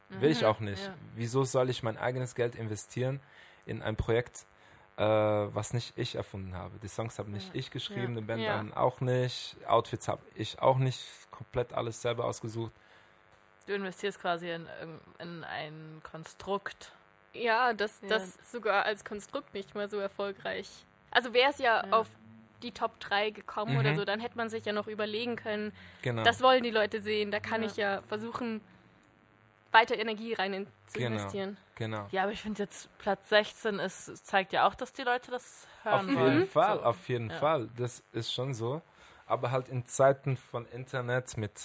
Will 0.09 0.31
ich 0.31 0.41
Mhm. 0.41 0.47
auch 0.47 0.59
nicht. 0.59 0.83
Ja. 0.85 0.93
Wieso 1.15 1.43
soll 1.43 1.69
ich 1.69 1.83
mein 1.83 1.97
eigenes 1.97 2.33
Geld 2.35 2.55
investieren 2.55 3.19
in 3.65 3.81
ein 3.81 3.95
Projekt, 3.95 4.45
äh, 4.99 5.55
was 5.55 5.73
nicht 5.73 5.93
ich 5.97 6.15
erfunden 6.15 6.55
habe? 6.55 6.77
Die 6.83 6.87
Songs 6.89 7.17
habe 7.19 7.31
nicht 7.31 7.47
Ja. 7.47 7.55
ich 7.59 7.71
geschrieben, 7.71 8.13
Ja. 8.15 8.21
den 8.21 8.27
Band 8.27 8.41
Ja. 8.41 8.57
dann 8.57 8.73
auch 8.73 8.99
nicht, 9.01 9.55
Outfits 9.65 10.07
habe 10.09 10.21
ich 10.35 10.61
auch 10.61 10.77
nicht 10.77 11.01
komplett 11.31 11.73
alles 11.73 12.01
selber 12.01 12.25
ausgesucht. 12.25 12.73
Du 13.65 13.73
investierst 13.73 14.19
quasi 14.19 14.49
in, 14.51 14.67
in 15.19 15.43
ein 15.45 16.01
Konstrukt. 16.03 16.91
ja, 17.33 17.73
das, 17.73 18.01
Ja. 18.01 18.09
das 18.09 18.37
sogar 18.51 18.83
als 18.85 19.05
Konstrukt 19.05 19.53
nicht 19.53 19.75
mal 19.75 19.87
so 19.87 19.99
erfolgreich. 19.99 20.67
Also 21.11 21.31
wäre 21.33 21.51
es 21.51 21.59
ja, 21.59 21.85
Ja. 21.85 21.93
auf 21.93 22.07
die 22.63 22.71
Top 22.71 22.99
3 22.99 23.29
gekommen 23.29 23.77
oder 23.77 23.91
Mhm. 23.91 23.97
so, 23.97 24.03
dann 24.05 24.19
hätte 24.19 24.35
man 24.35 24.49
sich 24.49 24.65
ja 24.65 24.73
noch 24.73 24.87
überlegen 24.87 25.35
können, 25.37 25.71
Genau. 26.01 26.23
das 26.23 26.41
wollen 26.41 26.63
die 26.63 26.71
Leute 26.71 26.99
sehen, 27.01 27.29
da 27.31 27.39
kann 27.39 27.61
Ja. 27.61 27.67
ich 27.69 27.77
ja 27.77 28.01
versuchen, 28.09 28.59
weiter 29.71 29.97
Energie 29.97 30.33
rein 30.33 30.53
in, 30.53 30.67
zu 30.87 30.99
Genau. 30.99 31.11
investieren. 31.17 31.57
genau. 31.75 32.07
Ja, 32.11 32.23
aber 32.23 32.31
ich 32.31 32.41
finde 32.41 32.63
jetzt 32.63 32.89
Platz 32.97 33.29
16 33.29 33.79
ist, 33.79 34.25
zeigt 34.25 34.51
ja 34.53 34.67
auch, 34.67 34.75
dass 34.75 34.93
die 34.93 35.03
Leute 35.03 35.31
das 35.31 35.67
Auf 35.83 35.85
hören 35.85 36.07
jeden 36.09 36.19
wollen. 36.21 36.47
Fall, 36.47 36.77
So. 36.77 36.83
auf 36.83 37.09
jeden 37.09 37.29
Ja. 37.29 37.37
Fall. 37.39 37.69
Das 37.77 38.03
ist 38.11 38.33
schon 38.33 38.53
so. 38.53 38.81
Aber 39.27 39.51
halt 39.51 39.69
in 39.69 39.85
Zeiten 39.85 40.37
von 40.37 40.65
Internet 40.67 41.37
mit 41.37 41.59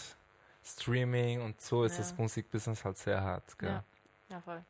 Streaming 0.63 1.43
und 1.43 1.61
so 1.61 1.85
ist 1.85 1.93
Ja. 1.93 1.99
das 1.99 2.17
Musikbusiness 2.19 2.85
halt 2.85 2.97
sehr 2.99 3.23
hart. 3.23 3.59
Gell? 3.59 3.71
Ja. 3.71 3.85
Ja, 4.31 4.41
voll. 4.41 4.63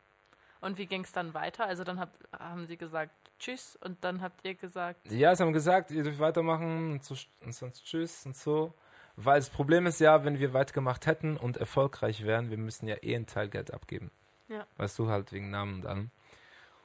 Und 0.60 0.78
wie 0.78 0.86
ging 0.86 1.04
es 1.04 1.12
dann 1.12 1.34
weiter? 1.34 1.66
Also 1.66 1.84
dann 1.84 1.98
hab, 2.00 2.10
haben 2.38 2.66
sie 2.66 2.76
gesagt 2.76 3.12
Tschüss 3.38 3.76
und 3.82 4.02
dann 4.02 4.22
habt 4.22 4.44
ihr 4.44 4.54
gesagt, 4.54 5.10
Ja, 5.10 5.34
sie 5.34 5.42
haben 5.42 5.52
gesagt, 5.52 5.90
ihr 5.90 6.02
dürft 6.04 6.18
weitermachen 6.20 6.92
und, 6.92 7.04
so, 7.04 7.14
und 7.44 7.52
sonst 7.54 7.84
tschüss 7.84 8.24
und 8.26 8.36
so. 8.36 8.72
Weil 9.16 9.38
das 9.38 9.50
Problem 9.50 9.86
ist 9.86 10.00
ja, 10.00 10.24
wenn 10.24 10.38
wir 10.38 10.52
weitergemacht 10.52 11.06
hätten 11.06 11.36
und 11.36 11.56
erfolgreich 11.56 12.24
wären, 12.24 12.50
wir 12.50 12.58
müssen 12.58 12.88
ja 12.88 12.96
eh 13.02 13.14
ein 13.14 13.26
Teil 13.26 13.48
Geld 13.48 13.72
abgeben. 13.72 14.10
Ja. 14.48 14.66
Weißt 14.76 14.98
du, 14.98 15.08
halt 15.08 15.32
wegen 15.32 15.50
Namen 15.50 15.76
und 15.76 15.86
allem. 15.86 15.98
Und 16.00 16.10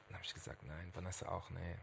dann 0.08 0.14
habe 0.14 0.24
ich 0.24 0.34
gesagt, 0.34 0.62
nein, 0.62 0.90
Vanessa 0.94 1.28
auch, 1.28 1.50
nee. 1.50 1.76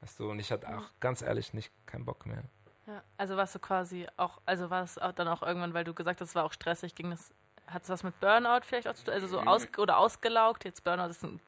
Weißt 0.00 0.20
du, 0.20 0.30
und 0.30 0.38
ich 0.38 0.52
hatte 0.52 0.68
auch 0.68 0.90
ganz 1.00 1.22
ehrlich 1.22 1.52
nicht 1.52 1.72
keinen 1.86 2.04
Bock 2.04 2.26
mehr. 2.26 2.44
ja, 2.86 3.02
also 3.16 3.36
warst 3.36 3.54
du 3.54 3.58
quasi 3.58 4.06
auch, 4.16 4.40
also 4.46 4.70
war 4.70 4.84
es 4.84 4.98
auch 4.98 5.12
dann 5.12 5.26
auch 5.26 5.42
irgendwann, 5.42 5.74
weil 5.74 5.84
du 5.84 5.92
gesagt 5.94 6.20
hast, 6.20 6.28
es 6.28 6.34
war 6.34 6.44
auch 6.44 6.52
stressig, 6.52 6.94
ging 6.94 7.10
das, 7.10 7.32
hat 7.66 7.82
es 7.82 7.88
was 7.88 8.04
mit 8.04 8.18
Burnout 8.20 8.60
vielleicht 8.62 8.86
auch 8.86 8.94
zu 8.94 9.04
tun? 9.04 9.14
Also 9.14 9.26
so 9.26 9.40
aus, 9.40 9.66
oder 9.76 9.98
ausgelaugt, 9.98 10.64
jetzt 10.64 10.84
Burnout 10.84 11.10
ist 11.10 11.24
ein 11.24 11.40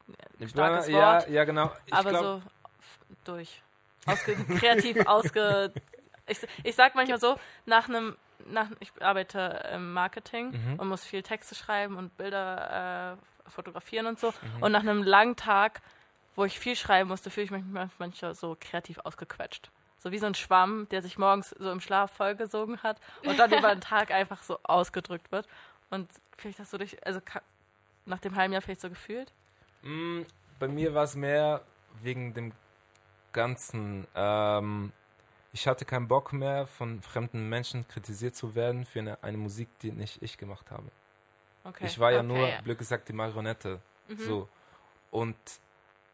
starkes 0.48 0.88
ja, 0.88 1.14
Wort, 1.14 1.28
ja, 1.28 1.44
genau. 1.44 1.70
Ich 1.86 1.94
aber 1.94 2.10
glaub, 2.10 2.22
so 2.22 2.42
durch. 3.24 3.62
Ausge 4.06 4.34
kreativ 4.58 5.06
ausge. 5.06 5.72
Ich, 6.26 6.38
ich 6.62 6.76
sag 6.76 6.94
manchmal 6.94 7.18
so, 7.18 7.40
nach 7.66 7.88
einem, 7.88 8.16
nach, 8.46 8.68
ich 8.80 8.90
arbeite 9.02 9.68
im 9.74 9.92
Marketing 9.92 10.50
Mhm. 10.50 10.78
und 10.78 10.88
muss 10.88 11.04
viel 11.04 11.22
Texte 11.22 11.54
schreiben 11.54 11.96
und 11.96 12.16
Bilder 12.16 13.16
äh, 13.46 13.50
fotografieren 13.50 14.06
und 14.06 14.18
so. 14.18 14.28
Mhm. 14.56 14.62
Und 14.62 14.72
nach 14.72 14.80
einem 14.80 15.02
langen 15.02 15.36
Tag, 15.36 15.80
wo 16.36 16.44
ich 16.44 16.58
viel 16.58 16.76
schreiben 16.76 17.08
musste, 17.08 17.30
fühle 17.30 17.44
ich 17.44 17.50
mich 17.50 17.64
manch- 17.64 17.90
manchmal 17.98 18.34
so 18.34 18.56
kreativ 18.60 18.98
ausgequetscht. 19.04 19.70
So 19.98 20.12
wie 20.12 20.18
so 20.18 20.26
ein 20.26 20.34
Schwamm, 20.34 20.88
der 20.90 21.02
sich 21.02 21.18
morgens 21.18 21.50
so 21.50 21.70
im 21.70 21.80
Schlaf 21.80 22.10
vollgesogen 22.12 22.82
hat 22.82 22.98
und 23.24 23.38
dann 23.38 23.52
über 23.52 23.68
den 23.74 23.82
Tag 23.82 24.10
einfach 24.12 24.42
so 24.42 24.58
ausgedrückt 24.62 25.30
wird. 25.30 25.46
Und 25.90 26.08
vielleicht 26.38 26.58
hast 26.58 26.72
du 26.72 26.78
dich, 26.78 27.04
also 27.06 27.20
nach 28.06 28.18
dem 28.20 28.34
halben 28.36 28.52
Jahr 28.54 28.62
vielleicht 28.62 28.80
so 28.80 28.88
gefühlt? 28.88 29.32
Mm, 29.82 30.22
bei 30.58 30.68
mir 30.68 30.94
war 30.94 31.04
es 31.04 31.16
mehr 31.16 31.62
wegen 32.02 32.32
dem 32.32 32.52
Ganzen. 33.32 34.06
Ähm, 34.14 34.92
ich 35.52 35.66
hatte 35.66 35.84
keinen 35.84 36.08
Bock 36.08 36.32
mehr, 36.32 36.66
von 36.66 37.02
fremden 37.02 37.48
Menschen 37.48 37.86
kritisiert 37.88 38.36
zu 38.36 38.54
werden 38.54 38.84
für 38.84 39.00
eine, 39.00 39.22
eine 39.22 39.36
Musik, 39.36 39.68
die 39.80 39.92
nicht 39.92 40.22
ich 40.22 40.38
gemacht 40.38 40.70
habe. 40.70 40.90
Okay. 41.64 41.86
Ich 41.86 41.98
war 41.98 42.10
ja 42.12 42.18
Okay, 42.20 42.28
nur, 42.28 42.48
ja. 42.48 42.60
blöd 42.62 42.78
gesagt, 42.78 43.08
die 43.08 43.12
Marionette. 43.12 43.80
Mhm. 44.08 44.18
So. 44.18 44.48
Und 45.10 45.36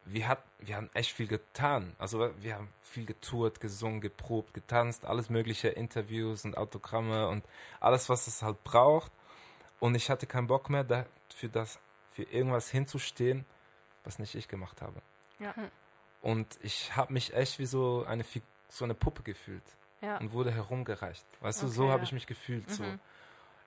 wir, 0.04 0.26
hat, 0.28 0.42
wir 0.58 0.76
haben 0.76 0.90
echt 0.94 1.12
viel 1.12 1.26
getan. 1.26 1.94
Also 1.98 2.30
wir 2.40 2.54
haben 2.54 2.72
viel 2.82 3.04
getourt, 3.04 3.60
gesungen, 3.60 4.00
geprobt, 4.00 4.54
getanzt, 4.54 5.04
alles 5.04 5.28
mögliche, 5.30 5.68
Interviews 5.68 6.44
und 6.44 6.56
Autogramme 6.56 7.28
und 7.28 7.44
alles, 7.80 8.08
was 8.08 8.26
es 8.26 8.42
halt 8.42 8.62
braucht. 8.64 9.12
Und 9.80 9.94
ich 9.94 10.08
hatte 10.08 10.26
keinen 10.26 10.46
Bock 10.46 10.70
mehr, 10.70 10.84
da, 10.84 11.04
für, 11.34 11.48
das, 11.48 11.78
für 12.12 12.22
irgendwas 12.22 12.70
hinzustehen, 12.70 13.44
was 14.04 14.18
nicht 14.18 14.34
ich 14.34 14.48
gemacht 14.48 14.80
habe. 14.80 15.02
Ja. 15.38 15.54
Hm. 15.54 15.70
Und 16.22 16.58
ich 16.62 16.96
habe 16.96 17.12
mich 17.12 17.34
echt 17.34 17.58
wie 17.58 17.66
so 17.66 18.04
eine, 18.06 18.24
Fi- 18.24 18.42
so 18.76 18.84
eine 18.84 18.94
Puppe 18.94 19.22
gefühlt 19.22 19.64
Ja. 20.00 20.18
und 20.18 20.32
wurde 20.32 20.50
herumgereicht. 20.50 21.24
Weißt 21.40 21.62
du, 21.62 21.66
Okay, 21.66 21.74
so 21.74 21.88
habe 21.90 21.98
ja. 21.98 22.04
ich 22.04 22.12
mich 22.12 22.26
gefühlt. 22.26 22.70
So. 22.70 22.82
Mhm. 22.82 23.00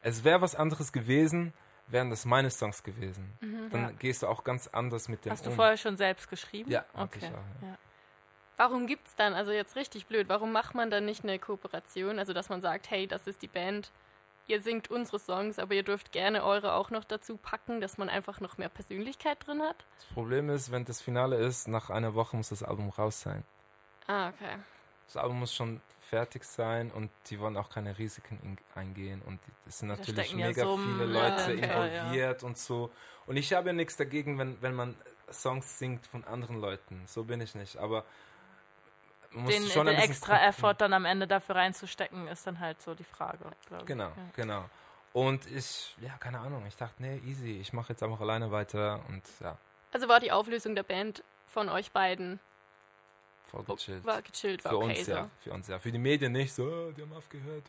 Es 0.01 0.23
wäre 0.23 0.41
was 0.41 0.55
anderes 0.55 0.91
gewesen, 0.91 1.53
wären 1.87 2.09
das 2.09 2.25
meine 2.25 2.49
Songs 2.51 2.83
gewesen. 2.83 3.37
Mhm. 3.41 3.69
Dann 3.71 3.81
Ja. 3.81 3.91
gehst 3.91 4.23
du 4.23 4.27
auch 4.27 4.43
ganz 4.43 4.67
anders 4.67 5.09
mit 5.09 5.25
dem 5.25 5.31
Hast 5.31 5.45
du 5.45 5.49
um. 5.49 5.55
vorher 5.55 5.77
schon 5.77 5.97
selbst 5.97 6.29
geschrieben? 6.29 6.69
Ja, 6.71 6.85
okay. 6.93 7.19
ich 7.21 7.25
auch, 7.27 7.63
ja. 7.67 7.77
Warum 8.57 8.87
gibt 8.87 9.07
es 9.07 9.15
dann, 9.15 9.33
also 9.33 9.51
jetzt 9.51 9.75
richtig 9.77 10.05
blöd, 10.07 10.27
warum 10.27 10.51
macht 10.51 10.75
man 10.75 10.91
dann 10.91 11.05
nicht 11.05 11.23
eine 11.23 11.39
Kooperation? 11.39 12.19
Also, 12.19 12.33
dass 12.33 12.49
man 12.49 12.59
sagt, 12.61 12.89
hey, 12.91 13.07
das 13.07 13.25
ist 13.25 13.41
die 13.41 13.47
Band, 13.47 13.89
ihr 14.47 14.59
singt 14.61 14.91
unsere 14.91 15.17
Songs, 15.17 15.59
aber 15.59 15.75
ihr 15.75 15.83
dürft 15.83 16.11
gerne 16.11 16.43
eure 16.43 16.73
auch 16.73 16.89
noch 16.89 17.05
dazu 17.05 17.37
packen, 17.37 17.79
dass 17.79 17.97
man 17.97 18.09
einfach 18.09 18.41
noch 18.41 18.57
mehr 18.57 18.67
Persönlichkeit 18.67 19.47
drin 19.47 19.61
hat? 19.61 19.85
Das 19.95 20.05
Problem 20.07 20.49
ist, 20.49 20.71
wenn 20.71 20.83
das 20.83 21.01
Finale 21.01 21.37
ist, 21.37 21.67
nach 21.69 21.89
einer 21.89 22.15
Woche 22.15 22.35
muss 22.35 22.49
das 22.49 22.61
Album 22.61 22.89
raus 22.89 23.21
sein. 23.21 23.45
Ah, 24.07 24.27
okay. 24.29 24.57
Das 25.11 25.17
Album 25.17 25.39
muss 25.39 25.53
schon 25.55 25.81
fertig 26.01 26.43
sein 26.43 26.91
und 26.91 27.09
die 27.29 27.39
wollen 27.39 27.57
auch 27.57 27.69
keine 27.69 27.97
Risiken 27.97 28.39
in, 28.43 28.57
eingehen 28.79 29.21
und 29.25 29.39
es 29.67 29.79
sind 29.79 29.89
natürlich 29.89 30.25
stecken 30.25 30.39
ja 30.39 30.47
mega 30.47 30.63
Summen, 30.63 30.99
viele 30.99 31.13
ja, 31.13 31.29
Leute 31.29 31.43
okay, 31.43 31.63
involviert 31.63 32.43
und 32.43 32.57
so. 32.57 32.91
Und 33.27 33.37
ich 33.37 33.53
habe 33.53 33.69
ja 33.69 33.73
nichts 33.73 33.97
dagegen, 33.97 34.37
wenn, 34.37 34.59
wenn 34.61 34.73
man 34.73 34.95
Songs 35.31 35.77
singt 35.77 36.05
von 36.07 36.23
anderen 36.25 36.59
Leuten. 36.59 37.03
So 37.05 37.23
bin 37.23 37.41
ich 37.41 37.53
nicht. 37.53 37.77
Aber 37.77 38.03
man 39.31 39.43
muss 39.43 39.53
Den, 39.53 39.67
schon 39.67 39.85
den 39.85 39.95
extra 39.95 40.33
gucken. 40.35 40.49
Effort 40.49 40.73
dann 40.79 40.93
am 40.93 41.05
Ende 41.05 41.27
dafür 41.27 41.55
reinzustecken, 41.55 42.27
ist 42.27 42.47
dann 42.47 42.59
halt 42.59 42.81
so 42.81 42.95
die 42.95 43.03
Frage. 43.03 43.45
Genau, 43.85 44.05
Ja. 44.05 44.15
genau. 44.35 44.65
Und 45.13 45.45
ich, 45.51 45.95
ja, 46.01 46.13
keine 46.19 46.39
Ahnung, 46.39 46.63
ich 46.67 46.75
dachte, 46.75 47.01
nee, 47.01 47.19
easy, 47.25 47.59
ich 47.59 47.73
mache 47.73 47.93
jetzt 47.93 48.03
einfach 48.03 48.19
alleine 48.19 48.51
weiter 48.51 49.01
und 49.09 49.23
ja, 49.39 49.57
Also 49.91 50.07
war 50.07 50.19
die 50.19 50.31
Auflösung 50.31 50.75
der 50.75 50.83
Band 50.83 51.23
von 51.47 51.67
euch 51.69 51.91
beiden 51.91 52.39
voll 53.49 53.63
gechillt. 53.63 54.05
war 54.05 54.21
gechillt, 54.21 54.63
war 54.63 54.71
für 54.71 54.77
okay 54.77 54.97
uns 54.97 55.05
so. 55.05 55.11
ja, 55.11 55.29
für 55.39 55.51
uns 55.51 55.67
ja. 55.67 55.79
Für 55.79 55.91
die 55.91 55.97
Medien 55.97 56.31
nicht 56.31 56.53
so, 56.53 56.63
oh, 56.63 56.91
die 56.91 57.01
haben 57.01 57.13
aufgehört. 57.13 57.63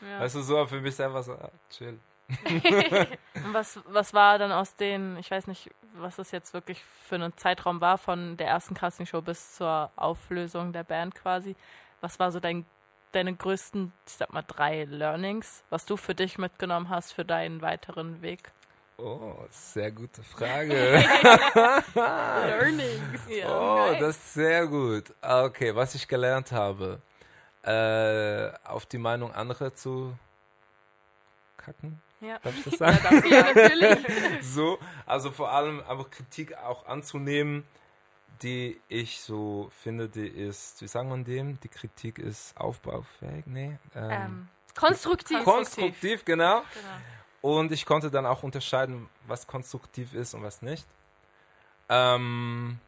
Ja. 0.00 0.20
Weißt 0.20 0.36
du, 0.36 0.42
so 0.42 0.66
für 0.66 0.80
mich 0.80 0.94
selber 0.94 1.22
so, 1.22 1.32
ah, 1.32 1.50
chill. 1.70 1.98
Und 2.28 3.54
was, 3.54 3.78
was 3.86 4.12
war 4.12 4.38
dann 4.38 4.50
aus 4.50 4.74
den, 4.74 5.16
ich 5.18 5.30
weiß 5.30 5.46
nicht, 5.46 5.70
was 5.94 6.16
das 6.16 6.32
jetzt 6.32 6.52
wirklich 6.54 6.82
für 7.04 7.14
einen 7.14 7.36
Zeitraum 7.36 7.80
war, 7.80 7.98
von 7.98 8.36
der 8.36 8.48
ersten 8.48 8.74
Castingshow 8.74 9.22
bis 9.22 9.54
zur 9.54 9.90
Auflösung 9.96 10.72
der 10.72 10.84
Band 10.84 11.14
quasi? 11.14 11.54
Was 12.00 12.18
war 12.18 12.32
so 12.32 12.40
dein, 12.40 12.66
deine 13.12 13.34
größten, 13.34 13.92
ich 14.06 14.12
sag 14.14 14.32
mal, 14.32 14.42
drei 14.42 14.84
Learnings, 14.84 15.62
was 15.70 15.86
du 15.86 15.96
für 15.96 16.14
dich 16.14 16.36
mitgenommen 16.36 16.88
hast 16.88 17.12
für 17.12 17.24
deinen 17.24 17.62
weiteren 17.62 18.22
Weg? 18.22 18.52
Oh, 18.98 19.34
sehr 19.50 19.92
gute 19.92 20.22
Frage. 20.22 20.72
Learnings. 21.94 23.20
oh, 23.46 23.88
nice. 23.90 24.00
das 24.00 24.16
ist 24.16 24.34
sehr 24.34 24.66
gut. 24.66 25.12
Ah, 25.20 25.44
Okay, 25.44 25.74
was 25.74 25.94
ich 25.94 26.08
gelernt 26.08 26.50
habe, 26.52 27.00
äh, 27.62 28.50
auf 28.66 28.86
die 28.86 28.96
Meinung 28.98 29.32
anderer 29.34 29.74
zu 29.74 30.16
kacken, 31.58 32.00
Ja. 32.20 32.38
darf 32.38 32.56
ich 32.56 32.64
das 32.64 32.78
sagen? 32.78 32.98
Ja, 33.30 33.52
das, 33.52 33.70
Ja, 33.70 33.94
natürlich. 33.94 33.98
so, 34.46 34.78
also 35.04 35.30
vor 35.30 35.50
allem 35.52 35.80
einfach 35.80 36.10
Kritik 36.10 36.56
auch 36.56 36.86
anzunehmen, 36.86 37.64
die 38.42 38.80
ich 38.88 39.20
so 39.20 39.70
finde, 39.82 40.08
die 40.08 40.26
ist, 40.26 40.80
wie 40.80 40.88
sagen 40.88 41.10
man 41.10 41.24
dem? 41.24 41.60
Die 41.60 41.68
Kritik 41.68 42.18
ist 42.18 42.56
aufbaufähig, 42.56 43.44
nee? 43.46 43.78
Ähm, 43.94 44.10
ähm, 44.10 44.48
Konstruktiv. 44.74 45.42
konstruktiv, 45.44 46.24
genau. 46.24 46.62
genau. 46.72 46.88
Und 47.46 47.70
ich 47.70 47.86
konnte 47.86 48.10
dann 48.10 48.26
auch 48.26 48.42
unterscheiden, 48.42 49.08
was 49.28 49.46
konstruktiv 49.46 50.14
ist 50.14 50.34
und 50.34 50.42
was 50.42 50.62
nicht. 50.62 50.84
Ähm, 51.88 52.80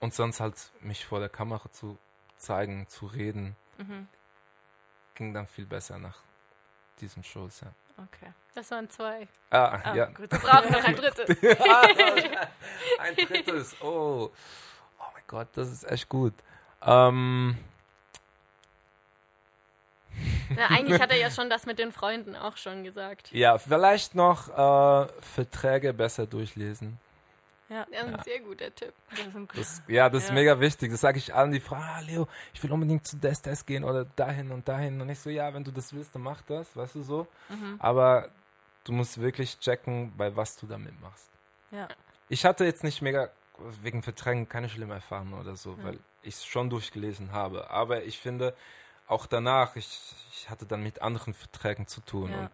und 0.00 0.14
sonst 0.14 0.40
halt 0.40 0.54
mich 0.80 1.04
vor 1.04 1.20
der 1.20 1.28
Kamera 1.28 1.70
zu 1.70 1.98
zeigen, 2.38 2.88
zu 2.88 3.04
reden, 3.04 3.54
Mhm. 3.76 4.08
ging 5.14 5.34
dann 5.34 5.46
viel 5.46 5.66
besser 5.66 5.98
nach 5.98 6.16
diesen 7.00 7.22
Shows, 7.22 7.60
ja. 7.60 7.68
Okay. 7.98 8.32
Das 8.54 8.70
waren 8.70 8.88
zwei. 8.88 9.28
Ah, 9.50 9.78
Ah, 9.84 9.94
ja. 9.94 10.06
gut. 10.06 10.32
Wir 10.32 10.38
brauchen 10.38 10.72
noch 10.72 10.82
ein 10.84 10.96
drittes. 10.96 11.28
Ein 12.98 13.14
drittes. 13.16 13.76
Oh. 13.82 14.30
Oh 14.98 15.04
mein 15.12 15.22
Gott, 15.26 15.48
das 15.52 15.70
ist 15.70 15.84
echt 15.84 16.08
gut. 16.08 16.32
Ähm, 16.80 17.58
Na, 20.56 20.66
eigentlich 20.68 21.00
hat 21.00 21.10
er 21.10 21.16
ja 21.16 21.30
schon 21.30 21.48
das 21.48 21.64
mit 21.66 21.78
den 21.78 21.92
Freunden 21.92 22.34
auch 22.36 22.56
schon 22.56 22.84
gesagt. 22.84 23.30
ja, 23.32 23.56
vielleicht 23.58 24.14
noch 24.14 24.48
äh, 24.48 25.08
Verträge 25.22 25.92
besser 25.94 26.26
durchlesen. 26.26 26.98
Ja, 27.68 27.86
Das 27.88 28.02
ist 28.02 28.14
ein 28.14 28.22
sehr 28.24 28.40
guter 28.40 28.74
Tipp. 28.74 28.92
das 29.10 29.32
gut. 29.32 29.50
Das, 29.56 29.82
ja, 29.86 30.08
das 30.10 30.24
ist 30.24 30.28
Ja. 30.30 30.34
mega 30.34 30.58
wichtig. 30.58 30.90
Das 30.90 31.00
sage 31.00 31.18
ich 31.18 31.32
allen, 31.32 31.52
die 31.52 31.60
fragen, 31.60 31.84
ah, 31.84 32.00
Leo, 32.00 32.26
ich 32.52 32.60
will 32.64 32.72
unbedingt 32.72 33.06
zu 33.06 33.16
Des 33.16 33.40
Des 33.42 33.64
gehen 33.64 33.84
oder 33.84 34.04
dahin 34.04 34.50
und 34.50 34.66
dahin. 34.68 35.00
Und 35.00 35.08
ich 35.08 35.20
so, 35.20 35.30
ja, 35.30 35.54
wenn 35.54 35.62
du 35.62 35.70
das 35.70 35.92
willst, 35.92 36.12
dann 36.14 36.22
mach 36.22 36.42
das, 36.42 36.74
weißt 36.76 36.96
du 36.96 37.02
so. 37.02 37.26
Mhm. 37.48 37.76
Aber 37.78 38.28
du 38.82 38.90
musst 38.92 39.20
wirklich 39.20 39.56
checken, 39.60 40.12
bei 40.16 40.34
was 40.34 40.56
du 40.56 40.66
damit 40.66 41.00
machst. 41.00 41.28
Ja. 41.70 41.86
Ich 42.28 42.44
hatte 42.44 42.64
jetzt 42.64 42.82
nicht 42.82 43.02
mega 43.02 43.30
wegen 43.82 44.02
Verträgen 44.02 44.48
keine 44.48 44.68
schlimme 44.68 44.94
Erfahrung 44.94 45.34
oder 45.34 45.54
so, 45.54 45.76
Ja. 45.78 45.84
weil 45.84 45.98
ich 46.22 46.34
es 46.34 46.44
schon 46.44 46.70
durchgelesen 46.70 47.30
habe. 47.30 47.70
Aber 47.70 48.02
ich 48.02 48.18
finde, 48.18 48.52
auch 49.10 49.26
danach, 49.26 49.76
ich, 49.76 50.00
ich 50.32 50.48
hatte 50.48 50.66
dann 50.66 50.82
mit 50.82 51.02
anderen 51.02 51.34
Verträgen 51.34 51.86
zu 51.86 52.00
tun. 52.00 52.30
Ja. 52.30 52.38
Und 52.40 52.50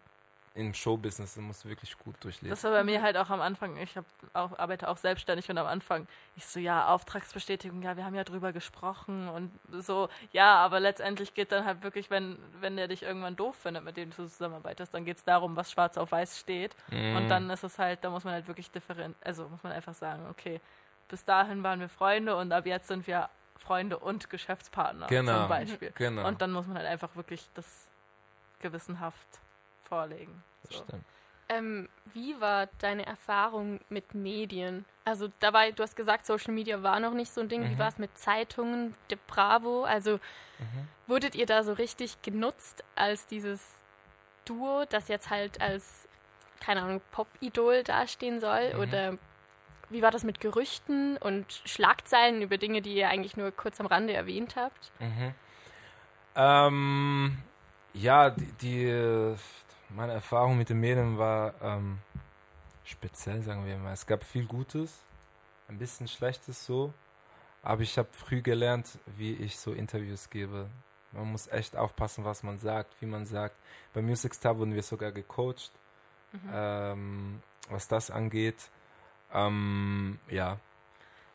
im 0.56 0.72
Showbusiness 0.72 1.34
du 1.34 1.68
wirklich 1.68 1.98
gut 1.98 2.16
durchlesen. 2.20 2.48
Das 2.48 2.64
war 2.64 2.70
bei 2.70 2.82
mir 2.82 3.02
halt 3.02 3.16
auch 3.18 3.28
am 3.28 3.42
Anfang, 3.42 3.76
ich 3.76 3.94
hab 3.96 4.06
auch, 4.32 4.58
arbeite 4.58 4.88
auch 4.88 4.96
selbstständig 4.96 5.50
und 5.50 5.58
am 5.58 5.66
Anfang, 5.66 6.08
ich 6.34 6.46
so, 6.46 6.58
ja, 6.58 6.88
Auftragsbestätigung, 6.88 7.82
ja, 7.82 7.96
wir 7.98 8.06
haben 8.06 8.14
ja 8.14 8.24
drüber 8.24 8.52
gesprochen 8.54 9.28
und 9.28 9.52
so, 9.82 10.08
ja, 10.32 10.56
aber 10.56 10.80
letztendlich 10.80 11.34
geht 11.34 11.52
dann 11.52 11.66
halt 11.66 11.82
wirklich, 11.82 12.08
wenn, 12.08 12.38
wenn 12.60 12.76
der 12.76 12.88
dich 12.88 13.02
irgendwann 13.02 13.36
doof 13.36 13.54
findet, 13.56 13.84
mit 13.84 13.98
dem 13.98 14.10
du 14.10 14.26
zusammenarbeitest, 14.26 14.94
dann 14.94 15.04
geht 15.04 15.18
es 15.18 15.24
darum, 15.24 15.56
was 15.56 15.70
schwarz 15.70 15.98
auf 15.98 16.10
weiß 16.10 16.38
steht 16.38 16.74
und 16.90 17.24
Mhm. 17.24 17.28
dann 17.28 17.50
ist 17.50 17.62
es 17.62 17.78
halt, 17.78 18.02
da 18.02 18.08
muss 18.08 18.24
man 18.24 18.32
halt 18.32 18.48
wirklich 18.48 18.70
different, 18.70 19.14
also 19.22 19.48
muss 19.48 19.62
man 19.62 19.72
einfach 19.72 19.94
sagen, 19.94 20.26
okay, 20.30 20.62
bis 21.08 21.22
dahin 21.24 21.62
waren 21.62 21.80
wir 21.80 21.90
Freunde 21.90 22.34
und 22.34 22.50
ab 22.52 22.64
jetzt 22.64 22.88
sind 22.88 23.06
wir 23.06 23.28
Freunde 23.56 23.98
und 23.98 24.30
Geschäftspartner 24.30 25.06
Genau. 25.06 25.40
zum 25.40 25.48
Beispiel. 25.48 25.92
Genau. 25.96 26.26
Und 26.28 26.40
dann 26.42 26.52
muss 26.52 26.66
man 26.66 26.76
halt 26.76 26.86
einfach 26.86 27.14
wirklich 27.16 27.48
das 27.54 27.88
gewissenhaft 28.60 29.26
vorlegen. 29.82 30.42
das 30.64 30.76
So. 30.78 30.84
stimmt. 30.84 31.04
Ähm, 31.48 31.88
wie 32.12 32.40
war 32.40 32.66
deine 32.78 33.06
Erfahrung 33.06 33.78
mit 33.88 34.14
Medien? 34.14 34.84
Also 35.04 35.28
da 35.38 35.52
war, 35.52 35.70
du 35.70 35.82
hast 35.82 35.94
gesagt, 35.94 36.26
Social 36.26 36.52
Media 36.52 36.82
war 36.82 36.98
noch 36.98 37.12
nicht 37.14 37.30
so 37.32 37.40
ein 37.40 37.48
Ding. 37.48 37.62
Wie 37.70 37.74
Mhm. 37.74 37.78
war 37.78 37.88
es 37.88 37.98
mit 37.98 38.16
Zeitungen, 38.18 38.96
der 39.10 39.16
Bravo? 39.28 39.84
Also 39.84 40.18
Mhm. 40.58 40.88
wurdet 41.06 41.36
ihr 41.36 41.46
da 41.46 41.62
so 41.62 41.72
richtig 41.72 42.20
genutzt 42.22 42.82
als 42.96 43.26
dieses 43.26 43.74
Duo, 44.44 44.84
das 44.88 45.06
jetzt 45.06 45.30
halt 45.30 45.60
als, 45.60 46.08
keine 46.60 46.82
Ahnung, 46.82 47.00
Pop-Idol 47.12 47.84
dastehen 47.84 48.40
soll? 48.40 48.74
Mhm. 48.74 48.80
Oder 48.80 49.18
wie 49.90 50.02
war 50.02 50.10
das 50.10 50.24
mit 50.24 50.40
Gerüchten 50.40 51.16
und 51.18 51.62
Schlagzeilen 51.64 52.42
über 52.42 52.58
Dinge, 52.58 52.82
die 52.82 52.94
ihr 52.94 53.08
eigentlich 53.08 53.36
nur 53.36 53.50
kurz 53.52 53.80
am 53.80 53.86
Rande 53.86 54.12
erwähnt 54.12 54.56
habt? 54.56 54.90
Mhm. 54.98 55.34
Ähm, 56.34 57.38
ja, 57.94 58.30
die, 58.30 58.52
die, 58.60 59.36
meine 59.88 60.12
Erfahrung 60.12 60.58
mit 60.58 60.68
den 60.68 60.80
Medien 60.80 61.18
war 61.18 61.54
ähm, 61.62 61.98
speziell, 62.84 63.42
sagen 63.42 63.64
wir 63.66 63.76
mal. 63.78 63.92
Es 63.92 64.06
gab 64.06 64.24
viel 64.24 64.46
Gutes, 64.46 65.02
ein 65.68 65.78
bisschen 65.78 66.08
Schlechtes 66.08 66.66
so, 66.66 66.92
aber 67.62 67.82
ich 67.82 67.96
habe 67.96 68.08
früh 68.12 68.42
gelernt, 68.42 68.98
wie 69.16 69.34
ich 69.34 69.58
so 69.58 69.72
Interviews 69.72 70.30
gebe. 70.30 70.68
Man 71.12 71.32
muss 71.32 71.48
echt 71.48 71.76
aufpassen, 71.76 72.24
was 72.24 72.42
man 72.42 72.58
sagt, 72.58 72.94
wie 73.00 73.06
man 73.06 73.24
sagt. 73.24 73.56
Bei 73.94 74.02
Music 74.02 74.34
Star 74.34 74.58
wurden 74.58 74.74
wir 74.74 74.82
sogar 74.82 75.12
gecoacht, 75.12 75.72
ähm, 76.52 77.42
was 77.70 77.88
das 77.88 78.10
angeht. 78.10 78.70
Ähm, 79.32 80.18
ja, 80.28 80.58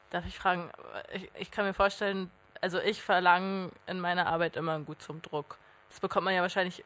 Darf 0.09 0.25
ich 0.25 0.37
fragen, 0.37 0.69
ich, 1.13 1.31
ich 1.35 1.51
kann 1.51 1.65
mir 1.65 1.73
vorstellen, 1.73 2.29
also 2.59 2.79
ich 2.79 3.01
verlange 3.01 3.71
in 3.87 3.99
meiner 4.01 4.27
Arbeit 4.27 4.57
immer 4.57 4.73
einen 4.73 4.85
gut 4.85 5.01
zum 5.01 5.21
Druck. 5.21 5.57
Das 5.89 6.01
bekommt 6.01 6.25
man 6.25 6.33
ja 6.33 6.41
wahrscheinlich, 6.41 6.83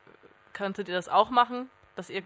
könntet 0.54 0.88
ihr 0.90 0.94
das 0.94 1.10
auch 1.10 1.32
machen, 1.32 1.70
dass 1.96 2.10
ihr 2.12 2.22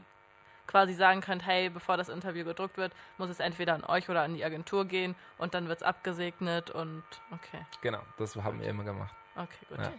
quasi 0.67 0.93
sagen 0.93 1.21
könnt, 1.21 1.45
hey, 1.45 1.69
bevor 1.69 1.95
das 1.97 2.09
Interview 2.09 2.43
gedruckt 2.43 2.77
wird, 2.77 2.91
muss 3.17 3.29
es 3.29 3.39
entweder 3.39 3.73
an 3.75 3.83
euch 3.85 4.09
oder 4.09 4.23
an 4.23 4.33
die 4.35 4.43
Agentur 4.43 4.85
gehen 4.85 5.15
und 5.37 5.53
dann 5.53 5.67
wird 5.69 5.77
es 5.79 5.83
abgesegnet 5.83 6.69
und 6.69 7.03
okay, 7.31 7.65
genau, 7.81 8.01
das 8.17 8.35
haben 8.35 8.59
wir 8.59 8.67
immer 8.67 8.83
gemacht. 8.83 9.13
okay, 9.35 9.65
gut. 9.69 9.79
Ja. 9.79 9.91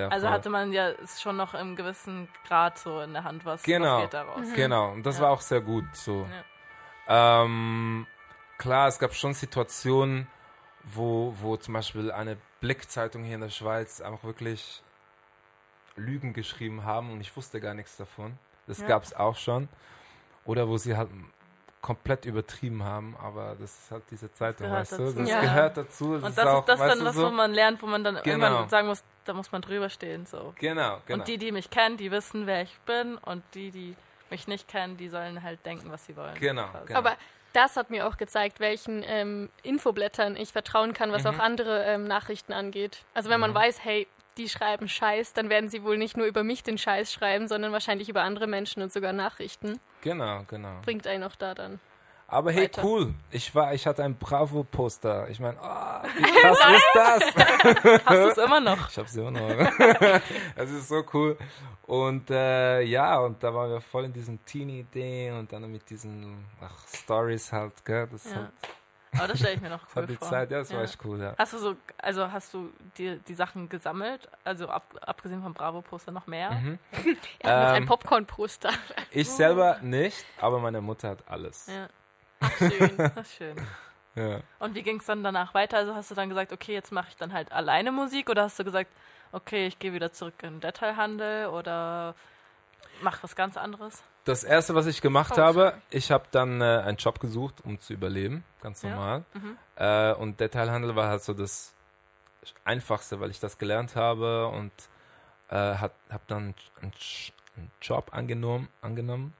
Ja, 0.00 0.08
Also 0.08 0.26
voll. 0.26 0.34
hatte 0.34 0.50
man 0.50 0.72
ja 0.72 0.92
schon 1.18 1.36
noch 1.36 1.54
im 1.54 1.74
gewissen 1.76 2.28
Grad 2.46 2.78
so 2.78 3.00
in 3.00 3.12
der 3.14 3.24
Hand, 3.24 3.44
was, 3.46 3.62
Genau. 3.62 3.96
was 3.96 4.02
geht 4.02 4.14
daraus. 4.14 4.52
Genau, 4.54 4.92
und 4.92 5.04
das 5.06 5.16
Ja. 5.18 5.24
war 5.24 5.30
auch 5.30 5.40
sehr 5.40 5.60
gut 5.62 5.84
so. 5.94 6.26
Ja. 7.06 7.44
Ähm, 7.44 8.06
klar, 8.58 8.88
es 8.88 8.98
gab 8.98 9.14
schon 9.14 9.34
Situationen, 9.34 10.26
wo, 10.84 11.34
wo 11.40 11.56
zum 11.56 11.74
Beispiel 11.74 12.10
eine 12.10 12.36
Blickzeitung 12.60 13.22
hier 13.22 13.36
in 13.36 13.40
der 13.40 13.50
Schweiz 13.50 14.00
einfach 14.00 14.24
wirklich 14.24 14.82
Lügen 15.96 16.32
geschrieben 16.32 16.84
haben 16.84 17.10
und 17.12 17.20
ich 17.20 17.34
wusste 17.36 17.60
gar 17.60 17.74
nichts 17.74 17.96
davon. 17.96 18.38
Das 18.66 18.78
Ja. 18.80 18.86
gab 18.86 19.02
es 19.04 19.14
auch 19.14 19.36
schon. 19.36 19.68
Oder 20.44 20.68
wo 20.68 20.76
sie 20.76 20.96
halt 20.96 21.10
komplett 21.80 22.24
übertrieben 22.24 22.82
haben, 22.82 23.16
aber 23.16 23.56
das 23.58 23.78
ist 23.78 23.90
halt 23.90 24.02
diese 24.10 24.32
Zeitung, 24.32 24.70
weißt 24.70 24.92
du? 24.92 24.96
dazu. 24.98 25.18
Das 25.18 25.28
Ja. 25.28 25.40
gehört 25.40 25.76
dazu. 25.76 26.14
Das 26.14 26.22
Und 26.22 26.28
ist 26.30 26.38
das 26.38 26.46
auch, 26.46 26.58
ist 26.60 26.68
das 26.68 26.80
weißt 26.80 26.90
dann, 26.92 26.98
du, 27.00 27.04
was 27.04 27.16
so? 27.16 27.26
wo 27.26 27.30
man 27.30 27.52
lernt, 27.52 27.82
wo 27.82 27.86
man 27.86 28.02
dann 28.04 28.16
Genau. 28.22 28.46
irgendwann 28.46 28.68
sagen 28.68 28.88
muss, 28.88 29.04
da 29.24 29.34
muss 29.34 29.52
man 29.52 29.62
drüber 29.62 29.88
stehen. 29.88 30.26
So. 30.26 30.54
Genau, 30.58 31.00
genau. 31.06 31.20
Und 31.20 31.28
die, 31.28 31.38
die 31.38 31.52
mich 31.52 31.70
kennen, 31.70 31.96
die 31.96 32.10
wissen, 32.10 32.46
wer 32.46 32.62
ich 32.62 32.76
bin. 32.80 33.16
Und 33.18 33.44
die, 33.54 33.70
die 33.70 33.94
mich 34.30 34.48
nicht 34.48 34.68
kennen, 34.68 34.96
die 34.96 35.08
sollen 35.08 35.42
halt 35.42 35.64
denken, 35.64 35.90
was 35.90 36.04
sie 36.06 36.16
wollen. 36.16 36.34
Genau, 36.34 36.68
genau. 36.86 36.98
Aber 36.98 37.16
das 37.52 37.76
hat 37.76 37.90
mir 37.90 38.06
auch 38.06 38.16
gezeigt, 38.16 38.60
welchen 38.60 39.02
ähm, 39.06 39.48
Infoblättern 39.62 40.36
ich 40.36 40.52
vertrauen 40.52 40.92
kann, 40.92 41.12
was 41.12 41.24
Mhm. 41.24 41.30
auch 41.30 41.38
andere 41.38 41.84
ähm, 41.84 42.04
Nachrichten 42.04 42.52
angeht. 42.52 43.04
Also 43.14 43.30
wenn 43.30 43.40
man 43.40 43.50
Mhm. 43.50 43.56
weiß, 43.56 43.84
hey, 43.84 44.06
die 44.36 44.48
schreiben 44.48 44.88
Scheiß, 44.88 45.32
dann 45.32 45.50
werden 45.50 45.68
sie 45.68 45.82
wohl 45.82 45.98
nicht 45.98 46.16
nur 46.16 46.26
über 46.26 46.44
mich 46.44 46.62
den 46.62 46.78
Scheiß 46.78 47.12
schreiben, 47.12 47.48
sondern 47.48 47.72
wahrscheinlich 47.72 48.08
über 48.08 48.22
andere 48.22 48.46
Menschen 48.46 48.82
und 48.82 48.92
sogar 48.92 49.12
Nachrichten. 49.12 49.80
genau, 50.00 50.44
genau. 50.48 50.80
Bringt 50.84 51.06
einen 51.08 51.24
auch 51.24 51.34
da 51.34 51.54
dann. 51.54 51.80
Aber 52.30 52.52
hey, 52.52 52.64
Weiter. 52.64 52.84
cool. 52.84 53.14
Ich 53.30 53.54
war, 53.54 53.72
ich 53.72 53.86
hatte 53.86 54.04
ein 54.04 54.14
Bravo-Poster. 54.16 55.30
Ich 55.30 55.40
meine, 55.40 55.56
oh, 55.62 56.08
wie 56.16 56.22
krass 56.40 56.58
ist 56.76 56.90
das? 56.94 58.02
Hast 58.04 58.10
du 58.10 58.28
es 58.28 58.38
immer 58.46 58.60
noch? 58.60 58.90
Ich 58.90 58.98
hab's 58.98 59.16
immer 59.16 59.30
noch. 59.30 59.40
Es 60.56 60.70
ist 60.70 60.88
so 60.88 61.02
cool. 61.14 61.38
Und 61.86 62.30
äh, 62.30 62.82
ja, 62.82 63.18
und 63.20 63.42
da 63.42 63.54
waren 63.54 63.70
wir 63.70 63.80
voll 63.80 64.04
in 64.04 64.12
diesem 64.12 64.44
Teenie-Ding 64.44 65.38
und 65.38 65.50
dann 65.50 65.70
mit 65.72 65.88
diesen 65.88 66.44
ach, 66.60 66.86
Stories 66.94 67.50
halt, 67.50 67.82
gell? 67.84 68.06
Das 68.12 68.24
Ja. 68.30 68.34
halt 68.36 68.50
Aber 69.16 69.28
das 69.28 69.38
stelle 69.38 69.54
ich 69.54 69.60
mir 69.62 69.70
noch 69.70 69.80
cool 69.96 70.06
die 70.06 70.16
vor. 70.16 70.28
Zeit, 70.28 70.50
ja, 70.50 70.58
das 70.58 70.70
war 70.70 70.78
Ja. 70.80 70.84
echt 70.84 70.98
cool, 71.06 71.18
ja. 71.22 71.34
Hast 71.38 71.54
du 71.54 71.58
so, 71.58 71.76
also 71.96 72.30
hast 72.30 72.52
du 72.52 72.70
die, 72.98 73.18
die 73.26 73.34
Sachen 73.34 73.70
gesammelt? 73.70 74.28
Also 74.44 74.68
ab, 74.68 74.84
abgesehen 75.00 75.42
vom 75.42 75.54
Bravo-Poster 75.54 76.12
noch 76.12 76.26
mehr? 76.26 76.50
Mhm. 76.50 76.78
Er 77.38 77.50
hat 77.56 77.68
noch 77.70 77.76
Ähm, 77.76 77.82
ein 77.84 77.86
Popcorn-Poster. 77.86 78.70
Ich 79.12 79.30
selber 79.30 79.78
nicht, 79.80 80.26
aber 80.42 80.58
meine 80.58 80.82
Mutter 80.82 81.08
hat 81.08 81.24
alles. 81.26 81.68
Ja, 81.68 81.88
Ach, 82.40 82.56
schön. 82.58 82.96
das 82.96 83.16
ist 83.16 83.34
schön. 83.34 83.56
Ja. 84.14 84.40
Und 84.58 84.74
wie 84.74 84.82
ging 84.82 84.98
es 84.98 85.06
dann 85.06 85.22
danach 85.22 85.54
weiter? 85.54 85.76
Also 85.76 85.94
hast 85.94 86.10
du 86.10 86.16
dann 86.16 86.28
gesagt, 86.28 86.52
okay, 86.52 86.72
jetzt 86.72 86.90
mache 86.90 87.06
ich 87.10 87.16
dann 87.16 87.32
halt 87.32 87.52
alleine 87.52 87.92
Musik 87.92 88.28
oder 88.28 88.42
hast 88.44 88.58
du 88.58 88.64
gesagt, 88.64 88.90
okay, 89.30 89.68
ich 89.68 89.78
gehe 89.78 89.92
wieder 89.92 90.10
zurück 90.12 90.34
in 90.42 90.54
den 90.54 90.60
Detailhandel 90.60 91.46
oder 91.46 92.16
mach 93.00 93.22
was 93.22 93.36
ganz 93.36 93.56
anderes? 93.56 94.02
Das 94.24 94.42
erste, 94.42 94.74
was 94.74 94.86
ich 94.86 95.02
gemacht 95.02 95.34
Oh, 95.36 95.40
habe, 95.40 95.60
sorry. 95.60 95.72
ich 95.90 96.10
habe 96.10 96.24
dann 96.32 96.60
äh, 96.60 96.64
einen 96.84 96.96
Job 96.96 97.20
gesucht, 97.20 97.60
um 97.64 97.78
zu 97.78 97.92
überleben, 97.92 98.42
ganz 98.60 98.82
Ja. 98.82 98.90
normal. 98.90 99.24
Mhm. 99.34 99.56
Äh, 99.76 100.12
und 100.14 100.40
Detailhandel 100.40 100.96
war 100.96 101.08
halt 101.10 101.22
so 101.22 101.32
das 101.32 101.72
Einfachste, 102.64 103.20
weil 103.20 103.30
ich 103.30 103.38
das 103.38 103.56
gelernt 103.56 103.94
habe 103.94 104.48
und 104.48 104.72
äh, 105.50 105.54
habe 105.54 105.92
dann 106.26 106.54
einen, 106.82 106.92
einen 107.56 107.70
Job 107.80 108.08
angenommen, 108.12 108.68
angenommen 108.80 109.32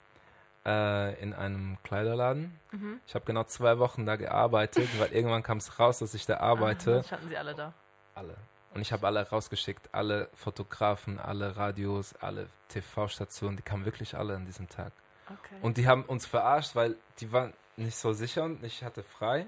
äh, 0.69 1.15
in 1.23 1.33
einem 1.33 1.79
Kleiderladen. 1.83 2.59
Mhm. 2.73 3.01
Ich 3.07 3.15
habe 3.15 3.25
genau 3.25 3.45
zwei 3.45 3.79
Wochen 3.79 4.05
da 4.05 4.17
gearbeitet, 4.17 4.89
weil 5.01 5.13
irgendwann 5.13 5.43
kam 5.43 5.59
es 5.59 5.79
raus, 5.79 5.99
dass 6.01 6.13
ich 6.15 6.27
da 6.27 6.35
Ah, 6.37 6.51
arbeite. 6.51 6.95
dann 6.97 7.05
standen 7.05 7.29
sie 7.29 7.37
alle 7.39 7.55
da. 7.55 7.73
Alle. 8.15 8.37
Und 8.75 8.83
ich 8.83 8.93
habe 8.93 9.07
alle 9.07 9.27
rausgeschickt, 9.27 9.89
alle 9.93 10.29
Fotografen, 10.35 11.19
alle 11.19 11.57
Radios, 11.57 12.15
alle 12.21 12.49
TV-Stationen, 12.69 13.57
die 13.57 13.63
kamen 13.63 13.85
wirklich 13.87 14.15
alle 14.17 14.37
an 14.37 14.45
diesem 14.45 14.69
Tag. 14.69 14.93
Okay. 15.27 15.57
Und 15.63 15.79
die 15.79 15.89
haben 15.89 16.05
uns 16.05 16.27
verarscht, 16.27 16.75
weil 16.77 16.97
die 17.21 17.33
waren 17.33 17.55
nicht 17.77 17.97
so 17.97 18.13
sicher 18.13 18.45
und 18.45 18.63
ich 18.63 18.85
hatte 18.85 19.03
frei. 19.03 19.47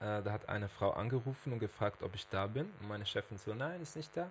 Äh, 0.00 0.22
da 0.22 0.32
hat 0.32 0.48
eine 0.48 0.68
Frau 0.68 0.90
angerufen 0.92 1.52
und 1.52 1.58
gefragt, 1.58 2.02
ob 2.02 2.14
ich 2.14 2.26
da 2.28 2.46
bin. 2.46 2.70
Und 2.80 2.88
meine 2.88 3.06
Chefin 3.06 3.38
so, 3.38 3.54
nein, 3.54 3.80
ist 3.82 3.96
nicht 3.96 4.14
da. 4.16 4.30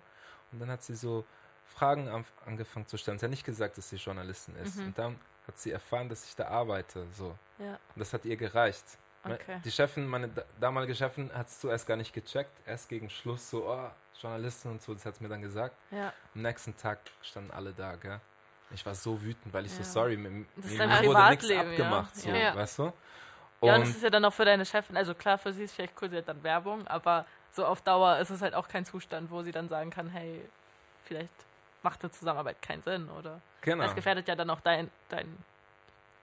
Und 0.52 0.60
dann 0.60 0.70
hat 0.70 0.82
sie 0.82 0.94
so 0.94 1.24
Fragen 1.66 2.08
an, 2.08 2.24
angefangen 2.46 2.86
zu 2.86 2.96
stellen. 2.98 3.18
Sie 3.18 3.26
hat 3.26 3.30
nicht 3.30 3.44
gesagt, 3.46 3.78
dass 3.78 3.88
sie 3.90 3.96
Journalistin 3.96 4.56
ist. 4.56 4.76
Mhm. 4.76 4.86
Und 4.86 4.98
dann 4.98 5.16
hat 5.50 5.58
sie 5.58 5.70
erfahren, 5.72 6.08
dass 6.08 6.24
ich 6.24 6.34
da 6.36 6.46
arbeite. 6.48 7.06
So. 7.12 7.36
ja, 7.58 7.72
Und 7.94 7.96
das 7.96 8.12
hat 8.12 8.24
ihr 8.24 8.36
gereicht. 8.36 8.84
Okay. 9.24 9.60
Die 9.64 9.70
Chefin, 9.70 10.06
meine 10.06 10.28
da- 10.28 10.44
damalige 10.58 10.94
Chefin, 10.94 11.30
hat 11.34 11.48
es 11.48 11.60
zuerst 11.60 11.86
gar 11.86 11.96
nicht 11.96 12.12
gecheckt. 12.14 12.52
Erst 12.66 12.88
gegen 12.88 13.10
Schluss 13.10 13.50
so, 13.50 13.66
oh, 13.68 13.90
Journalistin 14.18 14.70
und 14.72 14.82
so, 14.82 14.94
das 14.94 15.04
hat 15.04 15.16
sie 15.16 15.22
mir 15.22 15.28
dann 15.28 15.42
gesagt. 15.42 15.74
Ja, 15.90 16.12
Am 16.34 16.42
nächsten 16.42 16.74
Tag 16.76 16.98
standen 17.22 17.50
alle 17.50 17.72
da, 17.72 17.96
gell? 17.96 18.20
Ich 18.72 18.86
war 18.86 18.94
so 18.94 19.20
wütend, 19.20 19.52
weil 19.52 19.66
ich 19.66 19.76
Ja. 19.76 19.82
so 19.84 19.92
sorry, 19.92 20.16
mir, 20.16 20.46
Das 20.56 20.66
ist 20.66 20.78
mir 20.78 20.84
wurde 20.84 20.88
nichts 20.98 21.06
Privatleben, 21.08 21.54
ja. 21.64 21.70
abgemacht, 21.70 22.16
so, 22.16 22.28
Ja. 22.30 22.54
weißt 22.54 22.78
du? 22.78 22.82
ja, 22.84 22.92
und 22.92 23.74
Und 23.74 23.80
das 23.80 23.88
ist 23.90 24.02
ja 24.04 24.10
dann 24.10 24.24
auch 24.24 24.32
für 24.32 24.44
deine 24.44 24.64
Chefin, 24.64 24.96
also 24.96 25.14
klar, 25.14 25.36
für 25.38 25.52
sie 25.52 25.64
ist 25.64 25.74
vielleicht 25.74 26.00
cool, 26.00 26.08
sie 26.08 26.16
hat 26.16 26.28
dann 26.28 26.42
Werbung, 26.42 26.86
aber 26.86 27.26
so 27.52 27.66
auf 27.66 27.82
Dauer 27.82 28.18
ist 28.18 28.30
es 28.30 28.40
halt 28.40 28.54
auch 28.54 28.68
kein 28.68 28.84
Zustand, 28.86 29.30
wo 29.30 29.42
sie 29.42 29.50
dann 29.52 29.68
sagen 29.68 29.90
kann, 29.90 30.08
hey, 30.08 30.40
vielleicht 31.04 31.34
macht 31.82 32.02
eine 32.02 32.10
Zusammenarbeit 32.10 32.60
keinen 32.62 32.82
Sinn, 32.82 33.08
oder? 33.10 33.40
genau, 33.60 33.84
Das 33.84 33.94
gefährdet 33.94 34.28
ja 34.28 34.34
dann 34.34 34.50
auch 34.50 34.60
dein, 34.60 34.90
dein 35.08 35.38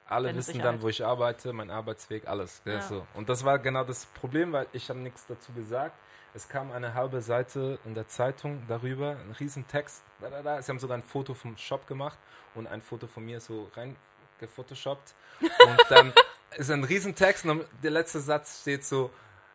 alle 0.08 0.28
deine 0.28 0.38
wissen 0.38 0.54
Sicherheit. 0.54 0.76
dann, 0.76 0.82
wo 0.82 0.90
ich 0.90 1.06
arbeite, 1.06 1.54
mein 1.54 1.70
Arbeitsweg, 1.70 2.28
alles. 2.28 2.62
Ja. 2.66 2.82
so. 2.82 3.06
Und 3.14 3.30
das 3.30 3.44
war 3.44 3.60
genau 3.60 3.84
das 3.84 4.06
Problem, 4.06 4.54
weil 4.54 4.68
ich 4.72 4.90
habe 4.90 5.00
nichts 5.00 5.26
dazu 5.28 5.52
gesagt. 5.54 5.98
Es 6.34 6.48
kam 6.48 6.72
eine 6.72 6.94
halbe 6.94 7.22
Seite 7.22 7.80
in 7.84 7.94
der 7.96 8.08
Zeitung 8.08 8.64
darüber, 8.68 9.12
ein 9.12 9.36
riesen 9.40 9.68
Text. 9.68 10.04
Da, 10.22 10.30
da, 10.30 10.42
da. 10.42 10.62
Sie 10.62 10.72
haben 10.72 10.80
sogar 10.80 10.98
ein 10.98 11.04
Foto 11.04 11.34
vom 11.34 11.58
Shop 11.58 11.88
gemacht 11.88 12.18
und 12.54 12.68
ein 12.68 12.82
Foto 12.82 13.08
von 13.08 13.26
mir 13.26 13.40
so 13.40 13.70
reingefotoshoppt. 13.76 15.16
Und 15.42 15.82
dann 15.90 16.14
ist 16.58 16.70
ein 16.70 16.84
riesen 16.84 17.16
Text 17.16 17.46
und 17.46 17.66
der 17.82 17.92
letzte 17.92 18.20
Satz 18.20 18.62
steht 18.62 18.86
so, 18.86 19.12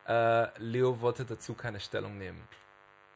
äh, 0.08 0.48
Leo 0.58 1.00
wollte 1.00 1.24
dazu 1.24 1.54
keine 1.54 1.78
Stellung 1.78 2.18
nehmen. 2.18 2.42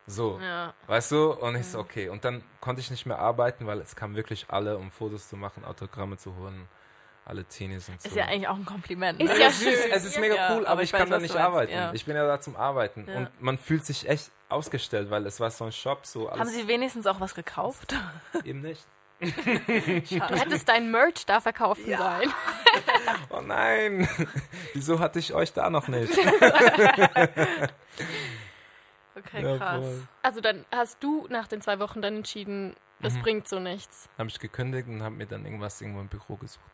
So. 0.07 0.38
ja, 0.40 0.72
Weißt 0.86 1.11
du? 1.12 1.32
Und 1.32 1.54
ich 1.57 1.62
Mhm. 1.62 1.70
so, 1.70 1.78
okay. 1.80 2.09
Und 2.09 2.24
dann 2.24 2.44
konnte 2.61 2.80
ich 2.80 2.90
nicht 2.90 3.07
mehr 3.07 3.18
arbeiten, 3.18 3.66
weil 3.66 3.80
es 3.80 3.96
kamen 3.96 4.14
wirklich 4.14 4.46
alle, 4.48 4.78
um 4.78 4.90
Fotos 4.90 5.28
zu 5.28 5.36
machen, 5.36 5.64
Autogramme 5.64 6.16
zu 6.16 6.36
holen. 6.36 6.68
Alle 7.24 7.44
Teenies 7.44 7.88
und 7.88 8.00
so. 8.00 8.09
ist 8.09 8.14
ja 8.14 8.26
eigentlich 8.26 8.46
auch 8.46 8.54
ein 8.54 8.64
Kompliment. 8.64 9.20
Ist 9.20 9.32
ne? 9.32 9.40
ja 9.40 9.48
es 9.48 9.61
ist, 9.62 9.82
schön. 9.82 9.90
es 9.90 10.04
ist 10.04 10.20
mega 10.20 10.36
Ja, 10.36 10.50
cool, 10.52 10.59
aber 10.64 10.68
aber 10.74 10.82
ich 10.82 10.90
ich 10.90 10.92
weiß, 10.92 11.00
kann 11.00 11.11
da 11.11 11.18
nicht 11.18 11.34
arbeiten. 11.34 11.72
ja. 11.72 11.92
Ich 11.92 12.04
bin 12.04 12.14
ja 12.14 12.24
da 12.24 12.40
zum 12.40 12.54
Arbeiten. 12.54 13.07
Ja. 13.09 13.16
Und 13.16 13.42
man 13.42 13.59
fühlt 13.59 13.84
sich 13.84 14.09
echt 14.09 14.30
ausgestellt, 14.48 15.11
weil 15.11 15.26
es 15.26 15.40
war 15.40 15.50
so 15.50 15.64
ein 15.64 15.72
Shop, 15.72 16.07
so 16.07 16.28
alles 16.28 16.40
Haben 16.40 16.50
sie 16.50 16.68
wenigstens 16.68 17.04
auch 17.09 17.18
was 17.18 17.34
gekauft? 17.34 17.96
eben 18.44 18.61
nicht. 18.61 18.86
Du 19.18 19.26
hättest 20.36 20.68
dein 20.68 20.90
Merch 20.92 21.24
da 21.26 21.40
verkaufen 21.40 21.84
sollen. 21.86 22.32
Oh 23.30 23.40
nein! 23.40 24.07
Wieso 24.74 24.98
hatte 24.98 25.18
ich 25.18 25.32
euch 25.32 25.52
da 25.52 25.70
noch 25.70 25.88
nicht? 25.88 26.12
Okay, 29.16 29.42
Ja, 29.42 29.56
krass. 29.58 29.84
voll. 29.84 30.02
Also 30.22 30.40
dann 30.40 30.64
hast 30.70 31.02
du 31.02 31.26
nach 31.30 31.48
den 31.48 31.60
zwei 31.60 31.78
Wochen 31.78 32.02
dann 32.02 32.16
entschieden, 32.16 32.74
das 33.00 33.14
Mhm. 33.14 33.22
bringt 33.22 33.48
so 33.48 33.58
nichts. 33.58 34.08
Habe 34.18 34.28
ich 34.28 34.38
gekündigt 34.38 34.88
und 34.88 35.02
habe 35.02 35.14
mir 35.14 35.26
dann 35.26 35.44
irgendwas 35.44 35.80
irgendwo 35.80 36.00
im 36.00 36.08
Büro 36.08 36.36
gesucht. 36.36 36.64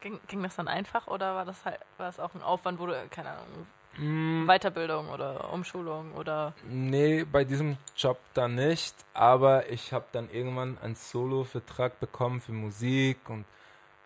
Ging, 0.00 0.18
ging 0.26 0.42
das 0.42 0.56
dann 0.56 0.66
einfach 0.68 1.06
oder 1.06 1.34
war 1.36 1.44
das 1.44 1.64
halt 1.64 1.78
war 1.96 2.06
das 2.06 2.18
auch 2.18 2.34
ein 2.34 2.42
Aufwand, 2.42 2.78
wo 2.80 2.86
du, 2.86 2.94
keine 3.10 3.30
Ahnung, 3.30 3.66
Mm, 3.98 4.46
Weiterbildung 4.46 5.10
oder 5.10 5.52
Umschulung 5.52 6.12
oder 6.14 6.54
Nee, 6.64 7.24
bei 7.24 7.44
diesem 7.44 7.76
Job 7.94 8.18
dann 8.32 8.54
nicht, 8.54 8.94
aber 9.12 9.68
ich 9.70 9.92
habe 9.92 10.06
dann 10.12 10.30
irgendwann 10.30 10.78
einen 10.78 10.94
Solo-Vertrag 10.94 12.00
bekommen 12.00 12.40
für 12.40 12.52
Musik 12.52 13.18
und 13.28 13.44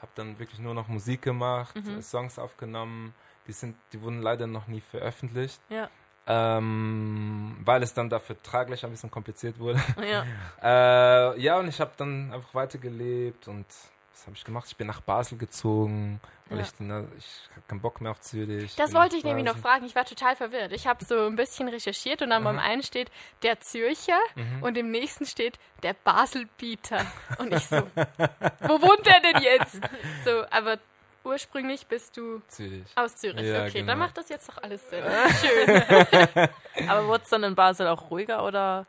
habe 0.03 0.11
dann 0.17 0.41
wirklich 0.41 0.59
nur 0.59 0.75
noch 0.75 0.89
Musik 0.89 1.23
gemacht, 1.23 1.77
Mhm. 1.77 1.99
äh, 1.99 2.03
Songs 2.03 2.37
aufgenommen. 2.37 3.15
Die, 3.47 3.53
sind, 3.53 3.77
die 3.93 4.03
wurden 4.03 4.23
leider 4.23 4.49
noch 4.49 4.67
nie 4.67 4.81
veröffentlicht, 4.81 5.61
ja. 5.69 5.89
Ähm, 6.27 7.57
weil 7.65 7.83
es 7.83 7.95
dann 7.95 8.09
da 8.11 8.19
vertraglich 8.19 8.85
ein 8.85 8.91
bisschen 8.91 9.11
kompliziert 9.11 9.59
wurde. 9.59 9.81
Ja. 10.11 10.25
äh, 11.35 11.41
ja, 11.41 11.59
und 11.59 11.69
ich 11.69 11.81
habe 11.81 11.93
dann 11.97 12.33
einfach 12.33 12.55
weitergelebt 12.55 13.49
und 13.49 13.67
was 14.13 14.27
habe 14.27 14.37
ich 14.37 14.45
gemacht? 14.45 14.65
Ich 14.69 14.77
bin 14.77 14.87
nach 14.87 15.03
Basel 15.03 15.37
gezogen, 15.37 16.21
weil 16.49 16.59
Ja. 16.59 16.65
ich, 16.65 16.71
na, 16.79 17.05
ich 17.19 17.49
habe 17.51 17.63
keinen 17.69 17.81
Bock 17.81 18.01
mehr 18.01 18.11
auf 18.11 18.21
Zürich. 18.23 18.75
Das 18.77 18.95
wollte 18.95 19.15
ich 19.17 19.25
nämlich 19.25 19.45
noch 19.45 19.59
fragen. 19.59 19.85
Ich 19.85 19.95
war 19.95 20.05
total 20.07 20.35
verwirrt. 20.37 20.73
Ich 20.73 20.87
habe 20.87 21.05
so 21.05 21.27
ein 21.27 21.37
bisschen 21.37 21.69
recherchiert 21.69 22.23
und 22.23 22.31
dann 22.31 22.43
beim 22.43 22.59
Aha. 22.59 22.65
einen 22.67 22.83
steht 22.83 23.11
der 23.43 23.61
Zürcher 23.61 24.19
Mhm. 24.35 24.63
und 24.63 24.79
im 24.79 24.91
nächsten 24.91 25.27
steht 25.27 25.59
der 25.83 25.93
Baselbieter. 25.93 27.05
Und 27.39 27.53
ich 27.53 27.67
so, 27.67 27.77
wo 27.77 28.81
wohnt 28.81 29.05
der 29.07 29.21
denn 29.21 29.43
jetzt? 29.43 29.81
So, 30.25 30.45
aber 30.51 30.79
ursprünglich 31.27 31.87
bist 31.87 32.17
du 32.17 32.41
Zürich. 32.49 32.85
aus 32.95 33.17
Zürich. 33.17 33.41
Ja, 33.47 33.63
okay, 33.65 33.73
genau. 33.81 33.87
dann 33.89 33.99
macht 33.99 34.17
das 34.17 34.29
jetzt 34.29 34.49
doch 34.49 34.63
alles 34.63 34.89
Sinn. 34.89 35.05
Schön. 35.41 36.89
Aber 36.89 37.07
wurde 37.07 37.25
es 37.25 37.31
dann 37.31 37.43
in 37.45 37.55
Basel 37.55 37.89
auch 37.89 38.11
ruhiger 38.11 38.45
oder 38.45 38.87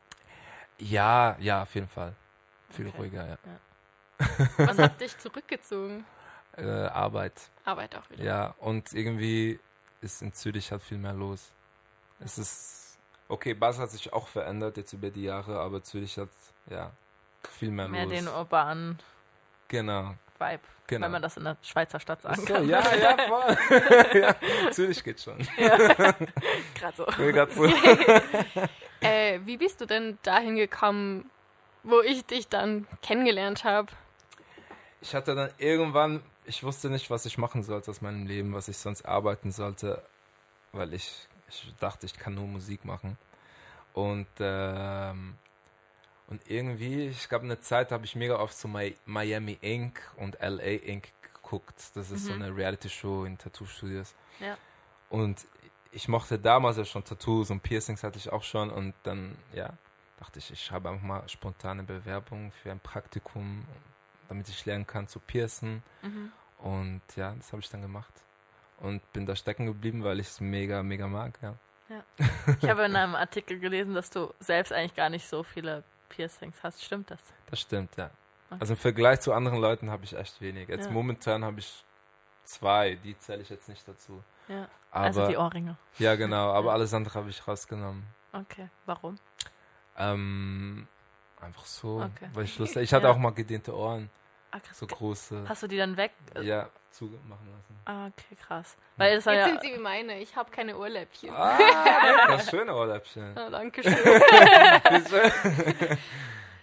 Ja, 0.79 1.35
ja, 1.39 1.63
auf 1.63 1.73
jeden 1.75 1.87
Fall. 1.87 2.13
Viel 2.69 2.87
Okay. 2.87 2.97
ruhiger, 2.97 3.27
ja. 3.27 3.37
Was 4.57 4.77
hat 4.77 4.99
dich 5.01 5.17
zurückgezogen? 5.17 6.05
Äh, 6.57 6.87
Arbeit, 6.87 7.33
Arbeit 7.65 7.95
auch 7.95 8.09
wieder. 8.09 8.23
ja. 8.23 8.55
Und 8.57 8.91
irgendwie 8.93 9.59
ist 10.01 10.23
in 10.23 10.33
Zürich 10.33 10.71
halt 10.71 10.81
viel 10.81 10.97
mehr 10.97 11.13
los. 11.13 11.51
Es 12.19 12.39
ist, 12.39 12.97
okay, 13.27 13.53
Basel 13.53 13.83
hat 13.83 13.91
sich 13.91 14.11
auch 14.11 14.27
verändert 14.27 14.75
jetzt 14.77 14.91
über 14.91 15.11
die 15.11 15.21
Jahre, 15.21 15.59
aber 15.59 15.83
Zürich 15.83 16.17
hat, 16.17 16.29
ja, 16.67 16.89
viel 17.47 17.69
mehr, 17.69 17.87
mehr 17.87 18.05
los. 18.05 18.11
den 18.11 18.27
urbanen 18.27 18.97
genau, 19.67 20.15
Vibe, 20.39 20.59
genau. 20.87 21.05
wenn 21.05 21.11
man 21.11 21.21
das 21.21 21.37
in 21.37 21.43
der 21.43 21.57
Schweizer 21.61 21.99
Stadt 21.99 22.21
sagen 22.21 22.41
so, 22.41 22.45
kann? 22.45 22.67
ja, 22.67 22.95
ja, 22.95 23.17
voll. 23.27 23.57
ja, 24.21 24.71
Zürich 24.71 25.03
geht 25.03 25.19
schon. 25.19 25.37
Gerade 25.57 26.95
so. 26.95 27.05
Will 27.17 27.33
grad 27.33 27.51
so. 27.51 27.65
Äh, 28.99 29.41
wie 29.45 29.57
bist 29.57 29.79
du 29.79 29.85
denn 29.85 30.17
dahin 30.23 30.55
gekommen, 30.55 31.29
wo 31.83 32.01
ich 32.01 32.25
dich 32.25 32.47
dann 32.47 32.87
kennengelernt 33.03 33.63
habe? 33.63 33.91
Ich 35.01 35.13
hatte 35.13 35.35
dann 35.35 35.51
irgendwann, 35.59 36.23
ich 36.45 36.63
wusste 36.63 36.89
nicht, 36.89 37.11
was 37.11 37.27
ich 37.27 37.37
machen 37.37 37.61
sollte 37.61 37.91
aus 37.91 38.01
meinem 38.01 38.25
Leben, 38.25 38.55
was 38.55 38.69
ich 38.69 38.77
sonst 38.79 39.05
arbeiten 39.05 39.51
sollte, 39.51 40.01
weil 40.71 40.95
ich, 40.95 41.27
ich 41.47 41.71
dachte, 41.79 42.07
ich 42.07 42.17
kann 42.17 42.33
nur 42.33 42.47
Musik 42.47 42.85
machen. 42.85 43.19
Und, 43.93 44.25
ähm, 44.39 45.37
und 46.27 46.49
irgendwie, 46.49 47.07
ich 47.07 47.27
glaube, 47.29 47.45
eine 47.45 47.59
Zeit 47.59 47.91
habe 47.91 48.05
ich 48.05 48.15
mega 48.15 48.35
oft 48.37 48.57
so 48.57 48.67
Mi- 48.67 48.95
Miami 49.05 49.57
Inc. 49.61 49.99
und 50.17 50.37
LA 50.41 50.83
Inc. 50.85 51.09
geguckt. 51.33 51.75
Das 51.95 52.11
ist 52.11 52.25
so 52.25 52.33
Mhm. 52.33 52.41
eine 52.41 52.55
Reality-Show 52.55 53.23
in 53.25 53.37
Tattoo-Studios. 53.37 54.13
Ja. 54.39 54.57
Und 55.09 55.45
ich 55.91 56.07
mochte 56.09 56.37
damals 56.37 56.77
ja 56.77 56.83
schon 56.85 57.03
Tattoos 57.03 57.49
und 57.49 57.61
Piercings 57.63 58.03
hatte 58.03 58.17
ich 58.17 58.29
auch 58.31 58.43
schon. 58.43 58.69
Und 58.69 58.93
dann, 59.03 59.37
ja, 59.53 59.71
dachte 60.19 60.39
ich, 60.39 60.51
ich 60.51 60.61
schreibe 60.63 60.89
einfach 60.89 61.03
mal 61.05 61.27
spontane 61.29 61.83
Bewerbung 61.83 62.51
für 62.51 62.71
ein 62.71 62.79
Praktikum, 62.81 63.65
damit 64.27 64.49
ich 64.49 64.65
lernen 64.65 64.85
kann 64.85 65.07
zu 65.07 65.19
piercen. 65.21 65.81
Mhm. 66.01 66.31
Und 66.59 67.01
ja, 67.15 67.33
das 67.35 67.51
habe 67.53 67.61
ich 67.61 67.69
dann 67.69 67.81
gemacht. 67.81 68.13
Und 68.79 69.01
bin 69.13 69.25
da 69.25 69.35
stecken 69.35 69.65
geblieben, 69.65 70.03
weil 70.03 70.19
ich 70.19 70.27
es 70.27 70.41
mega, 70.41 70.83
mega 70.83 71.07
mag, 71.07 71.39
ja. 71.41 71.55
Ich 72.61 72.69
habe 72.69 72.83
in 72.83 72.95
einem 72.97 73.15
Artikel 73.15 73.59
gelesen, 73.59 73.93
dass 73.95 74.09
du 74.09 74.33
selbst 74.39 74.73
eigentlich 74.73 74.93
gar 74.95 75.09
nicht 75.09 75.25
so 75.25 75.43
viele 75.43 75.83
Piercings 76.09 76.57
hast. 76.63 76.83
Stimmt 76.83 77.11
das? 77.11 77.19
Das 77.49 77.59
stimmt, 77.59 77.95
ja. 77.97 78.09
Okay. 78.49 78.57
Also 78.61 78.73
im 78.73 78.79
Vergleich 78.79 79.19
zu 79.21 79.33
anderen 79.33 79.59
Leuten 79.59 79.89
habe 79.91 80.03
ich 80.05 80.15
echt 80.15 80.39
wenig. 80.41 80.69
Jetzt 80.69 80.85
Ja. 80.85 80.91
momentan 80.91 81.43
habe 81.43 81.59
ich 81.59 81.83
zwei, 82.45 82.95
die 82.95 83.17
zähle 83.19 83.41
ich 83.41 83.49
jetzt 83.49 83.67
nicht 83.67 83.87
dazu. 83.87 84.23
Ja. 84.47 84.67
Aber, 84.91 85.05
also 85.05 85.27
die 85.27 85.37
Ohrringe. 85.37 85.77
Ja, 85.99 86.15
genau, 86.15 86.51
aber 86.53 86.71
alles 86.73 86.93
andere 86.93 87.13
habe 87.19 87.29
ich 87.29 87.45
rausgenommen. 87.47 88.05
Okay, 88.31 88.69
warum? 88.85 89.17
Ähm, 89.97 90.87
einfach 91.41 91.65
so, 91.65 92.01
Okay. 92.01 92.29
weil 92.33 92.45
ich 92.45 92.57
Lust 92.57 92.75
Ich 92.77 92.93
hatte 92.93 93.07
Ja. 93.07 93.11
auch 93.13 93.17
mal 93.17 93.31
gedehnte 93.33 93.75
Ohren, 93.75 94.09
Ah, 94.51 94.59
krass. 94.59 94.79
so 94.79 94.87
große. 94.87 95.45
Hast 95.47 95.63
du 95.63 95.67
die 95.67 95.77
dann 95.77 95.97
weg? 95.97 96.11
Ja, 96.41 96.69
zugemachen 96.91 97.47
lassen. 97.51 97.79
Ah, 97.85 98.07
okay, 98.07 98.35
krass. 98.35 98.77
Weil 98.95 99.15
das 99.15 99.25
Jetzt 99.25 99.35
ja. 99.35 99.45
sind 99.45 99.61
sie 99.61 99.73
wie 99.73 99.79
meine. 99.79 100.19
Ich 100.19 100.35
habe 100.35 100.49
keine 100.51 100.77
Ohrläppchen. 100.77 101.33
Ah, 101.33 101.57
das 102.27 102.49
schöne 102.49 102.73
Ohrläppchen. 102.73 103.37
Ah, 103.37 103.49
danke 103.49 103.83
schön. 103.89 103.97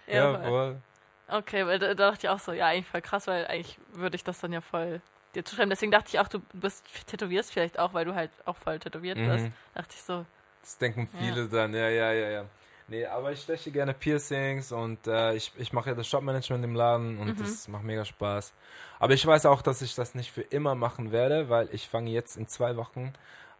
ja, 0.07 0.39
voll. 0.39 0.81
Okay, 1.27 1.65
weil 1.65 1.79
da, 1.79 1.87
da 1.93 2.11
dachte 2.11 2.27
ich 2.27 2.29
auch 2.29 2.39
so, 2.39 2.51
ja, 2.51 2.67
eigentlich 2.67 2.87
voll 2.87 3.01
krass, 3.01 3.27
weil 3.27 3.47
eigentlich 3.47 3.79
würde 3.93 4.15
ich 4.15 4.23
das 4.23 4.39
dann 4.39 4.53
ja 4.53 4.61
voll 4.61 5.01
dir 5.33 5.43
zuschreiben. 5.43 5.69
Deswegen 5.69 5.91
dachte 5.91 6.09
ich 6.09 6.19
auch, 6.19 6.27
du 6.27 6.39
bist 6.53 6.85
tätowierst 7.07 7.51
vielleicht 7.51 7.79
auch, 7.79 7.93
weil 7.93 8.05
du 8.05 8.15
halt 8.15 8.31
auch 8.45 8.57
voll 8.57 8.79
tätowiert 8.79 9.17
bist. 9.17 9.45
Mhm. 9.45 9.53
Dachte 9.73 9.95
ich 9.95 10.03
so, 10.03 10.25
Das 10.61 10.77
denken 10.77 11.09
viele 11.19 11.47
dann, 11.47 11.73
ja, 11.73 11.89
ja, 11.89 12.11
ja, 12.11 12.29
ja. 12.29 12.45
Nee, 12.87 13.05
aber 13.07 13.31
ich 13.31 13.41
steche 13.41 13.71
gerne 13.71 13.93
Piercings 13.95 14.71
und 14.71 15.07
äh, 15.07 15.33
ich, 15.33 15.51
ich 15.57 15.73
mache 15.73 15.89
ja 15.89 15.95
das 15.95 16.07
Shopmanagement 16.07 16.63
im 16.63 16.75
Laden 16.75 17.17
und 17.17 17.29
Mhm. 17.29 17.35
das 17.37 17.67
macht 17.67 17.83
mega 17.83 18.05
Spaß. 18.05 18.53
Aber 18.99 19.13
ich 19.13 19.25
weiß 19.25 19.47
auch, 19.47 19.63
dass 19.63 19.81
ich 19.81 19.95
das 19.95 20.13
nicht 20.13 20.31
für 20.31 20.41
immer 20.41 20.75
machen 20.75 21.11
werde, 21.11 21.49
weil 21.49 21.67
ich 21.71 21.89
fange 21.89 22.11
jetzt 22.11 22.37
in 22.37 22.47
zwei 22.47 22.77
Wochen 22.77 23.11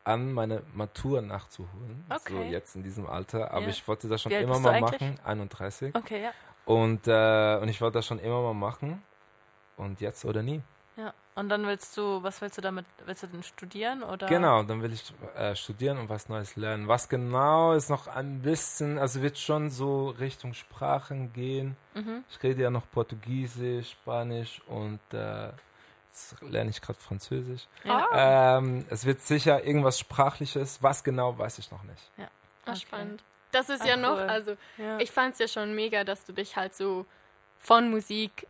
an, 0.04 0.32
meine 0.32 0.62
Matur 0.74 1.24
nachzuholen. 1.24 2.06
So 2.28 2.36
Okay. 2.38 2.52
jetzt 2.52 2.76
in 2.76 2.84
diesem 2.84 3.08
Alter. 3.08 3.50
Aber 3.52 3.64
Ja. 3.64 3.70
ich 3.70 3.88
wollte 3.88 4.08
das 4.08 4.22
schon 4.22 4.32
immer 4.32 4.60
mal 4.60 4.74
eigentlich? 4.74 5.02
machen. 5.02 5.20
31. 5.24 5.96
okay, 5.96 6.22
ja. 6.22 6.32
Und, 6.66 7.08
äh, 7.08 7.58
und 7.62 7.68
ich 7.70 7.82
wollte 7.82 7.98
das 7.98 8.06
schon 8.06 8.20
immer 8.20 8.42
mal 8.44 8.54
machen. 8.54 9.02
Und 9.78 10.02
jetzt 10.02 10.24
oder 10.26 10.44
nie. 10.44 10.62
Ja. 10.98 11.14
Und 11.36 11.50
dann 11.50 11.66
willst 11.68 11.98
du, 11.98 12.24
was 12.24 12.40
willst 12.42 12.58
du 12.58 12.62
damit, 12.62 12.86
willst 13.06 13.24
du 13.24 13.28
denn 13.28 13.44
studieren 13.44 14.02
oder? 14.04 14.28
Genau, 14.28 14.64
dann 14.64 14.82
will 14.82 14.94
ich 14.94 15.14
äh, 15.36 15.54
studieren 15.56 15.98
und 15.98 16.08
was 16.08 16.30
Neues 16.30 16.56
lernen. 16.56 16.88
Was 16.88 17.10
genau 17.10 17.74
ist 17.74 17.90
noch 17.90 18.08
ein 18.08 18.42
bisschen, 18.42 18.98
also 18.98 19.22
wird 19.22 19.38
schon 19.38 19.70
so 19.70 20.10
Richtung 20.10 20.54
Sprachen 20.54 21.34
gehen. 21.34 21.76
Mhm. 21.94 22.24
Ich 22.30 22.42
rede 22.42 22.62
ja 22.64 22.70
noch 22.70 22.90
Portugiesisch, 22.92 23.92
Spanisch 23.92 24.62
und 24.68 25.02
äh, 25.12 25.50
jetzt 26.12 26.42
lerne 26.42 26.70
ich 26.70 26.82
gerade 26.82 26.98
Französisch. 27.00 27.68
Ja. 27.84 28.08
Ah. 28.12 28.58
Ähm, 28.60 28.86
es 28.90 29.06
wird 29.06 29.20
sicher 29.20 29.62
irgendwas 29.66 30.00
Sprachliches. 30.00 30.82
Was 30.82 31.04
genau, 31.04 31.38
weiß 31.38 31.60
ich 31.60 31.70
noch 31.72 31.84
nicht. 31.84 32.12
Ah, 32.18 32.28
Okay. 32.68 32.78
spannend. 32.80 33.24
Das 33.52 33.70
ist 33.70 33.82
Ah, 33.82 33.88
ja 33.88 33.98
noch, 33.98 34.16
cool. 34.18 34.30
also 34.30 34.56
ja. 34.78 34.98
ich 35.00 35.12
fand 35.12 35.34
es 35.34 35.40
ja 35.40 35.48
schon 35.48 35.76
mega, 35.76 36.04
dass 36.06 36.24
du 36.26 36.32
dich 36.34 36.56
halt 36.56 36.74
so 36.74 37.06
von 37.60 37.90
Musik 37.92 38.48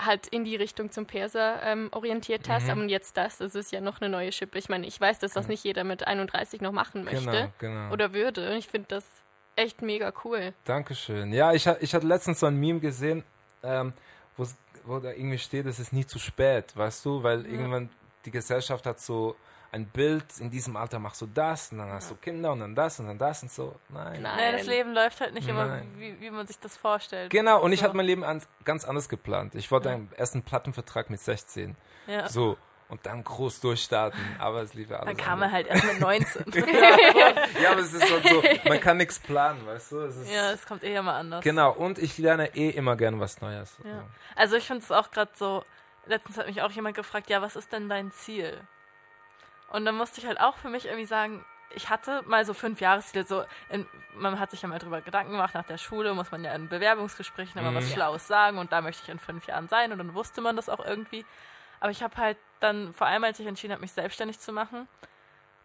halt 0.00 0.26
in 0.28 0.44
die 0.44 0.56
Richtung 0.56 0.90
zum 0.90 1.06
Perser 1.06 1.62
ähm, 1.62 1.88
orientiert 1.92 2.48
hast. 2.48 2.66
Mhm. 2.66 2.82
Und 2.82 2.88
jetzt 2.88 3.16
das, 3.16 3.38
das 3.38 3.54
ist 3.54 3.72
ja 3.72 3.80
noch 3.80 4.00
eine 4.00 4.10
neue 4.10 4.32
Schippe. 4.32 4.58
Ich 4.58 4.68
meine, 4.68 4.86
ich 4.86 5.00
weiß, 5.00 5.18
dass 5.20 5.32
das 5.32 5.44
Mhm. 5.46 5.50
nicht 5.52 5.64
jeder 5.64 5.84
mit 5.84 6.06
31 6.06 6.60
noch 6.60 6.72
machen 6.72 7.04
möchte 7.04 7.24
Genau, 7.24 7.52
genau. 7.58 7.92
oder 7.92 8.12
würde. 8.12 8.50
Und 8.50 8.56
ich 8.56 8.68
finde 8.68 8.88
das 8.88 9.04
echt 9.54 9.82
mega 9.82 10.12
cool. 10.24 10.54
Dankeschön. 10.64 11.32
Ja, 11.32 11.52
ich, 11.52 11.66
ich 11.66 11.94
hatte 11.94 12.06
letztens 12.06 12.40
so 12.40 12.46
ein 12.46 12.56
Meme 12.56 12.80
gesehen, 12.80 13.22
ähm, 13.62 13.92
wo 14.84 14.98
da 14.98 15.10
irgendwie 15.12 15.38
steht, 15.38 15.66
es 15.66 15.78
ist 15.78 15.92
nie 15.92 16.04
zu 16.06 16.18
spät, 16.18 16.76
weißt 16.76 17.04
du, 17.04 17.22
weil 17.22 17.46
irgendwann 17.46 17.88
die 18.24 18.32
Gesellschaft 18.32 18.84
hat 18.86 18.98
so 18.98 19.36
ein 19.72 19.86
Bild, 19.86 20.24
in 20.38 20.50
diesem 20.50 20.76
Alter 20.76 20.98
machst 20.98 21.20
du 21.22 21.26
das 21.26 21.72
und 21.72 21.78
dann 21.78 21.90
hast 21.90 22.10
du 22.10 22.14
Kinder 22.16 22.52
und 22.52 22.60
dann 22.60 22.74
das 22.74 23.00
und 23.00 23.06
dann 23.06 23.16
das 23.18 23.42
und 23.42 23.50
so. 23.50 23.74
Nein. 23.88 24.20
Nein. 24.22 24.36
Nee, 24.36 24.58
das 24.58 24.66
Leben 24.66 24.92
läuft 24.92 25.20
halt 25.22 25.32
nicht 25.32 25.48
immer, 25.48 25.64
Nein. 25.66 25.90
wie, 25.96 26.20
wie 26.20 26.30
man 26.30 26.46
sich 26.46 26.58
das 26.58 26.76
vorstellt. 26.76 27.30
Genau, 27.30 27.60
und 27.62 27.72
ich 27.72 27.80
So. 27.80 27.86
hatte 27.86 27.96
mein 27.96 28.04
Leben 28.06 28.22
an, 28.22 28.42
ganz 28.64 28.84
anders 28.84 29.08
geplant. 29.08 29.54
Ich 29.54 29.70
wollte 29.70 29.88
Ja. 29.88 29.94
einen 29.94 30.12
ersten 30.14 30.42
Plattenvertrag 30.42 31.08
mit 31.10 31.20
16. 31.20 31.74
Ja. 32.06 32.28
So. 32.28 32.58
Und 32.90 33.06
dann 33.06 33.24
groß 33.24 33.60
durchstarten, 33.60 34.20
aber 34.38 34.60
es 34.60 34.74
lief 34.74 34.90
ja 34.90 34.98
alles. 34.98 35.06
Dann 35.06 35.16
kam 35.16 35.40
er 35.40 35.46
anders. 35.46 35.52
halt 35.54 35.66
erst 35.68 35.84
mit 35.86 36.00
19. 36.00 36.44
Ja, 37.62 37.70
aber 37.72 37.80
es 37.80 37.94
ist 37.94 38.12
halt 38.12 38.28
so, 38.28 38.42
man 38.68 38.80
kann 38.80 38.98
nichts 38.98 39.18
planen, 39.18 39.64
weißt 39.66 39.92
du? 39.92 40.00
Es 40.00 40.16
ist, 40.16 40.30
ja, 40.30 40.50
es 40.52 40.66
kommt 40.66 40.82
eher 40.82 41.02
mal 41.02 41.18
anders. 41.18 41.42
Genau, 41.42 41.72
und 41.72 41.98
ich 41.98 42.18
lerne 42.18 42.54
eh 42.54 42.68
immer 42.68 42.96
gerne 42.96 43.18
was 43.18 43.40
Neues. 43.40 43.78
Ja. 43.84 44.04
Also 44.36 44.56
ich 44.56 44.66
finde 44.66 44.82
es 44.82 44.92
auch 44.92 45.10
gerade 45.10 45.30
so, 45.34 45.64
letztens 46.04 46.36
hat 46.36 46.46
mich 46.46 46.60
auch 46.60 46.70
jemand 46.72 46.94
gefragt, 46.94 47.30
ja, 47.30 47.40
was 47.40 47.56
ist 47.56 47.72
denn 47.72 47.88
dein 47.88 48.10
Ziel? 48.12 48.60
Und 49.72 49.86
dann 49.86 49.96
musste 49.96 50.20
ich 50.20 50.26
halt 50.26 50.38
auch 50.38 50.56
für 50.56 50.68
mich 50.68 50.84
irgendwie 50.84 51.06
sagen, 51.06 51.44
ich 51.74 51.88
hatte 51.88 52.22
mal 52.26 52.44
so 52.44 52.52
fünf 52.52 52.80
Jahresziele, 52.82 53.24
so 53.24 53.44
in, 53.70 53.86
man 54.14 54.38
hat 54.38 54.50
sich 54.50 54.60
ja 54.60 54.68
mal 54.68 54.78
drüber 54.78 55.00
Gedanken 55.00 55.32
gemacht, 55.32 55.54
nach 55.54 55.64
der 55.64 55.78
Schule 55.78 56.12
muss 56.12 56.30
man 56.30 56.44
ja 56.44 56.54
in 56.54 56.68
Bewerbungsgesprächen 56.68 57.58
immer 57.58 57.74
was 57.74 57.86
Mhm. 57.86 57.92
Schlaues 57.92 58.26
sagen 58.26 58.58
und 58.58 58.72
da 58.72 58.82
möchte 58.82 59.02
ich 59.02 59.08
in 59.08 59.18
fünf 59.18 59.46
Jahren 59.46 59.68
sein 59.68 59.90
und 59.90 59.96
dann 59.96 60.14
wusste 60.14 60.42
man 60.42 60.56
das 60.56 60.68
auch 60.68 60.84
irgendwie. 60.84 61.24
Aber 61.80 61.90
ich 61.90 62.02
habe 62.02 62.14
halt 62.18 62.36
dann, 62.60 62.92
vor 62.92 63.06
allem 63.06 63.24
als 63.24 63.40
ich 63.40 63.46
entschieden 63.46 63.72
habe, 63.72 63.80
mich 63.80 63.92
selbstständig 63.92 64.38
zu 64.38 64.52
machen 64.52 64.86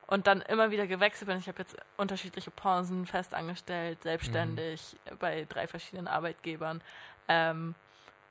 und 0.08 0.26
dann 0.26 0.42
immer 0.42 0.72
wieder 0.72 0.88
gewechselt 0.88 1.28
bin, 1.28 1.38
ich 1.38 1.50
habe 1.50 1.60
jetzt 1.60 1.76
unterschiedliche 1.98 2.52
Pausen 2.52 3.06
festangestellt, 3.06 4.02
selbstständig, 4.04 4.96
bei 5.20 5.46
drei 5.50 5.68
verschiedenen 5.68 6.08
Arbeitgebern, 6.08 6.82
ähm, 7.28 7.76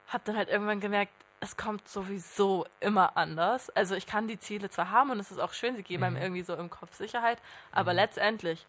habe 0.09 0.25
dann 0.25 0.39
halt 0.39 0.49
irgendwann 0.49 0.81
gemerkt, 0.81 1.13
es 1.41 1.57
kommt 1.57 1.89
sowieso 1.89 2.67
immer 2.81 3.17
anders. 3.17 3.71
Also 3.71 3.95
ich 3.95 4.07
kann 4.07 4.29
die 4.29 4.39
Ziele 4.39 4.71
zwar 4.71 4.91
haben 4.91 5.11
und 5.11 5.21
es 5.21 5.31
ist 5.31 5.39
auch 5.39 5.53
schön, 5.53 5.77
sie 5.77 5.83
geben 5.83 6.03
einem 6.05 6.17
Mhm. 6.17 6.23
irgendwie 6.23 6.43
so 6.43 6.55
im 6.55 6.71
Kopf 6.71 6.95
Sicherheit, 6.95 7.39
aber 7.73 7.93
letztendlich 7.95 8.67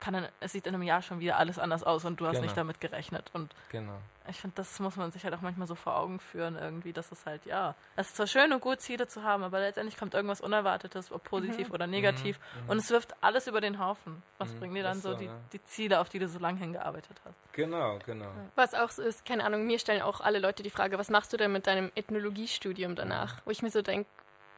kann 0.00 0.14
dann, 0.14 0.28
es 0.40 0.52
sieht 0.52 0.66
in 0.66 0.74
einem 0.74 0.82
Jahr 0.82 1.02
schon 1.02 1.20
wieder 1.20 1.36
alles 1.36 1.58
anders 1.58 1.84
aus 1.84 2.04
und 2.04 2.20
du 2.20 2.26
hast 2.26 2.32
Genau. 2.36 2.42
nicht 2.44 2.56
damit 2.56 2.80
gerechnet. 2.80 3.30
Und 3.34 3.54
Genau. 3.68 3.98
ich 4.28 4.40
finde, 4.40 4.54
das 4.56 4.80
muss 4.80 4.96
man 4.96 5.12
sich 5.12 5.24
halt 5.24 5.34
auch 5.34 5.40
manchmal 5.42 5.66
so 5.66 5.74
vor 5.74 5.96
Augen 5.96 6.20
führen, 6.20 6.56
irgendwie, 6.56 6.92
dass 6.92 7.12
es 7.12 7.26
halt, 7.26 7.44
ja, 7.46 7.74
es 7.96 8.08
ist 8.08 8.16
zwar 8.16 8.26
schön 8.26 8.52
und 8.52 8.60
gut, 8.60 8.80
Ziele 8.80 9.06
zu 9.08 9.22
haben, 9.24 9.42
aber 9.42 9.60
letztendlich 9.60 9.96
kommt 9.98 10.14
irgendwas 10.14 10.40
Unerwartetes, 10.40 11.12
ob 11.12 11.22
positiv 11.24 11.70
oder 11.70 11.86
negativ. 11.86 12.40
Und 12.66 12.78
es 12.78 12.90
wirft 12.90 13.14
alles 13.22 13.46
über 13.46 13.60
den 13.60 13.78
Haufen. 13.78 14.22
Was 14.38 14.52
Mhm, 14.52 14.58
bringen 14.58 14.74
dir 14.74 14.82
dann 14.84 14.96
ist 14.96 15.02
so 15.02 15.12
so, 15.12 15.18
die, 15.18 15.26
ja. 15.26 15.36
die 15.52 15.62
Ziele, 15.64 16.00
auf 16.00 16.08
die 16.08 16.18
du 16.18 16.28
so 16.28 16.38
lange 16.38 16.58
hingearbeitet 16.58 17.16
hast? 17.24 17.36
Genau, 17.52 17.98
genau. 18.06 18.30
Was 18.56 18.74
auch 18.74 18.90
so 18.90 19.02
ist, 19.02 19.26
keine 19.26 19.44
Ahnung, 19.44 19.66
mir 19.66 19.78
stellen 19.78 20.02
auch 20.02 20.20
alle 20.20 20.38
Leute 20.38 20.62
die 20.62 20.70
Frage, 20.70 20.98
was 20.98 21.10
machst 21.10 21.32
du 21.32 21.36
denn 21.36 21.52
mit 21.52 21.66
deinem 21.66 21.90
Ethnologiestudium 21.94 22.94
danach? 22.96 23.42
Wo 23.44 23.50
ich 23.50 23.62
mir 23.62 23.70
so 23.70 23.82
denke, 23.82 24.08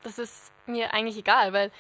das 0.05 0.19
ist 0.19 0.53
mir 0.67 0.93
eigentlich 0.95 1.17
egal, 1.17 1.53
weil 1.53 1.71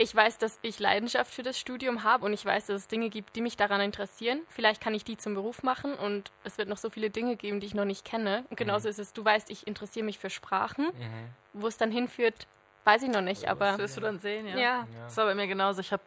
ich 0.00 0.14
weiß, 0.14 0.38
dass 0.38 0.58
ich 0.62 0.78
Leidenschaft 0.78 1.34
für 1.34 1.42
das 1.42 1.58
Studium 1.58 2.04
habe 2.04 2.24
und 2.24 2.32
ich 2.32 2.42
weiß, 2.42 2.66
dass 2.66 2.76
es 2.82 2.88
Dinge 2.88 3.10
gibt, 3.10 3.36
die 3.36 3.42
mich 3.42 3.58
daran 3.58 3.82
interessieren. 3.82 4.40
Vielleicht 4.48 4.80
kann 4.80 4.94
ich 4.94 5.04
die 5.04 5.18
zum 5.18 5.34
Beruf 5.34 5.62
machen 5.62 5.92
und 5.92 6.32
es 6.42 6.56
wird 6.56 6.70
noch 6.70 6.78
so 6.78 6.88
viele 6.88 7.10
Dinge 7.10 7.36
geben, 7.36 7.60
die 7.60 7.66
ich 7.66 7.74
noch 7.74 7.84
nicht 7.84 8.02
kenne. 8.02 8.44
Und 8.48 8.56
genauso 8.56 8.88
ist 8.88 8.98
es, 8.98 9.12
du 9.12 9.22
weißt, 9.22 9.50
ich 9.50 9.66
interessiere 9.66 10.06
mich 10.06 10.18
für 10.18 10.30
Sprachen. 10.30 10.86
Mhm. 10.86 11.28
Wo 11.52 11.66
es 11.66 11.76
dann 11.76 11.90
hinführt, 11.90 12.46
weiß 12.84 13.02
ich 13.02 13.10
noch 13.10 13.20
nicht, 13.20 13.46
aber 13.46 13.72
Das 13.72 13.78
wirst 13.78 13.96
du 13.98 14.00
dann 14.00 14.18
sehen, 14.20 14.46
ja. 14.46 14.56
ja. 14.56 14.62
Ja. 14.62 14.86
Das 15.04 15.18
war 15.18 15.26
bei 15.26 15.34
mir 15.34 15.46
genauso. 15.46 15.82
Ich 15.82 15.92
habe 15.92 16.02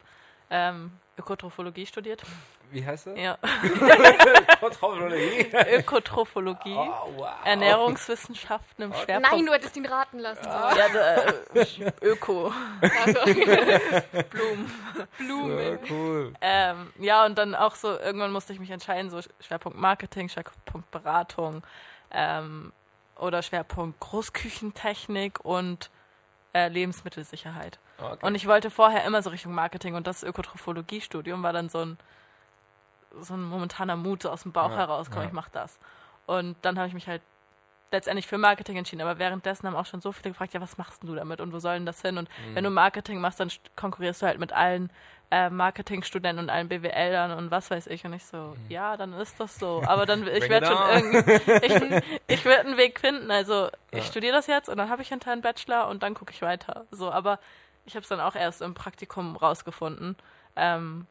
ähm, 0.49 0.91
Ökotrophologie 1.17 1.85
studiert. 1.85 2.23
Wie 2.71 2.83
heißt 2.83 3.07
er? 3.07 3.17
Ja, 3.17 3.37
Kontrollologie. 4.59 5.47
Ökotrophologie. 5.73 6.75
Oh, 6.75 7.13
wow. 7.17 7.29
Ernährungswissenschaften 7.45 8.85
im 8.85 8.93
Schwerpunkt. 8.93 9.31
Nein, 9.31 9.45
du 9.45 9.53
hättest 9.53 9.77
ihn 9.77 9.85
raten 9.85 10.17
lassen. 10.17 10.43
sollen. 10.43 10.75
Ja, 10.77 10.89
da, 10.91 11.15
äh, 11.61 11.91
Öko. 12.01 12.51
Also, 12.81 13.19
Blumen. 14.31 14.71
Blumen. 15.19 15.79
So 15.87 15.93
cool. 15.93 16.33
Ähm, 16.41 16.91
ja, 16.97 17.25
und 17.25 17.37
dann 17.37 17.53
auch 17.53 17.75
so, 17.75 17.89
irgendwann 17.99 18.31
musste 18.31 18.53
ich 18.53 18.59
mich 18.59 18.71
entscheiden, 18.71 19.11
so 19.11 19.19
Schwerpunkt 19.39 19.77
Marketing, 19.77 20.29
Schwerpunkt 20.29 20.89
Beratung 20.89 21.61
ähm, 22.09 22.73
oder 23.19 23.43
Schwerpunkt 23.43 23.99
Großküchentechnik 23.99 25.45
und 25.45 25.91
äh, 26.55 26.69
Lebensmittelsicherheit. 26.69 27.77
Okay. 28.03 28.25
Und 28.25 28.35
ich 28.35 28.47
wollte 28.47 28.69
vorher 28.69 29.03
immer 29.05 29.21
so 29.21 29.29
Richtung 29.29 29.53
Marketing 29.53 29.95
und 29.95 30.07
das 30.07 30.23
Ökotrophologie-Studium 30.23 31.41
war 31.43 31.53
dann 31.53 31.69
so 31.69 31.79
ein, 31.79 31.97
so 33.21 33.33
ein 33.35 33.43
momentaner 33.43 33.95
Mut 33.95 34.23
so 34.23 34.29
aus 34.29 34.43
dem 34.43 34.51
Bauch 34.51 34.71
Ja, 34.71 34.77
heraus, 34.77 35.09
komm, 35.11 35.21
ja. 35.21 35.27
ich 35.27 35.33
mach 35.33 35.49
das. 35.49 35.77
Und 36.25 36.55
dann 36.63 36.77
habe 36.77 36.87
ich 36.87 36.93
mich 36.93 37.07
halt 37.07 37.21
letztendlich 37.91 38.25
für 38.25 38.39
Marketing 38.39 38.77
entschieden. 38.77 39.01
Aber 39.03 39.19
währenddessen 39.19 39.67
haben 39.67 39.75
auch 39.75 39.85
schon 39.85 40.01
so 40.01 40.11
viele 40.11 40.31
gefragt, 40.31 40.53
ja, 40.53 40.61
was 40.61 40.77
machst 40.79 41.03
du 41.03 41.13
damit 41.13 41.39
und 41.41 41.53
wo 41.53 41.59
soll 41.59 41.75
denn 41.75 41.85
das 41.85 42.01
hin? 42.01 42.17
Und 42.17 42.27
Mhm. 42.29 42.55
wenn 42.55 42.63
du 42.63 42.69
Marketing 42.71 43.21
machst, 43.21 43.39
dann 43.39 43.49
st- 43.49 43.59
konkurrierst 43.75 44.21
du 44.23 44.25
halt 44.25 44.39
mit 44.39 44.51
allen 44.51 44.89
äh, 45.29 45.49
Marketingstudenten 45.51 46.43
und 46.45 46.49
allen 46.49 46.69
BWLern 46.69 47.31
und 47.31 47.51
was 47.51 47.69
weiß 47.69 47.87
ich. 47.87 48.03
Und 48.05 48.13
ich 48.13 48.25
so, 48.25 48.55
ja, 48.69 48.97
dann 48.97 49.13
ist 49.13 49.39
das 49.39 49.59
so. 49.59 49.83
Aber 49.85 50.05
dann, 50.07 50.25
ich 50.27 50.45
Mhm. 50.45 50.49
Werde 50.49 50.65
schon 50.65 50.77
on. 50.77 50.89
irgendwie, 51.13 51.41
ich, 51.61 52.03
ich 52.27 52.45
werde 52.45 52.67
einen 52.67 52.77
Weg 52.77 52.99
finden. 52.99 53.29
Also 53.29 53.69
ich 53.91 53.99
Ja. 53.99 54.03
studiere 54.05 54.33
das 54.33 54.47
jetzt 54.47 54.69
und 54.69 54.77
dann 54.77 54.89
habe 54.89 55.03
ich 55.03 55.09
hinterher 55.09 55.33
einen 55.33 55.41
Bachelor 55.43 55.87
und 55.87 56.01
dann 56.01 56.15
gucke 56.15 56.31
ich 56.33 56.41
weiter. 56.41 56.85
So, 56.89 57.11
aber 57.11 57.37
ich 57.85 57.95
habe 57.95 58.03
es 58.03 58.09
dann 58.09 58.19
auch 58.19 58.35
erst 58.35 58.61
im 58.61 58.73
Praktikum 58.73 59.35
rausgefunden, 59.35 60.15
ähm, 60.55 61.07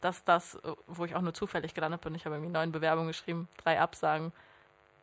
dass 0.00 0.24
das, 0.24 0.56
äh, 0.56 0.72
wo 0.86 1.04
ich 1.04 1.14
auch 1.14 1.20
nur 1.22 1.34
zufällig 1.34 1.74
gelandet 1.74 2.00
bin, 2.02 2.14
ich 2.14 2.24
habe 2.24 2.34
irgendwie 2.36 2.52
neun 2.52 2.72
Bewerbungen 2.72 3.08
geschrieben, 3.08 3.48
drei 3.56 3.80
Absagen, 3.80 4.32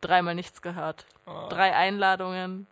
dreimal 0.00 0.34
nichts 0.34 0.62
gehört, 0.62 1.06
Oh. 1.26 1.48
drei 1.48 1.74
Einladungen, 1.74 2.66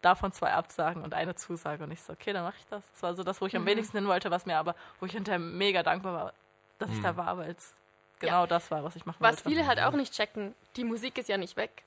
davon 0.00 0.32
zwei 0.32 0.52
Absagen 0.52 1.02
und 1.04 1.14
eine 1.14 1.34
Zusage. 1.36 1.84
Und 1.84 1.92
ich 1.92 2.02
so, 2.02 2.12
okay, 2.12 2.32
dann 2.32 2.42
mache 2.44 2.56
ich 2.58 2.66
das. 2.66 2.82
Das 2.92 3.02
war 3.02 3.14
so 3.14 3.22
das, 3.22 3.40
wo 3.40 3.46
ich 3.46 3.54
am 3.54 3.62
Mhm. 3.62 3.66
wenigsten 3.66 3.98
hin 3.98 4.08
wollte, 4.08 4.30
was 4.32 4.46
mir 4.46 4.58
aber, 4.58 4.74
wo 4.98 5.06
ich 5.06 5.12
hinterher 5.12 5.38
mega 5.38 5.82
dankbar 5.84 6.12
war, 6.14 6.32
dass 6.78 6.90
ich 6.90 6.98
Mhm. 6.98 7.02
da 7.04 7.16
war, 7.16 7.38
weil 7.38 7.50
es 7.52 7.74
genau 8.18 8.46
das 8.46 8.70
war, 8.72 8.82
was 8.82 8.96
ich 8.96 9.06
machen 9.06 9.18
Was 9.20 9.36
wollte. 9.36 9.48
viele 9.50 9.66
halt 9.68 9.80
auch 9.80 9.92
nicht 9.92 10.12
checken, 10.12 10.54
die 10.76 10.82
Musik 10.84 11.18
ist 11.18 11.28
ja 11.28 11.36
nicht 11.36 11.56
weg. 11.56 11.84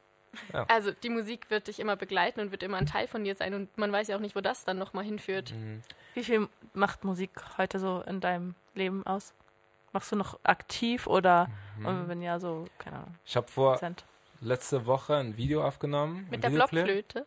Ja. 0.54 0.66
Also 0.68 0.92
die 0.92 1.10
Musik 1.10 1.50
wird 1.50 1.68
dich 1.68 1.80
immer 1.80 1.96
begleiten 1.96 2.40
und 2.40 2.52
wird 2.52 2.64
immer 2.64 2.78
ein 2.78 2.86
Teil 2.86 3.08
von 3.08 3.24
dir 3.24 3.36
sein 3.36 3.54
und 3.54 3.78
man 3.78 3.92
weiß 3.92 4.08
ja 4.08 4.16
auch 4.16 4.22
nicht, 4.22 4.36
wo 4.36 4.42
das 4.42 4.64
dann 4.66 4.78
nochmal 4.78 5.04
hinführt. 5.06 5.54
Mhm. 5.54 5.82
Wie 6.14 6.24
viel 6.24 6.48
macht 6.74 7.04
Musik 7.04 7.32
heute 7.58 7.80
so 7.80 8.02
in 8.08 8.20
deinem 8.22 8.56
Leben 8.74 9.06
aus? 9.06 9.34
Machst 9.94 10.12
du 10.12 10.16
noch 10.16 10.40
aktiv 10.44 11.08
oder 11.08 11.48
Mhm. 11.78 12.08
wenn 12.08 12.22
ja, 12.22 12.40
so, 12.40 12.66
keine 12.80 12.98
Ahnung, 12.98 13.16
Ich 13.26 13.36
habe 13.36 13.48
vor 13.50 13.74
Prozent? 13.74 14.06
letzte 14.42 14.86
Woche 14.86 15.16
ein 15.16 15.36
Video 15.38 15.64
aufgenommen. 15.66 16.28
Mit 16.30 16.44
der 16.44 16.52
Videoclip. 16.52 16.84
Blockflöte. 16.86 17.26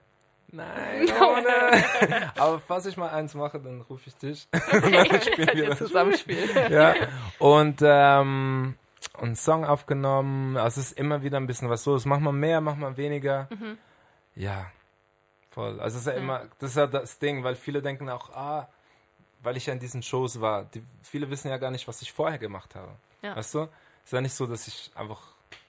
Nein, 0.50 1.06
ohne. 1.20 2.30
Aber 2.38 2.58
falls 2.60 2.86
ich 2.86 2.96
mal 2.96 3.10
eins 3.10 3.34
mache, 3.34 3.60
dann 3.60 3.82
rufe 3.82 4.04
ich 4.08 4.16
dich. 4.16 4.48
Okay. 4.52 5.20
Spielen 5.32 5.50
wir 5.54 5.66
das. 5.68 5.78
zusammenspielen. 5.78 6.72
ja. 6.72 6.94
Und 7.38 7.80
ähm, 7.82 8.74
einen 9.22 9.36
Song 9.36 9.64
aufgenommen. 9.64 10.56
Also 10.56 10.80
es 10.80 10.90
ist 10.90 10.98
immer 10.98 11.22
wieder 11.22 11.38
ein 11.38 11.46
bisschen 11.46 11.70
was 11.70 11.84
los. 11.86 12.04
Mach 12.04 12.18
mal 12.18 12.32
mehr, 12.32 12.60
mach 12.60 12.76
mal 12.76 12.96
weniger. 12.96 13.48
Mhm. 13.50 13.78
Ja, 14.34 14.70
voll. 15.50 15.80
Also 15.80 15.96
es 15.96 16.06
ist 16.06 16.12
ja 16.12 16.12
immer, 16.14 16.46
das 16.58 16.70
ist 16.70 16.76
ja 16.76 16.86
das 16.86 17.18
Ding, 17.18 17.44
weil 17.44 17.56
viele 17.56 17.82
denken 17.82 18.08
auch, 18.08 18.30
ah, 18.30 18.68
weil 19.42 19.56
ich 19.56 19.66
ja 19.66 19.72
in 19.72 19.80
diesen 19.80 20.02
Shows 20.02 20.40
war. 20.40 20.64
Die, 20.64 20.82
viele 21.02 21.30
wissen 21.30 21.48
ja 21.48 21.58
gar 21.58 21.70
nicht, 21.70 21.86
was 21.88 22.02
ich 22.02 22.12
vorher 22.12 22.38
gemacht 22.38 22.74
habe. 22.74 22.92
Ja. 23.22 23.36
Weißt 23.36 23.54
du? 23.54 23.62
Es 23.62 24.06
ist 24.06 24.12
ja 24.12 24.20
nicht 24.20 24.34
so, 24.34 24.46
dass 24.46 24.66
ich 24.66 24.90
einfach 24.94 25.20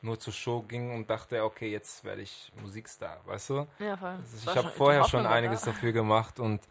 nur 0.01 0.19
zur 0.19 0.33
Show 0.33 0.61
ging 0.61 0.93
und 0.93 1.09
dachte, 1.09 1.43
okay, 1.43 1.71
jetzt 1.71 2.03
werde 2.03 2.21
ich 2.21 2.51
Musikstar, 2.61 3.19
weißt 3.25 3.49
du? 3.49 3.67
Ja, 3.79 3.97
voll. 3.97 4.09
Also 4.09 4.37
ich 4.37 4.45
war 4.45 4.55
habe 4.55 4.69
vorher 4.69 5.03
schon 5.05 5.23
war 5.23 5.31
einiges 5.31 5.61
da. 5.61 5.71
dafür 5.71 5.91
gemacht 5.91 6.39
und 6.39 6.61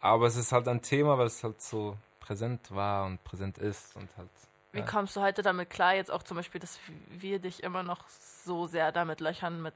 aber 0.00 0.26
es 0.26 0.36
ist 0.36 0.52
halt 0.52 0.68
ein 0.68 0.80
Thema, 0.80 1.18
weil 1.18 1.26
es 1.26 1.42
halt 1.42 1.60
so 1.60 1.96
präsent 2.20 2.70
war 2.70 3.06
und 3.06 3.22
präsent 3.24 3.58
ist 3.58 3.96
und 3.96 4.08
halt. 4.16 4.28
Wie 4.78 4.90
kommst 4.90 5.16
du 5.16 5.20
heute 5.20 5.42
damit 5.42 5.70
klar, 5.70 5.94
jetzt 5.94 6.10
auch 6.10 6.22
zum 6.22 6.36
Beispiel, 6.36 6.60
dass 6.60 6.78
wir 7.08 7.38
dich 7.38 7.62
immer 7.62 7.82
noch 7.82 8.08
so 8.08 8.66
sehr 8.66 8.92
damit 8.92 9.20
löchern 9.20 9.60
mit, 9.62 9.74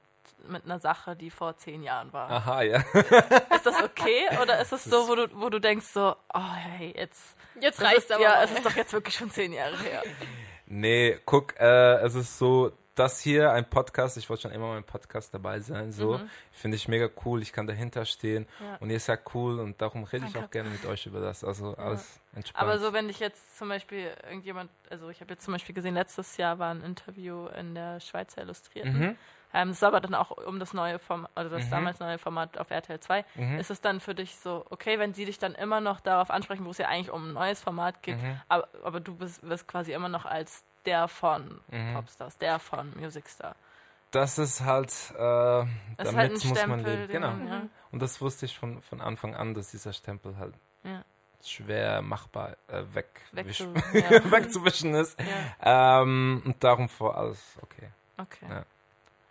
mit 0.49 0.65
einer 0.65 0.79
Sache, 0.79 1.17
die 1.17 1.31
vor 1.31 1.57
zehn 1.57 1.83
Jahren 1.83 2.13
war? 2.13 2.31
Aha, 2.31 2.63
ja. 2.63 2.79
Ist 3.55 3.67
das 3.67 3.83
okay 3.83 4.29
oder 4.41 4.61
ist 4.61 4.73
es 4.73 4.85
so, 4.85 5.09
wo 5.09 5.15
du, 5.15 5.29
wo 5.35 5.49
du 5.51 5.61
denkst 5.61 5.87
so, 5.87 6.17
oh 6.35 6.53
hey, 6.55 6.95
jetzt, 6.97 7.37
Jetzt 7.61 7.81
reicht's 7.83 8.11
aber. 8.11 8.23
ja, 8.23 8.31
mal. 8.31 8.45
es 8.45 8.51
ist 8.53 8.65
doch 8.65 8.75
jetzt 8.75 8.93
wirklich 8.93 9.15
schon 9.15 9.31
zehn 9.31 9.53
Jahre 9.53 9.77
her. 9.79 10.03
Nee, 10.67 11.19
guck, 11.27 11.59
äh, 11.61 11.97
es 11.97 12.15
ist 12.15 12.39
so, 12.39 12.73
das 12.95 13.21
hier, 13.21 13.53
ein 13.53 13.69
Podcast, 13.69 14.17
ich 14.19 14.29
wollte 14.29 14.43
schon 14.43 14.51
immer 14.53 14.67
mal 14.69 14.77
im 14.79 14.85
Podcast 14.85 15.33
dabei 15.33 15.61
sein, 15.61 15.93
so, 15.93 16.21
finde 16.51 16.77
ich 16.77 16.89
mega 16.89 17.09
cool, 17.25 17.41
ich 17.41 17.53
kann 17.53 17.67
dahinter 17.67 18.05
stehen 18.05 18.47
Mhm. 18.61 18.67
Ja. 18.67 18.77
und 18.81 18.91
ihr 18.91 19.01
seid 19.01 19.21
cool 19.35 19.61
und 19.61 19.81
darum 19.81 20.05
rede 20.05 20.27
ich 20.27 20.37
auch 20.37 20.51
gerne 20.51 20.69
mit 20.71 20.85
euch 20.85 21.07
über 21.07 21.21
das, 21.21 21.43
also 21.45 21.75
alles 21.77 22.21
entspannt. 22.35 22.63
Aber 22.63 22.79
so, 22.79 22.93
wenn 22.93 23.09
ich 23.09 23.19
jetzt 23.21 23.57
zum 23.57 23.69
Beispiel 23.71 24.11
irgendjemand, 24.25 24.71
also 24.91 25.09
ich 25.09 25.21
habe 25.21 25.33
jetzt 25.33 25.45
zum 25.45 25.53
Beispiel 25.53 25.75
gesehen, 25.75 25.95
letztes 25.95 26.37
Jahr 26.37 26.59
war 26.59 26.71
ein 26.75 26.83
Interview 26.83 27.47
in 27.49 27.75
der 27.75 28.01
Schweizer 28.01 28.43
Illustrierten. 28.43 28.99
Mhm. 28.99 29.17
Ähm, 29.55 29.69
das 29.69 29.79
ist 29.79 29.85
aber 29.85 30.01
dann 30.01 30.15
auch 30.15 30.31
um 30.31 30.59
das 30.59 30.73
neue 30.73 30.99
Format, 30.99 31.31
also 31.35 31.51
das 31.51 31.67
Mhm. 31.67 31.71
damals 31.71 32.01
neue 32.01 32.19
Format 32.19 32.57
auf 32.57 32.71
RTL 32.71 33.01
2. 33.01 33.25
Mhm. 33.35 33.59
Ist 33.59 33.71
es 33.71 33.81
dann 33.83 34.01
für 34.01 34.15
dich 34.15 34.37
so, 34.37 34.65
okay, 34.71 34.99
wenn 34.99 35.13
sie 35.13 35.27
dich 35.27 35.39
dann 35.39 35.55
immer 35.55 35.81
noch 35.83 36.01
darauf 36.01 36.31
ansprechen, 36.31 36.65
wo 36.65 36.71
es 36.71 36.79
ja 36.79 36.89
eigentlich 36.89 37.11
um 37.11 37.29
ein 37.29 37.33
neues 37.35 37.61
Format 37.63 38.03
geht, 38.03 38.17
Mhm. 38.23 38.41
aber, 38.49 38.69
aber 38.83 39.01
du 39.01 39.15
bist, 39.15 39.43
wirst 39.47 39.69
quasi 39.69 39.93
immer 39.93 40.09
noch 40.09 40.25
als 40.25 40.65
der 40.87 41.09
von 41.09 41.61
Mhm. 41.71 41.95
Popstars, 41.95 42.39
der 42.39 42.59
von 42.59 42.93
Musicstar. 42.99 43.55
Das 44.11 44.39
ist 44.39 44.61
halt, 44.63 44.91
äh, 44.91 45.17
Das 45.17 45.67
damit 45.99 46.07
ist 46.07 46.17
halt 46.17 46.31
ein 46.31 46.33
muss 46.33 46.45
man 46.45 46.57
Stempel, 46.57 46.85
leben. 46.95 47.01
den 47.09 47.11
Genau. 47.23 47.31
man, 47.33 47.49
ja. 47.49 47.63
Und 47.93 48.03
das 48.03 48.21
wusste 48.21 48.47
ich 48.47 48.59
von, 48.59 48.83
von 48.83 49.01
Anfang 49.01 49.35
an, 49.35 49.55
dass 49.55 49.71
dieser 49.71 49.93
Stempel 49.93 50.37
halt 50.37 50.55
Ja. 50.85 51.03
schwer 51.43 52.03
machbar 52.03 52.57
äh, 52.69 52.83
weg, 52.95 53.07
Weg 53.33 53.47
wisch- 53.47 53.59
zu, 53.59 53.73
ja. 53.95 54.31
wegzuwischen 54.31 54.95
ist. 54.95 55.19
ja, 55.63 56.03
Ähm, 56.03 56.43
und 56.45 56.63
darum 56.63 56.89
vor 56.91 57.17
alles 57.17 57.57
okay. 57.63 57.89
okay. 58.19 58.47
Ja. 58.49 58.65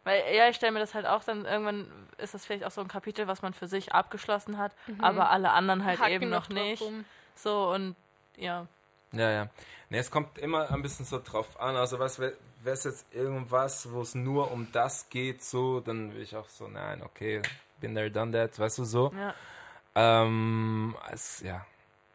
Weil, 0.03 0.23
ja, 0.35 0.49
ich 0.49 0.55
stelle 0.55 0.71
mir 0.71 0.79
das 0.79 0.95
halt 0.95 1.05
auch 1.05 1.23
dann, 1.23 1.45
irgendwann 1.45 1.87
ist 2.17 2.33
das 2.33 2.43
vielleicht 2.43 2.63
auch 2.65 2.71
so 2.71 2.81
ein 2.81 2.87
Kapitel, 2.87 3.27
was 3.27 3.43
man 3.43 3.53
für 3.53 3.67
sich 3.67 3.93
abgeschlossen 3.93 4.57
hat, 4.57 4.71
aber 4.99 5.29
alle 5.29 5.51
anderen 5.51 5.85
halt 5.85 5.99
Haken 5.99 6.11
eben 6.11 6.29
noch 6.29 6.49
nicht. 6.49 6.81
rum. 6.81 7.05
So 7.35 7.69
und 7.71 7.95
ja. 8.35 8.65
Ja, 9.11 9.29
ja. 9.29 9.49
Nee, 9.89 9.97
es 9.99 10.09
kommt 10.09 10.37
immer 10.37 10.71
ein 10.71 10.81
bisschen 10.81 11.05
so 11.05 11.19
drauf 11.21 11.59
an. 11.59 11.75
Also 11.75 11.99
was 11.99 12.19
wäre 12.19 12.33
es 12.63 12.83
jetzt 12.85 13.13
irgendwas, 13.13 13.91
wo 13.91 14.01
es 14.01 14.15
nur 14.15 14.51
um 14.51 14.71
das 14.71 15.09
geht, 15.09 15.43
so, 15.43 15.79
dann 15.81 16.13
will 16.13 16.21
ich 16.21 16.35
auch 16.35 16.47
so, 16.49 16.67
nein, 16.67 17.01
okay, 17.03 17.41
been 17.79 17.93
there, 17.95 18.09
done 18.09 18.31
that, 18.31 18.57
weißt 18.57 18.77
du 18.79 18.83
so. 18.85 19.11
ja. 19.15 19.33
Ähm, 19.93 20.95
es, 21.11 21.41
ja, 21.41 21.65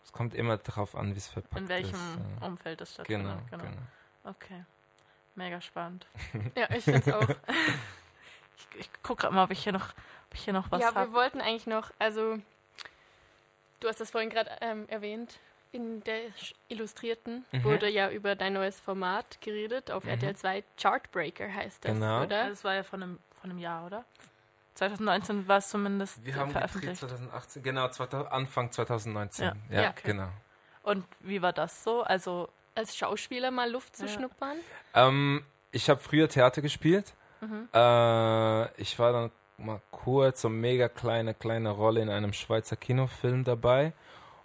es 0.03 0.11
kommt 0.13 0.35
immer 0.35 0.57
drauf 0.57 0.95
an, 0.97 1.13
wie 1.15 1.19
es 1.19 1.27
verpackt 1.29 1.61
In 1.61 1.69
welchem 1.69 1.91
ist. 1.95 2.19
ja. 2.41 2.47
Umfeld 2.47 2.81
das 2.81 2.97
Genau, 3.05 3.31
stattfindet. 3.49 3.61
genau. 3.61 4.31
Okay. 4.31 4.65
Mega 5.35 5.61
spannend. 5.61 6.07
Ja, 6.57 6.71
ich 6.75 6.85
finde 6.85 7.01
es 7.01 7.13
auch. 7.13 7.29
Ich, 8.59 8.81
ich 8.81 8.91
gucke 9.03 9.21
gerade 9.21 9.35
mal, 9.35 9.45
ob 9.45 9.51
ich 9.51 9.63
hier 9.63 9.73
noch, 9.75 9.91
ob 9.91 10.35
ich 10.35 10.41
hier 10.45 10.55
noch 10.55 10.71
was 10.71 10.81
ja, 10.81 10.87
habe. 10.95 11.11
wir 11.11 11.13
wollten 11.13 11.43
eigentlich 11.43 11.67
noch, 11.67 11.91
also 11.99 12.39
du 13.81 13.89
hast 13.89 14.01
das 14.01 14.11
vorhin 14.13 14.31
gerade 14.31 14.51
ähm, 14.63 14.89
erwähnt, 14.89 15.39
in 15.77 16.03
der 16.05 16.21
Illustrierten 16.69 17.45
Mhm. 17.53 17.65
wurde 17.65 17.89
ja 17.89 18.11
über 18.11 18.35
dein 18.35 18.55
neues 18.55 18.81
Format 18.81 19.41
geredet 19.41 19.91
auf 19.91 20.05
Mhm. 20.05 20.11
RTL 20.11 20.37
2. 20.37 20.65
Chartbreaker 20.81 21.53
heißt 21.53 21.85
das, 21.85 21.93
Genau. 21.93 22.23
oder? 22.25 22.49
Das 22.49 22.65
war 22.65 22.75
ja 22.75 22.83
von 22.83 23.03
einem, 23.03 23.19
von 23.41 23.51
einem 23.51 23.59
Jahr, 23.59 23.87
oder? 23.87 24.05
2019 24.75 25.49
war 25.49 25.59
es 25.59 25.69
zumindest 25.71 26.25
Wir 26.25 26.37
haben 26.37 26.51
veröffentlicht. 26.51 26.97
2018, 27.01 27.63
genau, 27.63 27.89
2000, 27.89 28.31
Anfang 28.33 28.71
2019. 28.73 29.45
Ja. 29.47 29.55
Ja, 29.71 29.83
Ja, 29.85 29.91
okay. 29.91 30.01
genau. 30.05 30.29
Und 30.83 31.05
wie 31.21 31.41
war 31.43 31.53
das 31.53 31.83
so? 31.85 32.03
Also, 32.03 32.49
Als 32.75 32.95
Schauspieler 32.95 33.51
mal 33.51 33.71
Luft 33.71 33.97
zu 33.97 34.05
Ja. 34.05 34.13
schnuppern. 34.13 34.59
Ähm, 34.93 35.43
ich 35.73 35.89
habe 35.89 35.99
früher 35.99 36.29
Theater 36.29 36.61
gespielt. 36.61 37.15
Mhm. 37.41 37.71
Äh, 37.73 38.71
ich 38.83 38.99
war 38.99 39.13
dann 39.15 39.31
mal 39.57 39.81
kurz 39.91 40.43
so 40.43 40.51
mega 40.51 40.91
kleine, 40.91 41.33
kleine 41.33 41.71
Rolle 41.71 42.03
in 42.03 42.11
einem 42.11 42.35
Schweizer 42.35 42.77
Kinofilm 42.77 43.45
dabei. 43.45 43.95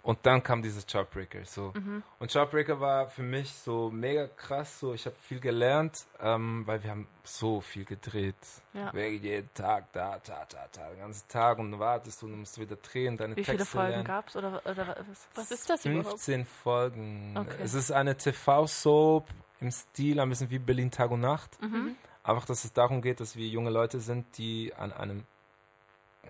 Und 0.02 0.18
dann 0.24 0.42
kam 0.42 0.62
diese 0.62 0.84
Chartbreaker. 0.84 1.44
So. 1.44 1.72
Mhm. 1.76 2.02
Und 2.18 2.32
Chartbreaker 2.32 2.80
war 2.80 3.08
für 3.08 3.22
mich 3.22 3.52
so 3.52 3.88
mega 3.88 4.26
krass. 4.26 4.80
So, 4.80 4.94
ich 4.94 5.06
habe 5.06 5.14
viel 5.22 5.38
gelernt, 5.38 6.06
ähm, 6.20 6.66
weil 6.66 6.82
wir 6.82 6.90
haben 6.90 7.06
so 7.22 7.60
viel 7.60 7.84
gedreht. 7.84 8.34
Ja. 8.72 8.92
Jeden 8.94 9.52
Tag, 9.54 9.92
da, 9.92 10.18
da, 10.24 10.44
da, 10.48 10.66
da, 10.72 10.88
den 10.90 10.98
ganzen 10.98 11.28
Tag. 11.28 11.58
Und 11.60 11.70
dann 11.70 11.80
wartest 11.80 12.20
du 12.20 12.26
und 12.26 12.40
musst 12.40 12.58
wieder 12.58 12.74
drehen, 12.74 13.16
deine 13.16 13.36
wie 13.36 13.42
Texte 13.42 13.64
viele 13.64 13.84
Folgen 13.84 14.04
gab 14.04 14.28
es? 14.28 14.34
Oder, 14.34 14.60
oder 14.64 14.96
was? 15.08 15.28
Was 15.36 15.50
ist 15.52 15.70
das 15.70 15.84
überhaupt? 15.84 16.08
15 16.08 16.46
Folgen. 16.46 17.36
Okay. 17.36 17.62
Es 17.62 17.74
ist 17.74 17.92
eine 17.92 18.16
TV-Soap 18.16 19.28
im 19.60 19.70
Stil 19.70 20.18
ein 20.18 20.28
bisschen 20.28 20.50
wie 20.50 20.58
Berlin 20.58 20.90
Tag 20.90 21.12
und 21.12 21.20
Nacht. 21.20 21.62
Mhm. 21.62 21.94
Einfach, 22.24 22.44
dass 22.44 22.64
es 22.64 22.72
darum 22.72 23.02
geht, 23.02 23.20
dass 23.20 23.36
wir 23.36 23.46
junge 23.46 23.70
Leute 23.70 24.00
sind, 24.00 24.36
die 24.36 24.74
an 24.74 24.92
einem 24.92 25.24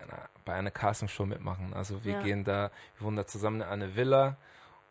einer, 0.03 0.29
bei 0.45 0.53
einer 0.53 0.71
Castingshow 0.71 1.25
mitmachen. 1.25 1.73
Also 1.73 2.03
wir 2.03 2.13
Ja. 2.13 2.21
gehen 2.21 2.43
da, 2.43 2.71
wir 2.97 3.07
wohnen 3.07 3.17
da 3.17 3.25
zusammen 3.27 3.61
in 3.61 3.67
einer 3.67 3.95
Villa 3.95 4.37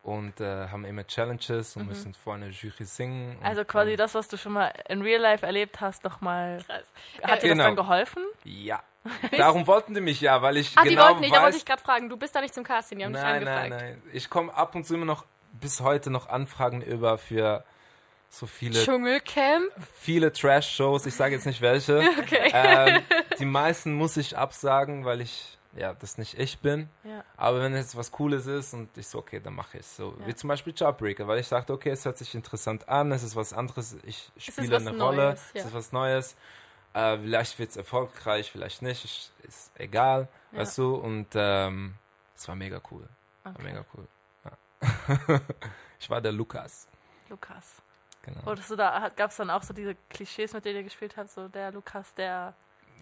und 0.03 0.41
äh, 0.41 0.67
haben 0.67 0.83
immer 0.85 1.05
Challenges 1.07 1.75
und 1.77 1.83
Mhm. 1.83 1.87
müssen 1.89 2.13
vor 2.13 2.35
einer 2.35 2.47
Jury 2.47 2.83
singen. 2.85 3.37
Also 3.41 3.63
quasi 3.63 3.95
das, 3.95 4.13
was 4.15 4.27
du 4.27 4.37
schon 4.37 4.51
mal 4.53 4.73
in 4.89 5.01
Real 5.01 5.21
Life 5.21 5.45
erlebt 5.45 5.79
hast, 5.79 6.03
nochmal. 6.03 6.61
Krass. 6.67 6.83
Hat 7.23 7.41
dir 7.43 7.49
Genau. 7.49 7.63
das 7.63 7.67
dann 7.67 7.75
geholfen? 7.77 8.23
Ja. 8.43 8.83
Darum 9.37 9.67
wollten 9.67 9.93
die 9.93 10.01
mich 10.01 10.21
ja, 10.21 10.41
weil 10.41 10.57
ich 10.57 10.77
Ah, 10.77 10.83
die 10.83 10.89
genau 10.89 11.05
wollten 11.07 11.19
nicht, 11.21 11.35
da 11.35 11.41
wollte 11.41 11.57
ich 11.57 11.65
gerade 11.65 11.81
fragen. 11.81 12.09
Du 12.09 12.17
bist 12.17 12.35
da 12.35 12.41
nicht 12.41 12.53
zum 12.53 12.63
Casting, 12.63 12.99
die 12.99 13.05
haben 13.05 13.13
dich 13.13 13.21
nein, 13.21 13.35
angefragt. 13.47 13.69
nein, 13.69 13.79
nein. 14.01 14.03
Ich 14.13 14.29
komme 14.29 14.53
ab 14.53 14.75
und 14.75 14.85
zu 14.85 14.93
immer 14.95 15.05
noch 15.05 15.25
bis 15.53 15.81
heute 15.81 16.09
noch 16.09 16.27
Anfragen 16.29 16.81
über 16.81 17.17
für 17.17 17.63
so 18.35 18.47
viele 18.47 18.83
Dschungelcamp? 18.83 19.71
viele 19.93 20.31
Trash-Shows, 20.33 21.05
ich 21.05 21.13
sage 21.15 21.35
jetzt 21.35 21.45
nicht 21.45 21.61
welche. 21.61 22.01
Okay. 22.19 22.49
ähm, 22.53 23.01
die 23.39 23.45
meisten 23.45 23.93
muss 23.93 24.17
ich 24.17 24.35
absagen, 24.37 25.05
weil 25.05 25.21
ich, 25.21 25.57
ja, 25.75 25.93
das 25.93 26.17
nicht 26.17 26.37
ich 26.39 26.57
bin. 26.59 26.89
Ja. 27.03 27.23
Aber 27.37 27.61
wenn 27.61 27.73
es 27.75 27.95
was 27.95 28.11
Cooles 28.11 28.47
ist 28.47 28.73
und 28.73 28.97
ich 28.97 29.07
so, 29.07 29.19
okay, 29.19 29.39
dann 29.39 29.53
mache 29.53 29.77
ich 29.77 29.81
es. 29.85 29.95
So, 29.97 30.15
Ja. 30.19 30.27
wie 30.27 30.33
zum 30.35 30.47
Beispiel 30.47 30.73
Jawbreaker, 30.75 31.27
weil 31.27 31.39
ich 31.39 31.49
dachte, 31.49 31.73
okay, 31.73 31.91
es 31.91 32.05
hört 32.05 32.17
sich 32.17 32.33
interessant 32.33 32.89
an, 32.89 33.11
es 33.11 33.21
ist 33.23 33.35
was 33.35 33.53
anderes, 33.53 33.97
ich 34.03 34.31
spiele 34.37 34.77
eine 34.77 34.97
Rolle, 34.97 35.27
Neues, 35.27 35.41
ja. 35.53 35.59
es 35.61 35.65
ist 35.67 35.73
was 35.73 35.91
Neues. 35.91 36.35
Äh, 36.95 37.17
vielleicht 37.19 37.57
wird 37.59 37.69
es 37.71 37.77
erfolgreich, 37.77 38.51
vielleicht 38.51 38.81
nicht, 38.81 39.05
ich, 39.05 39.31
ist 39.47 39.71
egal, 39.77 40.27
weißt 40.53 40.77
du. 40.79 40.95
Und 40.95 41.27
ähm, 41.35 41.95
es 42.35 42.47
war 42.47 42.55
mega 42.55 42.81
cool. 42.91 43.07
War 43.43 43.53
Okay. 43.53 43.63
mega 43.63 43.85
cool. 43.95 44.07
Ich 45.99 46.09
war 46.09 46.19
der 46.19 46.31
Lukas. 46.33 46.87
Lukas. 47.29 47.81
Genau. 48.23 48.45
Wurdest 48.45 48.71
du 48.71 48.75
da, 48.75 49.11
gab 49.15 49.29
es 49.31 49.37
dann 49.37 49.49
auch 49.49 49.63
so 49.63 49.73
diese 49.73 49.95
Klischees, 50.09 50.53
mit 50.53 50.65
denen 50.65 50.77
ihr 50.77 50.83
gespielt 50.83 51.15
habt, 51.17 51.29
so 51.29 51.47
der 51.49 51.71
Lukas, 51.71 52.13
der. 52.15 52.53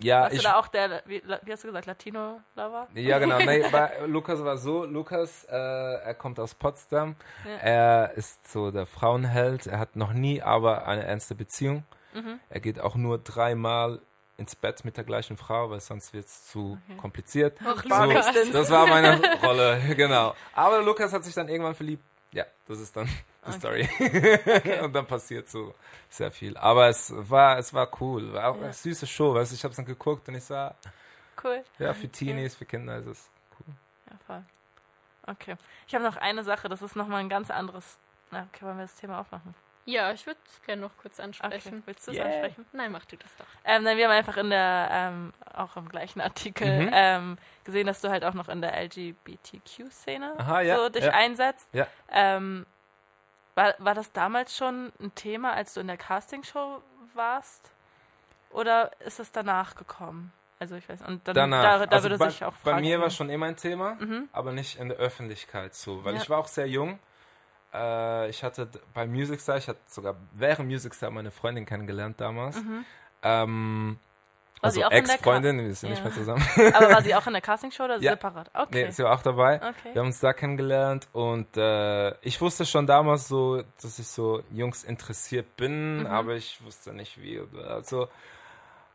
ja, 0.01 0.21
warst 0.21 0.33
ich 0.33 0.41
du 0.41 0.47
da 0.47 0.55
auch 0.59 0.67
der, 0.67 1.03
wie, 1.05 1.21
wie 1.43 1.51
hast 1.51 1.63
du 1.63 1.67
gesagt, 1.67 1.85
Latino-Lover? 1.85 2.87
Ja, 2.95 3.19
genau. 3.19 3.37
Nee, 3.45 3.63
Lukas 4.07 4.43
war 4.43 4.57
so, 4.57 4.83
Lukas, 4.85 5.43
äh, 5.45 5.55
er 5.55 6.13
kommt 6.15 6.39
aus 6.39 6.55
Potsdam. 6.55 7.15
Ja. 7.45 7.51
Er 7.57 8.11
ist 8.15 8.51
so 8.51 8.71
der 8.71 8.85
Frauenheld. 8.87 9.67
Er 9.67 9.77
hat 9.79 9.95
noch 9.95 10.13
nie 10.13 10.41
aber 10.41 10.87
eine 10.87 11.03
ernste 11.05 11.35
Beziehung. 11.35 11.83
Mhm. 12.13 12.39
Er 12.49 12.59
geht 12.59 12.79
auch 12.79 12.95
nur 12.95 13.19
dreimal 13.19 14.01
ins 14.37 14.55
Bett 14.55 14.83
mit 14.85 14.97
der 14.97 15.03
gleichen 15.03 15.37
Frau, 15.37 15.69
weil 15.69 15.79
sonst 15.81 16.13
wird 16.13 16.25
es 16.25 16.47
zu 16.47 16.79
Okay. 16.89 16.97
kompliziert. 16.99 17.59
Ach, 17.63 17.83
So, 17.83 18.51
das 18.51 18.71
war 18.71 18.87
meine 18.87 19.21
Rolle, 19.43 19.79
genau. 19.95 20.33
Aber 20.53 20.81
Lukas 20.81 21.13
hat 21.13 21.23
sich 21.23 21.35
dann 21.35 21.47
irgendwann 21.47 21.75
verliebt. 21.75 22.03
Ja, 22.33 22.45
das 22.67 22.79
ist 22.79 22.95
dann 22.95 23.05
die 23.45 23.49
Okay. 23.49 23.57
Story. 23.59 24.81
Und 24.83 24.93
dann 24.93 25.05
passiert 25.07 25.49
so 25.49 25.73
sehr 26.09 26.31
viel. 26.31 26.55
Aber 26.57 26.87
es 26.87 27.11
war, 27.15 27.57
es 27.57 27.73
war 27.73 27.89
cool. 28.01 28.31
War 28.33 28.49
auch 28.51 28.57
Ja. 28.57 28.63
eine 28.65 28.73
süße 28.73 29.07
Show. 29.07 29.33
Weißt, 29.33 29.51
ich 29.53 29.63
habe 29.63 29.71
es 29.71 29.75
dann 29.77 29.85
geguckt 29.85 30.27
und 30.27 30.35
ich 30.35 30.43
sah, 30.43 30.75
Cool. 31.43 31.63
ja, 31.79 31.93
für 31.93 32.07
Teenies, 32.07 32.55
für 32.55 32.65
Kinder 32.65 32.97
ist 32.97 33.07
es 33.07 33.29
cool. 33.59 33.73
Ja, 34.09 34.17
voll. 34.27 34.43
Okay. 35.27 35.55
Ich 35.87 35.95
habe 35.95 36.03
noch 36.03 36.17
eine 36.17 36.43
Sache, 36.43 36.69
das 36.69 36.81
ist 36.81 36.95
nochmal 36.95 37.19
ein 37.19 37.29
ganz 37.29 37.49
anderes. 37.51 37.97
Na, 38.31 38.47
okay, 38.53 38.65
wollen 38.65 38.77
wir 38.77 38.83
das 38.85 38.95
Thema 38.95 39.19
aufmachen? 39.19 39.53
Ja, 39.85 40.11
ich 40.11 40.25
würde 40.27 40.39
es 40.45 40.61
gerne 40.63 40.81
noch 40.83 40.95
kurz 40.97 41.19
ansprechen. 41.19 41.73
Okay. 41.75 41.83
Willst 41.85 42.07
du 42.07 42.11
es 42.11 42.17
Yeah. 42.17 42.27
ansprechen? 42.27 42.65
Nein, 42.71 42.91
mach 42.91 43.05
du 43.05 43.17
das 43.17 43.35
doch. 43.35 43.45
Ähm, 43.65 43.83
nein, 43.83 43.97
wir 43.97 44.05
haben 44.05 44.15
einfach 44.15 44.37
in 44.37 44.49
der, 44.51 44.89
ähm, 44.91 45.33
auch 45.53 45.75
im 45.75 45.89
gleichen 45.89 46.21
Artikel 46.21 46.85
Mhm. 46.85 46.89
ähm, 46.93 47.37
gesehen, 47.63 47.87
dass 47.87 47.99
du 48.01 48.09
halt 48.09 48.23
auch 48.23 48.33
noch 48.35 48.47
in 48.47 48.61
der 48.61 48.73
LGBTQ-Szene 48.77 50.35
ja, 50.63 50.77
so 50.77 50.89
dich 50.89 51.05
ja. 51.05 51.11
einsetzt. 51.11 51.67
Ja. 51.73 51.87
Ähm, 52.09 52.65
war, 53.55 53.73
war 53.79 53.95
das 53.95 54.11
damals 54.11 54.55
schon 54.55 54.91
ein 54.99 55.13
Thema, 55.15 55.53
als 55.53 55.73
du 55.73 55.81
in 55.81 55.87
der 55.87 55.97
Castingshow 55.97 56.81
warst? 57.13 57.71
Oder 58.51 58.91
ist 58.99 59.19
es 59.19 59.31
danach 59.31 59.75
gekommen? 59.75 60.31
Also 60.59 60.75
ich 60.75 60.87
weiß, 60.87 61.01
und 61.07 61.27
dann 61.27 61.33
Danach. 61.35 61.63
da, 61.79 61.85
da 61.87 61.95
also 61.95 62.03
würde 62.05 62.19
bei, 62.19 62.29
sich 62.29 62.43
auch 62.43 62.53
bei 62.63 62.71
fragen, 62.71 62.81
mir 62.85 63.01
war 63.01 63.09
schon 63.09 63.29
immer 63.31 63.47
ein 63.47 63.55
Thema, 63.57 63.95
Mhm. 63.95 64.29
aber 64.31 64.51
nicht 64.51 64.77
in 64.79 64.89
der 64.89 64.97
Öffentlichkeit 64.99 65.73
so, 65.73 66.03
weil 66.03 66.13
Ja. 66.15 66.21
ich 66.21 66.29
war 66.29 66.37
auch 66.37 66.47
sehr 66.47 66.67
jung. 66.67 66.99
Äh, 67.73 68.29
ich 68.29 68.43
hatte 68.43 68.67
bei 68.93 69.05
Music 69.07 69.39
Star, 69.39 69.57
ich 69.57 69.67
hatte 69.67 69.79
sogar 69.87 70.15
während 70.33 70.67
Music 70.69 70.93
Star 70.93 71.09
meine 71.11 71.31
Freundin 71.31 71.65
kennengelernt 71.65 72.19
damals. 72.19 72.61
Mhm. 72.61 72.85
Ähm, 73.23 73.99
War 74.61 74.67
also 74.67 74.81
Ex-Freundin, 74.81 75.57
wir 75.59 75.73
sind 75.73 75.89
nicht 75.89 75.99
Ja. 75.99 76.03
mehr 76.05 76.13
zusammen. 76.13 76.43
Aber 76.73 76.89
war 76.91 77.01
sie 77.01 77.15
auch 77.15 77.25
in 77.27 77.33
der 77.33 77.41
Castingshow 77.41 77.83
oder 77.85 77.97
Ja. 77.99 78.11
separat? 78.11 78.49
Okay. 78.53 78.85
Nee, 78.85 78.91
sie 78.91 79.03
war 79.03 79.13
auch 79.15 79.21
dabei. 79.23 79.55
okay. 79.57 79.93
Wir 79.93 80.01
haben 80.01 80.07
uns 80.07 80.19
da 80.19 80.33
kennengelernt 80.33 81.07
und 81.13 81.55
äh, 81.57 82.11
ich 82.21 82.39
wusste 82.41 82.65
schon 82.65 82.85
damals 82.87 83.27
so, 83.27 83.63
dass 83.81 83.97
ich 83.99 84.07
so 84.07 84.43
Jungs 84.51 84.83
interessiert 84.83 85.55
bin, 85.55 85.99
Mhm. 86.01 86.05
aber 86.07 86.35
ich 86.35 86.63
wusste 86.63 86.93
nicht 86.93 87.21
wie. 87.21 87.41
Also 87.67 88.07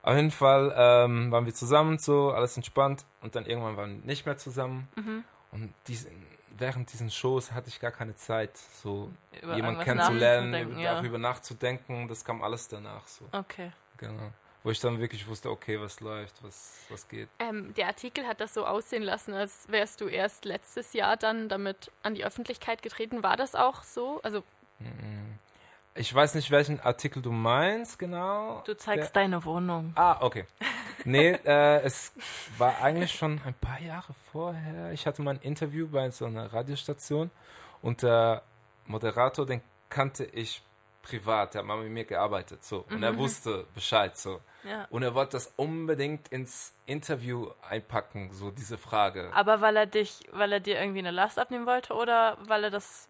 auf 0.02 0.14
jeden 0.14 0.30
Fall 0.30 0.72
ähm, 0.76 1.32
waren 1.32 1.46
wir 1.46 1.54
zusammen 1.54 1.98
so, 1.98 2.30
alles 2.30 2.56
entspannt 2.56 3.04
und 3.22 3.34
dann 3.34 3.44
irgendwann 3.46 3.76
waren 3.76 4.00
wir 4.02 4.06
nicht 4.06 4.24
mehr 4.26 4.36
zusammen 4.36 4.86
Mhm. 4.94 5.24
und 5.50 5.74
diesen, 5.88 6.12
während 6.58 6.92
diesen 6.92 7.10
Shows 7.10 7.52
hatte 7.52 7.68
ich 7.68 7.80
gar 7.80 7.90
keine 7.92 8.14
Zeit, 8.14 8.56
so 8.56 9.10
Über 9.42 9.56
jemanden 9.56 9.82
kennenzulernen, 9.82 10.50
nachzudenken, 10.50 10.72
über, 10.72 10.82
ja. 10.82 10.94
darüber 10.94 11.18
nachzudenken. 11.18 12.08
Das 12.08 12.24
kam 12.24 12.42
alles 12.42 12.68
danach 12.68 13.06
so, 13.06 13.24
Okay. 13.32 13.72
genau. 13.96 14.30
Wo 14.62 14.70
ich 14.72 14.80
dann 14.80 14.98
wirklich 14.98 15.28
wusste, 15.28 15.48
okay, 15.50 15.80
was 15.80 16.00
läuft, 16.00 16.42
was, 16.42 16.80
was 16.88 17.06
geht. 17.06 17.28
Ähm, 17.38 17.72
der 17.74 17.86
Artikel 17.86 18.26
hat 18.26 18.40
das 18.40 18.52
so 18.52 18.66
aussehen 18.66 19.04
lassen, 19.04 19.32
als 19.32 19.68
wärst 19.68 20.00
du 20.00 20.08
erst 20.08 20.44
letztes 20.44 20.92
Jahr 20.92 21.16
dann 21.16 21.48
damit 21.48 21.92
an 22.02 22.14
die 22.16 22.24
Öffentlichkeit 22.24 22.82
getreten. 22.82 23.22
War 23.22 23.36
das 23.36 23.54
auch 23.54 23.84
so? 23.84 24.20
Also 24.22 24.42
Mhm. 24.78 25.38
Ich 25.96 26.14
weiß 26.14 26.34
nicht, 26.34 26.50
welchen 26.50 26.80
Artikel 26.80 27.22
du 27.22 27.32
meinst, 27.32 27.98
genau. 27.98 28.62
Du 28.66 28.76
zeigst 28.76 29.14
deine 29.16 29.44
Wohnung. 29.44 29.92
Ah, 29.94 30.18
okay. 30.20 30.44
Nee, 31.04 31.30
äh, 31.44 31.80
es 31.82 32.12
war 32.58 32.80
eigentlich 32.82 33.12
schon 33.12 33.40
ein 33.44 33.54
paar 33.54 33.80
Jahre 33.80 34.14
vorher. 34.32 34.92
Ich 34.92 35.06
hatte 35.06 35.22
mal 35.22 35.32
ein 35.32 35.40
Interview 35.40 35.88
bei 35.88 36.10
so 36.10 36.26
einer 36.26 36.52
Radiostation 36.52 37.30
und 37.82 38.02
der 38.02 38.42
Moderator, 38.86 39.46
den 39.46 39.62
kannte 39.88 40.24
ich 40.24 40.62
privat, 41.02 41.54
der 41.54 41.60
hat 41.60 41.66
mal 41.66 41.78
mit 41.78 41.90
mir 41.90 42.04
gearbeitet, 42.04 42.64
so. 42.64 42.84
Und 42.90 43.02
er 43.02 43.16
wusste 43.16 43.66
Bescheid, 43.74 44.16
so. 44.16 44.40
Ja. 44.64 44.86
Und 44.90 45.02
er 45.02 45.14
wollte 45.14 45.32
das 45.32 45.52
unbedingt 45.56 46.28
ins 46.28 46.74
Interview 46.86 47.50
einpacken, 47.68 48.32
so 48.32 48.50
diese 48.50 48.76
Frage. 48.76 49.30
Aber 49.32 49.60
weil 49.60 49.76
er 49.76 49.86
dich, 49.86 50.24
weil 50.32 50.52
er 50.52 50.60
dir 50.60 50.80
irgendwie 50.80 50.98
eine 50.98 51.12
Last 51.12 51.38
abnehmen 51.38 51.66
wollte 51.66 51.94
oder 51.94 52.36
weil 52.46 52.64
er 52.64 52.70
das 52.70 53.08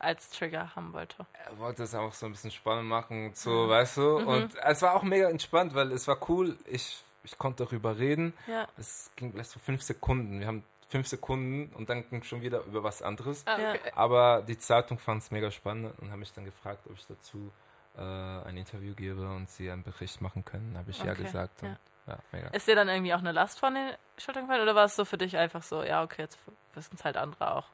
als 0.00 0.30
Trigger 0.30 0.74
haben 0.74 0.92
wollte? 0.92 1.26
er 1.32 1.58
wollte 1.58 1.82
es 1.84 1.94
auch 1.94 2.12
so 2.12 2.26
ein 2.26 2.32
bisschen 2.32 2.50
spannend 2.50 2.86
machen, 2.88 3.32
so, 3.34 3.68
weißt 3.68 3.96
du? 3.98 4.16
Und 4.18 4.54
es 4.62 4.82
war 4.82 4.94
auch 4.94 5.02
mega 5.02 5.28
entspannt, 5.28 5.74
weil 5.74 5.92
es 5.92 6.08
war 6.08 6.18
cool. 6.28 6.56
Ich, 6.66 7.02
ich 7.24 7.36
konnte 7.38 7.64
darüber 7.64 7.98
reden. 7.98 8.32
Ja. 8.46 8.66
Es 8.78 9.10
ging 9.16 9.32
vielleicht 9.32 9.50
so 9.50 9.60
fünf 9.60 9.82
Sekunden. 9.82 10.40
Wir 10.40 10.46
haben 10.46 10.64
fünf 10.88 11.06
Sekunden 11.06 11.72
und 11.76 11.88
dann 11.88 12.08
ging 12.10 12.22
schon 12.24 12.42
wieder 12.42 12.64
über 12.64 12.82
was 12.82 13.00
anderes. 13.02 13.46
ah, 13.46 13.58
Ja. 13.58 13.70
okay. 13.74 13.92
Aber 13.94 14.42
die 14.42 14.58
Zeitung 14.58 14.98
fand 14.98 15.22
es 15.22 15.30
mega 15.30 15.50
spannend 15.50 15.96
und 16.00 16.10
haben 16.10 16.18
mich 16.20 16.32
dann 16.32 16.44
gefragt, 16.44 16.80
ob 16.86 16.94
ich 16.96 17.06
dazu 17.06 17.52
äh, 17.96 18.00
ein 18.00 18.56
Interview 18.56 18.94
gebe 18.94 19.28
und 19.28 19.48
sie 19.50 19.70
einen 19.70 19.82
Bericht 19.84 20.20
machen 20.20 20.44
können. 20.44 20.76
Habe 20.76 20.90
ich 20.90 20.98
ja 21.02 21.12
Okay, 21.12 21.22
gesagt. 21.22 21.62
Und, 21.62 21.68
ja. 21.68 22.14
ja. 22.14 22.18
mega. 22.32 22.48
Ist 22.48 22.66
dir 22.66 22.74
dann 22.74 22.88
irgendwie 22.88 23.14
auch 23.14 23.18
eine 23.20 23.32
Last 23.32 23.60
von 23.60 23.74
den 23.74 23.92
Schultern 24.18 24.44
gefallen 24.46 24.62
oder 24.62 24.74
war 24.74 24.84
es 24.86 24.96
so 24.96 25.04
für 25.04 25.18
dich 25.18 25.36
einfach 25.36 25.62
so, 25.62 25.82
ja, 25.84 26.02
okay, 26.02 26.22
jetzt 26.22 26.38
wissen 26.74 26.94
es 26.96 27.04
halt 27.04 27.16
andere 27.16 27.54
auch? 27.54 27.66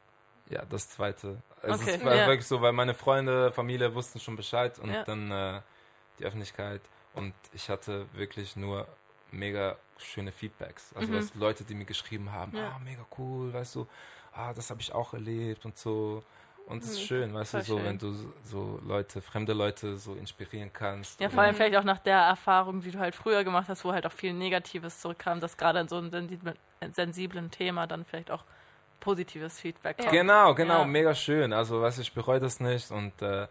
Ja, 0.48 0.64
das 0.64 0.88
zweite. 0.90 1.42
Also 1.62 1.82
Okay, 1.82 1.96
es 1.96 2.04
war 2.04 2.14
ja. 2.14 2.26
wirklich 2.28 2.46
so, 2.46 2.60
weil 2.60 2.72
meine 2.72 2.94
Freunde, 2.94 3.50
Familie 3.52 3.94
wussten 3.94 4.20
schon 4.20 4.36
Bescheid 4.36 4.78
und 4.78 4.90
Ja. 4.92 5.02
dann 5.04 5.30
äh, 5.30 5.60
die 6.18 6.24
Öffentlichkeit. 6.24 6.80
Und 7.14 7.34
ich 7.52 7.68
hatte 7.68 8.06
wirklich 8.12 8.56
nur 8.56 8.86
mega 9.32 9.76
schöne 9.98 10.30
Feedbacks. 10.30 10.92
Also 10.94 11.12
Mhm. 11.12 11.30
Leute, 11.34 11.64
die 11.64 11.74
mir 11.74 11.84
geschrieben 11.86 12.30
haben, 12.30 12.56
Ja. 12.56 12.74
ah, 12.76 12.78
mega 12.78 13.04
cool, 13.18 13.52
weißt 13.52 13.74
du, 13.74 13.86
ah, 14.34 14.52
das 14.54 14.70
habe 14.70 14.80
ich 14.80 14.92
auch 14.92 15.14
erlebt 15.14 15.64
und 15.64 15.76
so. 15.76 16.22
Und 16.66 16.82
es 16.82 16.90
ist 16.90 17.00
Mhm. 17.00 17.04
schön, 17.06 17.34
weißt 17.34 17.50
Voll 17.52 17.60
du, 17.60 17.66
so, 17.66 17.76
schön. 17.78 17.84
wenn 17.86 17.98
du 17.98 18.32
so- 18.44 18.80
Leute, 18.84 19.22
fremde 19.22 19.52
Leute 19.52 19.96
so 19.98 20.14
inspirieren 20.14 20.72
kannst. 20.72 21.20
Ja, 21.20 21.28
vor 21.30 21.42
allem 21.42 21.54
vielleicht 21.54 21.76
auch 21.76 21.84
nach 21.84 22.00
der 22.00 22.18
Erfahrung, 22.18 22.80
die 22.82 22.90
du 22.90 22.98
halt 22.98 23.14
früher 23.14 23.42
gemacht 23.44 23.68
hast, 23.68 23.84
wo 23.84 23.92
halt 23.92 24.04
auch 24.06 24.12
viel 24.12 24.32
Negatives 24.32 25.00
zurückkam, 25.00 25.40
dass 25.40 25.56
gerade 25.56 25.78
in 25.80 25.88
so 25.88 25.96
einem 25.96 26.10
sensiblen 26.92 27.50
Thema 27.50 27.86
dann 27.86 28.04
vielleicht 28.04 28.30
auch 28.30 28.44
positives 29.00 29.60
Feedback 29.60 29.98
kommt. 29.98 30.10
Genau, 30.10 30.54
genau, 30.54 30.80
Ja. 30.80 30.84
mega 30.84 31.14
schön. 31.14 31.52
Also, 31.52 31.80
weißt 31.82 31.98
du, 31.98 32.02
ich 32.02 32.12
bereue 32.12 32.40
das 32.40 32.60
nicht 32.60 32.90
und 32.90 33.20
äh, 33.22 33.46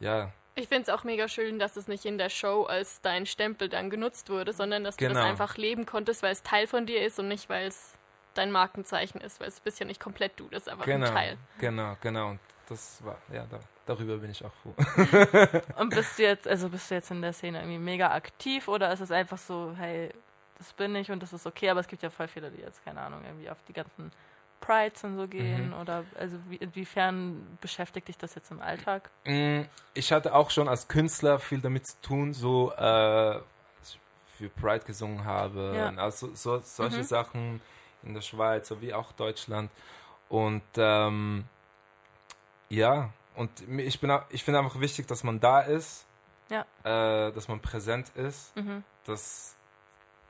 ja, 0.00 0.30
Ich 0.54 0.68
finde 0.68 0.82
es 0.82 0.88
auch 0.88 1.04
mega 1.04 1.28
schön, 1.28 1.58
dass 1.58 1.76
es 1.76 1.86
nicht 1.88 2.04
in 2.04 2.18
der 2.18 2.28
Show 2.30 2.64
als 2.64 3.00
dein 3.00 3.26
Stempel 3.26 3.68
dann 3.68 3.90
genutzt 3.90 4.28
wurde, 4.30 4.52
sondern 4.52 4.82
dass 4.84 4.96
du 4.96 5.06
Genau. 5.06 5.20
das 5.20 5.24
einfach 5.28 5.56
leben 5.56 5.86
konntest, 5.86 6.22
weil 6.22 6.32
es 6.32 6.42
Teil 6.42 6.66
von 6.66 6.84
dir 6.86 7.04
ist 7.06 7.18
und 7.18 7.28
nicht, 7.28 7.48
weil 7.48 7.68
es 7.68 7.94
dein 8.34 8.50
Markenzeichen 8.52 9.20
ist, 9.20 9.40
weil 9.40 9.48
es 9.48 9.60
bist 9.60 9.78
ja 9.80 9.86
nicht 9.86 10.00
komplett 10.00 10.38
du, 10.38 10.48
das 10.50 10.62
ist 10.62 10.68
einfach 10.68 10.84
genau, 10.84 11.06
ein 11.06 11.14
Teil. 11.14 11.38
genau, 11.58 11.96
genau. 12.00 12.30
Und 12.30 12.40
das 12.68 13.02
war, 13.04 13.16
ja, 13.32 13.46
da, 13.50 13.58
darüber 13.86 14.16
bin 14.18 14.30
ich 14.30 14.44
auch 14.44 14.52
froh. 14.62 14.74
Und 15.80 15.90
bist 15.94 16.18
du 16.18 16.22
jetzt, 16.24 16.46
also 16.46 16.68
bist 16.68 16.90
du 16.90 16.94
jetzt 16.96 17.10
in 17.10 17.22
der 17.22 17.32
Szene 17.32 17.58
irgendwie 17.60 17.78
mega 17.78 18.10
aktiv 18.12 18.68
oder 18.68 18.92
ist 18.92 19.00
es 19.00 19.10
einfach 19.10 19.38
so, 19.38 19.74
hey, 19.78 20.10
das 20.58 20.72
bin 20.72 20.94
ich 20.96 21.10
und 21.10 21.22
das 21.22 21.32
ist 21.32 21.46
okay, 21.46 21.70
aber 21.70 21.80
es 21.80 21.86
gibt 21.88 22.02
ja 22.02 22.10
voll 22.10 22.26
viele, 22.28 22.50
die 22.50 22.60
jetzt, 22.62 22.84
keine 22.84 23.00
Ahnung, 23.00 23.22
irgendwie 23.24 23.48
auf 23.48 23.58
die 23.68 23.72
ganzen 23.72 24.10
Prides 24.60 25.04
und 25.04 25.16
so 25.16 25.26
gehen 25.28 25.68
Mhm. 25.68 25.74
oder 25.74 26.04
also 26.18 26.38
wie, 26.48 26.56
inwiefern 26.56 27.58
beschäftigt 27.60 28.08
dich 28.08 28.18
das 28.18 28.34
jetzt 28.34 28.50
im 28.50 28.60
Alltag? 28.60 29.10
Mm, 29.24 29.62
Ich 29.94 30.12
hatte 30.12 30.34
auch 30.34 30.50
schon 30.50 30.68
als 30.68 30.88
Künstler 30.88 31.38
viel 31.38 31.60
damit 31.60 31.86
zu 31.86 32.00
tun, 32.02 32.32
so 32.34 32.72
äh, 32.76 32.80
als 32.80 33.42
ich 33.82 34.00
für 34.36 34.48
Pride 34.48 34.84
gesungen 34.84 35.24
habe, 35.24 35.72
Ja. 35.76 36.02
also 36.02 36.34
so, 36.34 36.60
solche 36.60 36.98
Mhm. 36.98 37.04
Sachen 37.04 37.60
in 38.02 38.14
der 38.14 38.22
Schweiz 38.22 38.68
sowie 38.68 38.92
auch 38.94 39.12
Deutschland. 39.12 39.70
Und 40.28 40.62
ähm, 40.76 41.44
ja, 42.68 43.10
und 43.34 43.50
ich 43.78 44.00
bin 44.00 44.10
auch, 44.10 44.22
ich 44.30 44.44
finde 44.44 44.58
einfach 44.60 44.80
wichtig, 44.80 45.06
dass 45.06 45.24
man 45.24 45.40
da 45.40 45.60
ist, 45.60 46.04
Ja. 46.50 46.62
äh, 46.84 47.32
dass 47.32 47.48
man 47.48 47.60
präsent 47.60 48.10
ist, 48.14 48.54
Mhm. 48.56 48.84
dass 49.04 49.54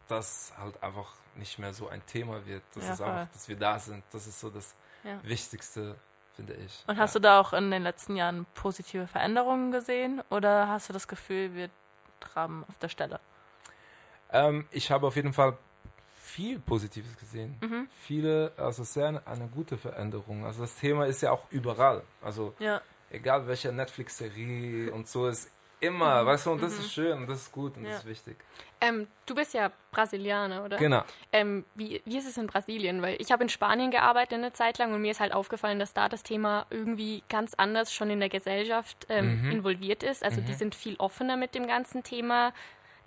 das 0.09 0.53
halt 0.59 0.83
einfach 0.83 1.13
nicht 1.39 1.59
mehr 1.59 1.73
so 1.73 1.89
ein 1.89 2.05
Thema 2.07 2.45
wird. 2.47 2.63
Das 2.75 2.85
Ja, 2.87 2.93
ist 2.95 3.01
einfach, 3.01 3.33
dass 3.33 3.49
wir 3.49 3.57
da 3.57 3.79
sind. 3.79 4.05
Das 4.13 4.27
ist 4.27 4.41
so 4.41 4.51
das 4.51 4.75
Ja. 5.05 5.19
Wichtigste, 5.23 5.97
finde 6.35 6.55
ich. 6.55 6.85
Und 6.87 6.99
hast 6.99 7.15
du 7.15 7.19
da 7.21 7.41
auch 7.41 7.53
in 7.53 7.71
den 7.71 7.83
letzten 7.83 8.17
Jahren 8.17 8.47
positive 8.55 9.07
Veränderungen 9.07 9.71
gesehen 9.71 10.23
oder 10.31 10.69
hast 10.69 10.89
du 10.89 10.93
das 10.93 11.09
Gefühl, 11.09 11.55
wir 11.55 11.71
traben 12.21 12.65
auf 12.69 12.79
der 12.79 12.89
Stelle? 12.89 13.21
Ähm, 14.31 14.67
ich 14.71 14.91
habe 14.91 15.07
auf 15.07 15.17
jeden 15.17 15.33
Fall 15.33 15.57
viel 16.21 16.59
Positives 16.59 17.17
gesehen. 17.17 17.57
Mhm. 17.63 17.89
Viele, 18.03 18.53
also 18.57 18.85
sehr 18.85 19.09
eine, 19.09 19.27
eine 19.27 19.49
gute 19.49 19.79
Veränderung. 19.79 20.45
Also 20.45 20.61
das 20.63 20.75
Thema 20.77 21.07
ist 21.07 21.23
ja 21.23 21.31
auch 21.31 21.47
überall. 21.51 22.03
Also 22.21 22.55
egal 23.11 23.47
welche 23.47 23.73
Netflix-Serie 23.73 24.93
und 24.93 25.09
so 25.09 25.27
ist 25.29 25.51
immer, 25.81 26.25
weißt 26.27 26.47
du, 26.47 26.51
und 26.53 26.63
das 26.63 26.75
Mhm. 26.75 26.81
ist 26.81 26.93
schön 26.93 27.19
und 27.19 27.27
das 27.29 27.43
ist 27.43 27.53
gut 27.53 27.77
und 27.77 27.85
Ja. 27.85 27.91
das 27.91 28.01
ist 28.01 28.07
wichtig. 28.07 28.37
Ähm, 28.81 29.07
du 29.27 29.35
bist 29.35 29.55
ja 29.55 29.71
Brasilianer, 29.93 30.65
oder? 30.65 30.77
Genau. 30.77 31.03
Ähm, 31.33 31.65
wie, 31.75 32.01
wie 32.05 32.19
ist 32.19 32.29
es 32.29 32.37
in 32.37 32.47
Brasilien? 32.47 33.03
Weil 33.03 33.17
ich 33.21 33.33
habe 33.33 33.43
in 33.43 33.49
Spanien 33.49 33.91
gearbeitet 33.91 34.35
eine 34.35 34.53
Zeit 34.53 34.79
lang 34.79 34.93
und 34.93 35.01
mir 35.03 35.11
ist 35.11 35.21
halt 35.21 35.33
aufgefallen, 35.33 35.79
dass 35.79 35.95
da 35.95 36.09
das 36.09 36.23
Thema 36.23 36.67
irgendwie 36.71 37.23
ganz 37.29 37.55
anders 37.55 37.93
schon 37.93 38.11
in 38.11 38.21
der 38.21 38.29
Gesellschaft 38.29 39.07
ähm, 39.09 39.43
Mhm. 39.43 39.51
involviert 39.51 40.03
ist. 40.03 40.23
Also 40.25 40.41
die 40.41 40.53
Mhm. 40.53 40.57
sind 40.57 40.75
viel 40.75 40.97
offener 40.97 41.37
mit 41.37 41.55
dem 41.55 41.67
ganzen 41.67 42.03
Thema. 42.03 42.53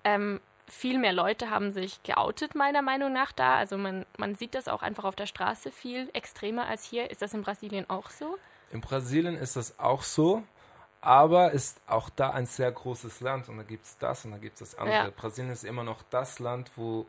Ähm, 0.03 0.41
viel 0.67 0.97
mehr 0.99 1.11
Leute 1.13 1.49
haben 1.49 1.71
sich 1.71 2.01
geoutet, 2.03 2.55
meiner 2.55 2.81
Meinung 2.81 3.11
nach, 3.11 3.31
da. 3.33 3.55
Also 3.57 3.77
man, 3.77 4.05
man 4.17 4.35
sieht 4.35 4.55
das 4.55 4.67
auch 4.69 4.81
einfach 4.81 5.03
auf 5.03 5.15
der 5.15 5.25
Straße 5.25 5.71
viel 5.71 6.09
extremer 6.13 6.67
als 6.67 6.85
hier. 6.85 7.11
Ist 7.11 7.21
das 7.21 7.33
in 7.33 7.41
Brasilien 7.41 7.89
auch 7.89 8.09
so? 8.09 8.37
In 8.71 8.79
Brasilien 8.79 9.35
ist 9.35 9.57
das 9.57 9.77
auch 9.79 10.01
so, 10.01 10.43
aber 11.01 11.51
ist 11.51 11.81
auch 11.87 12.09
da 12.11 12.29
ein 12.29 12.45
sehr 12.45 12.71
großes 12.71 13.21
Land 13.21 13.49
und 13.49 13.57
da 13.57 13.63
gibt 13.63 13.85
es 13.85 13.97
das 13.97 14.23
und 14.23 14.31
da 14.31 14.37
gibt 14.37 14.61
es 14.61 14.71
das 14.71 14.79
andere. 14.79 15.05
Ja. 15.05 15.09
Brasilien 15.09 15.51
ist 15.51 15.63
immer 15.63 15.83
noch 15.83 16.03
das 16.09 16.37
Land, 16.39 16.71
wo 16.75 17.07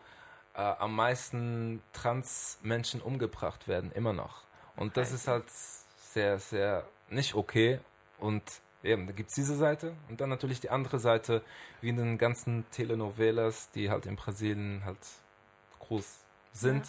äh, 0.54 0.60
am 0.60 0.96
meisten 0.96 1.82
Trans-Menschen 1.92 3.02
umgebracht 3.02 3.68
werden, 3.68 3.92
immer 3.92 4.14
noch. 4.14 4.42
Und 4.76 4.96
das 4.96 5.12
ist 5.12 5.28
halt 5.28 5.44
sehr, 5.50 6.38
sehr 6.38 6.86
nicht 7.10 7.34
okay. 7.34 7.80
Und 8.18 8.42
eben, 8.82 9.06
da 9.06 9.12
gibt 9.12 9.28
es 9.28 9.34
diese 9.34 9.56
Seite 9.56 9.94
und 10.08 10.20
dann 10.20 10.30
natürlich 10.30 10.60
die 10.60 10.70
andere 10.70 10.98
Seite, 10.98 11.42
wie 11.82 11.90
in 11.90 11.96
den 11.96 12.16
ganzen 12.16 12.64
Telenovelas, 12.70 13.70
die 13.70 13.90
halt 13.90 14.06
in 14.06 14.16
Brasilien 14.16 14.82
halt 14.86 14.98
groß 15.80 16.20
sind, 16.52 16.86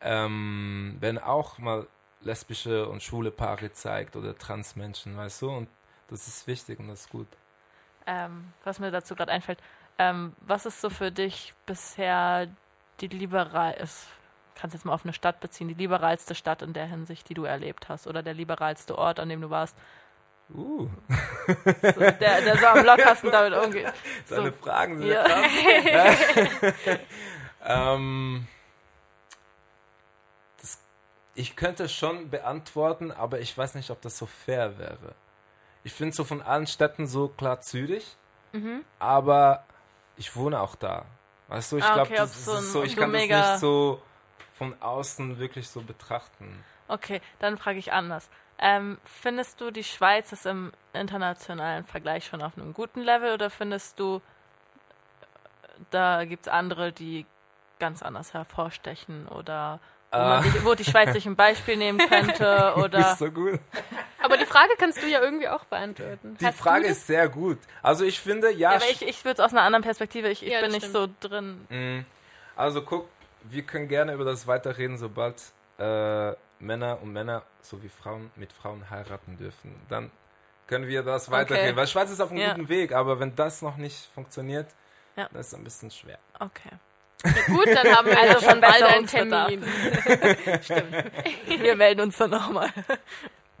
ähm, 0.00 0.96
werden 1.00 1.18
auch 1.18 1.58
mal 1.58 1.86
lesbische 2.20 2.88
und 2.88 3.02
schwule 3.02 3.30
Paare 3.30 3.72
zeigt 3.72 4.16
oder 4.16 4.36
Transmenschen, 4.36 5.16
weißt 5.16 5.42
du? 5.42 5.50
Und 5.50 5.68
das 6.08 6.26
ist 6.26 6.46
wichtig 6.46 6.78
und 6.78 6.88
das 6.88 7.02
ist 7.02 7.10
gut. 7.10 7.28
Ähm, 8.06 8.52
was 8.64 8.78
mir 8.78 8.90
dazu 8.90 9.14
gerade 9.14 9.32
einfällt, 9.32 9.58
ähm, 9.98 10.34
was 10.40 10.66
ist 10.66 10.80
so 10.80 10.90
für 10.90 11.12
dich 11.12 11.52
bisher 11.66 12.48
die 13.00 13.08
liberal 13.08 13.74
ist, 13.74 14.06
kannst 14.54 14.74
jetzt 14.74 14.84
mal 14.84 14.92
auf 14.92 15.04
eine 15.04 15.12
Stadt 15.12 15.40
beziehen, 15.40 15.68
die 15.68 15.74
liberalste 15.74 16.34
Stadt 16.34 16.62
in 16.62 16.72
der 16.72 16.86
Hinsicht, 16.86 17.28
die 17.28 17.34
du 17.34 17.44
erlebt 17.44 17.88
hast 17.88 18.06
oder 18.06 18.22
der 18.22 18.34
liberalste 18.34 18.98
Ort, 18.98 19.20
an 19.20 19.28
dem 19.28 19.40
du 19.40 19.50
warst? 19.50 19.76
Uh. 20.52 20.88
So, 21.46 22.00
der, 22.00 22.16
der 22.40 22.56
so 22.56 22.66
am 22.66 22.84
lockersten 22.84 23.30
damit 23.30 23.52
umgeht. 23.52 23.92
So. 24.26 24.50
Fragen 24.52 24.98
sind 24.98 25.10
Ja. 25.10 25.26
ähm, 27.94 28.46
das, 30.60 30.78
ich 31.34 31.54
könnte 31.54 31.88
schon 31.88 32.30
beantworten, 32.30 33.12
aber 33.12 33.40
ich 33.40 33.56
weiß 33.56 33.74
nicht, 33.74 33.90
ob 33.90 34.00
das 34.00 34.16
so 34.16 34.26
fair 34.26 34.78
wäre. 34.78 35.14
Ich 35.88 35.94
finde 35.94 36.14
so 36.14 36.22
von 36.24 36.42
allen 36.42 36.66
Städten 36.66 37.06
so 37.06 37.28
klar 37.28 37.62
Zürich, 37.62 38.18
Mhm. 38.52 38.84
aber 38.98 39.64
ich 40.18 40.36
wohne 40.36 40.60
auch 40.60 40.74
da. 40.74 41.06
Weißt 41.46 41.72
du, 41.72 41.78
ich 41.78 41.84
Ah, 41.84 41.94
glaube, 41.94 42.10
okay, 42.10 42.16
das, 42.18 42.44
so 42.44 42.52
ist 42.52 42.72
so, 42.72 42.82
ich 42.82 42.94
kann 42.94 43.10
das 43.10 43.22
nicht 43.26 43.58
so 43.58 44.02
von 44.52 44.76
außen 44.82 45.38
wirklich 45.38 45.70
so 45.70 45.80
betrachten. 45.80 46.62
Okay, 46.88 47.22
dann 47.38 47.56
frage 47.56 47.78
ich 47.78 47.90
anders. 47.94 48.28
Ähm, 48.58 48.98
findest 49.06 49.62
du, 49.62 49.70
die 49.70 49.82
Schweiz 49.82 50.30
ist 50.32 50.44
im 50.44 50.72
internationalen 50.92 51.86
Vergleich 51.86 52.26
schon 52.26 52.42
auf 52.42 52.58
einem 52.58 52.74
guten 52.74 53.00
Level 53.00 53.32
oder 53.32 53.48
findest 53.48 53.98
du, 53.98 54.20
da 55.88 56.26
gibt 56.26 56.48
es 56.48 56.52
andere, 56.52 56.92
die 56.92 57.24
ganz 57.78 58.02
anders 58.02 58.34
hervorstechen 58.34 59.26
oder 59.26 59.80
wo, 60.10 60.16
man 60.18 60.26
Ah. 60.38 60.42
sich, 60.42 60.64
wo 60.64 60.74
die 60.74 60.84
Schweiz 60.84 61.12
sich 61.12 61.26
ein 61.26 61.36
Beispiel 61.36 61.76
nehmen 61.76 61.98
könnte 61.98 62.74
oder 62.76 62.98
Nicht 62.98 63.18
so 63.18 63.30
gut. 63.30 63.60
Aber 64.22 64.36
die 64.36 64.46
Frage 64.46 64.72
kannst 64.78 65.02
du 65.02 65.06
ja 65.06 65.20
irgendwie 65.22 65.48
auch 65.48 65.64
beantworten. 65.64 66.36
Die 66.40 66.46
Hast 66.46 66.58
Frage 66.58 66.86
ist 66.86 67.06
sehr 67.06 67.28
gut. 67.28 67.58
Also 67.82 68.04
ich 68.04 68.18
finde, 68.20 68.50
ja, 68.50 68.70
Ja, 68.70 68.76
aber 68.76 68.84
ich, 68.90 69.02
ich 69.06 69.24
würde 69.24 69.40
es 69.42 69.46
aus 69.46 69.52
einer 69.52 69.62
anderen 69.62 69.82
Perspektive, 69.84 70.28
ich, 70.28 70.42
ich 70.42 70.52
Ja, 70.52 70.60
bin 70.60 70.72
nicht 70.72 70.90
so 70.90 71.08
drin. 71.20 71.66
Mm, 71.68 72.04
Also 72.56 72.82
guck, 72.82 73.08
wir 73.44 73.62
können 73.62 73.88
gerne 73.88 74.14
über 74.14 74.24
das 74.24 74.46
weiterreden, 74.46 74.98
sobald 74.98 75.36
äh, 75.78 76.32
Männer 76.58 76.98
und 77.02 77.12
Männer 77.12 77.42
sowie 77.62 77.88
Frauen 77.88 78.30
mit 78.34 78.52
Frauen 78.52 78.90
heiraten 78.90 79.36
dürfen. 79.38 79.74
Dann 79.88 80.10
können 80.66 80.88
wir 80.88 81.02
das 81.02 81.30
weiterreden. 81.30 81.76
Weil 81.76 81.86
Schweiz 81.86 82.10
ist 82.10 82.20
auf 82.20 82.30
einem 82.30 82.40
Ja. 82.40 82.54
guten 82.54 82.68
Weg, 82.68 82.92
aber 82.92 83.20
wenn 83.20 83.36
das 83.36 83.62
noch 83.62 83.76
nicht 83.76 84.08
funktioniert, 84.14 84.66
Ja. 85.16 85.28
dann 85.30 85.40
ist 85.40 85.48
es 85.48 85.54
ein 85.54 85.64
bisschen 85.64 85.90
schwer. 85.90 86.18
Okay. 86.40 86.70
Gut, 87.22 87.66
dann 87.66 87.96
haben 87.96 88.08
wir 88.08 88.18
Also 88.18 88.48
schon 88.48 88.60
bald 88.60 88.82
einen. 88.82 89.06
Termin. 89.06 89.62
Wir 91.46 91.74
melden 91.76 92.02
uns 92.02 92.16
dann 92.16 92.30
nochmal. 92.30 92.70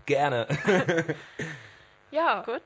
Gerne. 0.06 0.46
Ja. 2.10 2.42
Gut. 2.42 2.62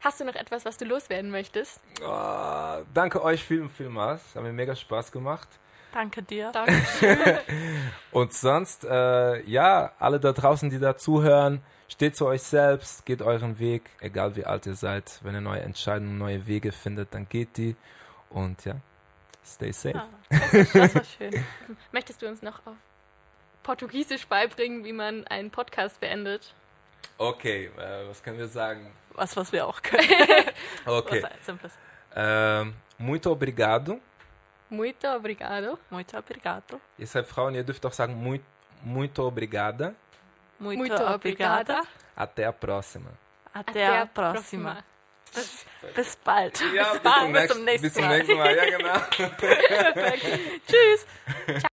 Hast 0.00 0.20
du 0.20 0.24
noch 0.24 0.36
etwas, 0.36 0.64
was 0.64 0.76
du 0.76 0.84
loswerden 0.84 1.32
möchtest? 1.32 1.80
Oh, 2.00 2.82
danke 2.94 3.24
euch 3.24 3.42
vielen, 3.42 3.68
vielmals. 3.70 4.22
Hat 4.36 4.42
mir 4.42 4.52
mega 4.52 4.76
Spaß 4.76 5.10
gemacht. 5.10 5.48
Danke 5.92 6.22
dir. 6.22 6.52
Danke. 6.52 7.40
Und 8.12 8.32
sonst, 8.34 8.84
äh, 8.84 9.42
ja, 9.48 9.92
alle 9.98 10.20
da 10.20 10.32
draußen, 10.32 10.70
die 10.70 10.78
da 10.78 10.96
zuhören, 10.96 11.62
steht 11.88 12.16
zu 12.16 12.26
euch 12.26 12.42
selbst, 12.42 13.06
geht 13.06 13.22
euren 13.22 13.58
Weg, 13.58 13.82
egal 14.00 14.36
wie 14.36 14.44
alt 14.44 14.66
ihr 14.66 14.74
seid. 14.74 15.20
Wenn 15.22 15.34
ihr 15.34 15.40
neue 15.40 15.60
Entscheidungen, 15.62 16.18
neue 16.18 16.46
Wege 16.46 16.70
findet, 16.70 17.14
dann 17.14 17.28
geht 17.28 17.56
die. 17.56 17.74
Und 18.30 18.64
ja, 18.64 18.76
stay 19.44 19.72
safe. 19.72 19.96
Ah, 19.96 20.08
das, 20.30 20.72
das 20.72 20.94
war 20.94 21.04
schön. 21.04 21.44
Möchtest 21.92 22.22
du 22.22 22.26
uns 22.28 22.42
noch 22.42 22.66
auf 22.66 22.76
Portugiesisch 23.62 24.26
beibringen, 24.26 24.84
wie 24.84 24.92
man 24.92 25.26
einen 25.26 25.50
Podcast 25.50 26.00
beendet? 26.00 26.54
Okay, 27.18 27.70
äh, 27.78 28.08
was 28.08 28.22
können 28.22 28.38
wir 28.38 28.48
sagen? 28.48 28.92
Was, 29.12 29.36
was 29.36 29.52
wir 29.52 29.66
auch 29.66 29.80
können. 29.82 30.04
Okay. 30.86 31.22
Was 31.22 31.30
simples. 31.46 31.72
Ähm, 32.14 32.74
muito 32.98 33.30
obrigado. 33.30 34.00
Muito 34.68 35.06
obrigado. 35.08 35.78
Muito 35.90 36.16
obrigado. 36.16 36.80
Ihr 36.98 37.06
seid 37.06 37.26
Frauen, 37.26 37.54
ihr 37.54 37.64
dürft 37.64 37.84
auch 37.86 37.92
sagen 37.92 38.14
muito, 38.14 38.44
muito 38.82 39.22
obrigada. 39.22 39.94
Muito, 40.58 40.78
Muito 40.78 40.94
obrigada. 40.94 41.14
obrigada. 41.14 41.88
Até 42.16 42.44
a 42.44 42.52
próxima. 42.52 43.10
Até, 43.52 43.98
a 43.98 44.06
próxima. 44.06 44.84
Bis, 45.34 45.64
bis 45.94 46.16
bald. 46.16 46.60
Ja, 46.74 46.92
bis, 46.92 47.02
bald. 47.02 47.32
bis 47.32 47.48
zum 47.48 47.64
nächsten 47.64 47.82
bis 47.82 47.94
zum 47.94 48.08
nächsten 48.08 48.36
Mal. 48.36 48.56
Ja, 48.56 48.78
genau. 48.78 48.94
Tschüss. 50.66 51.64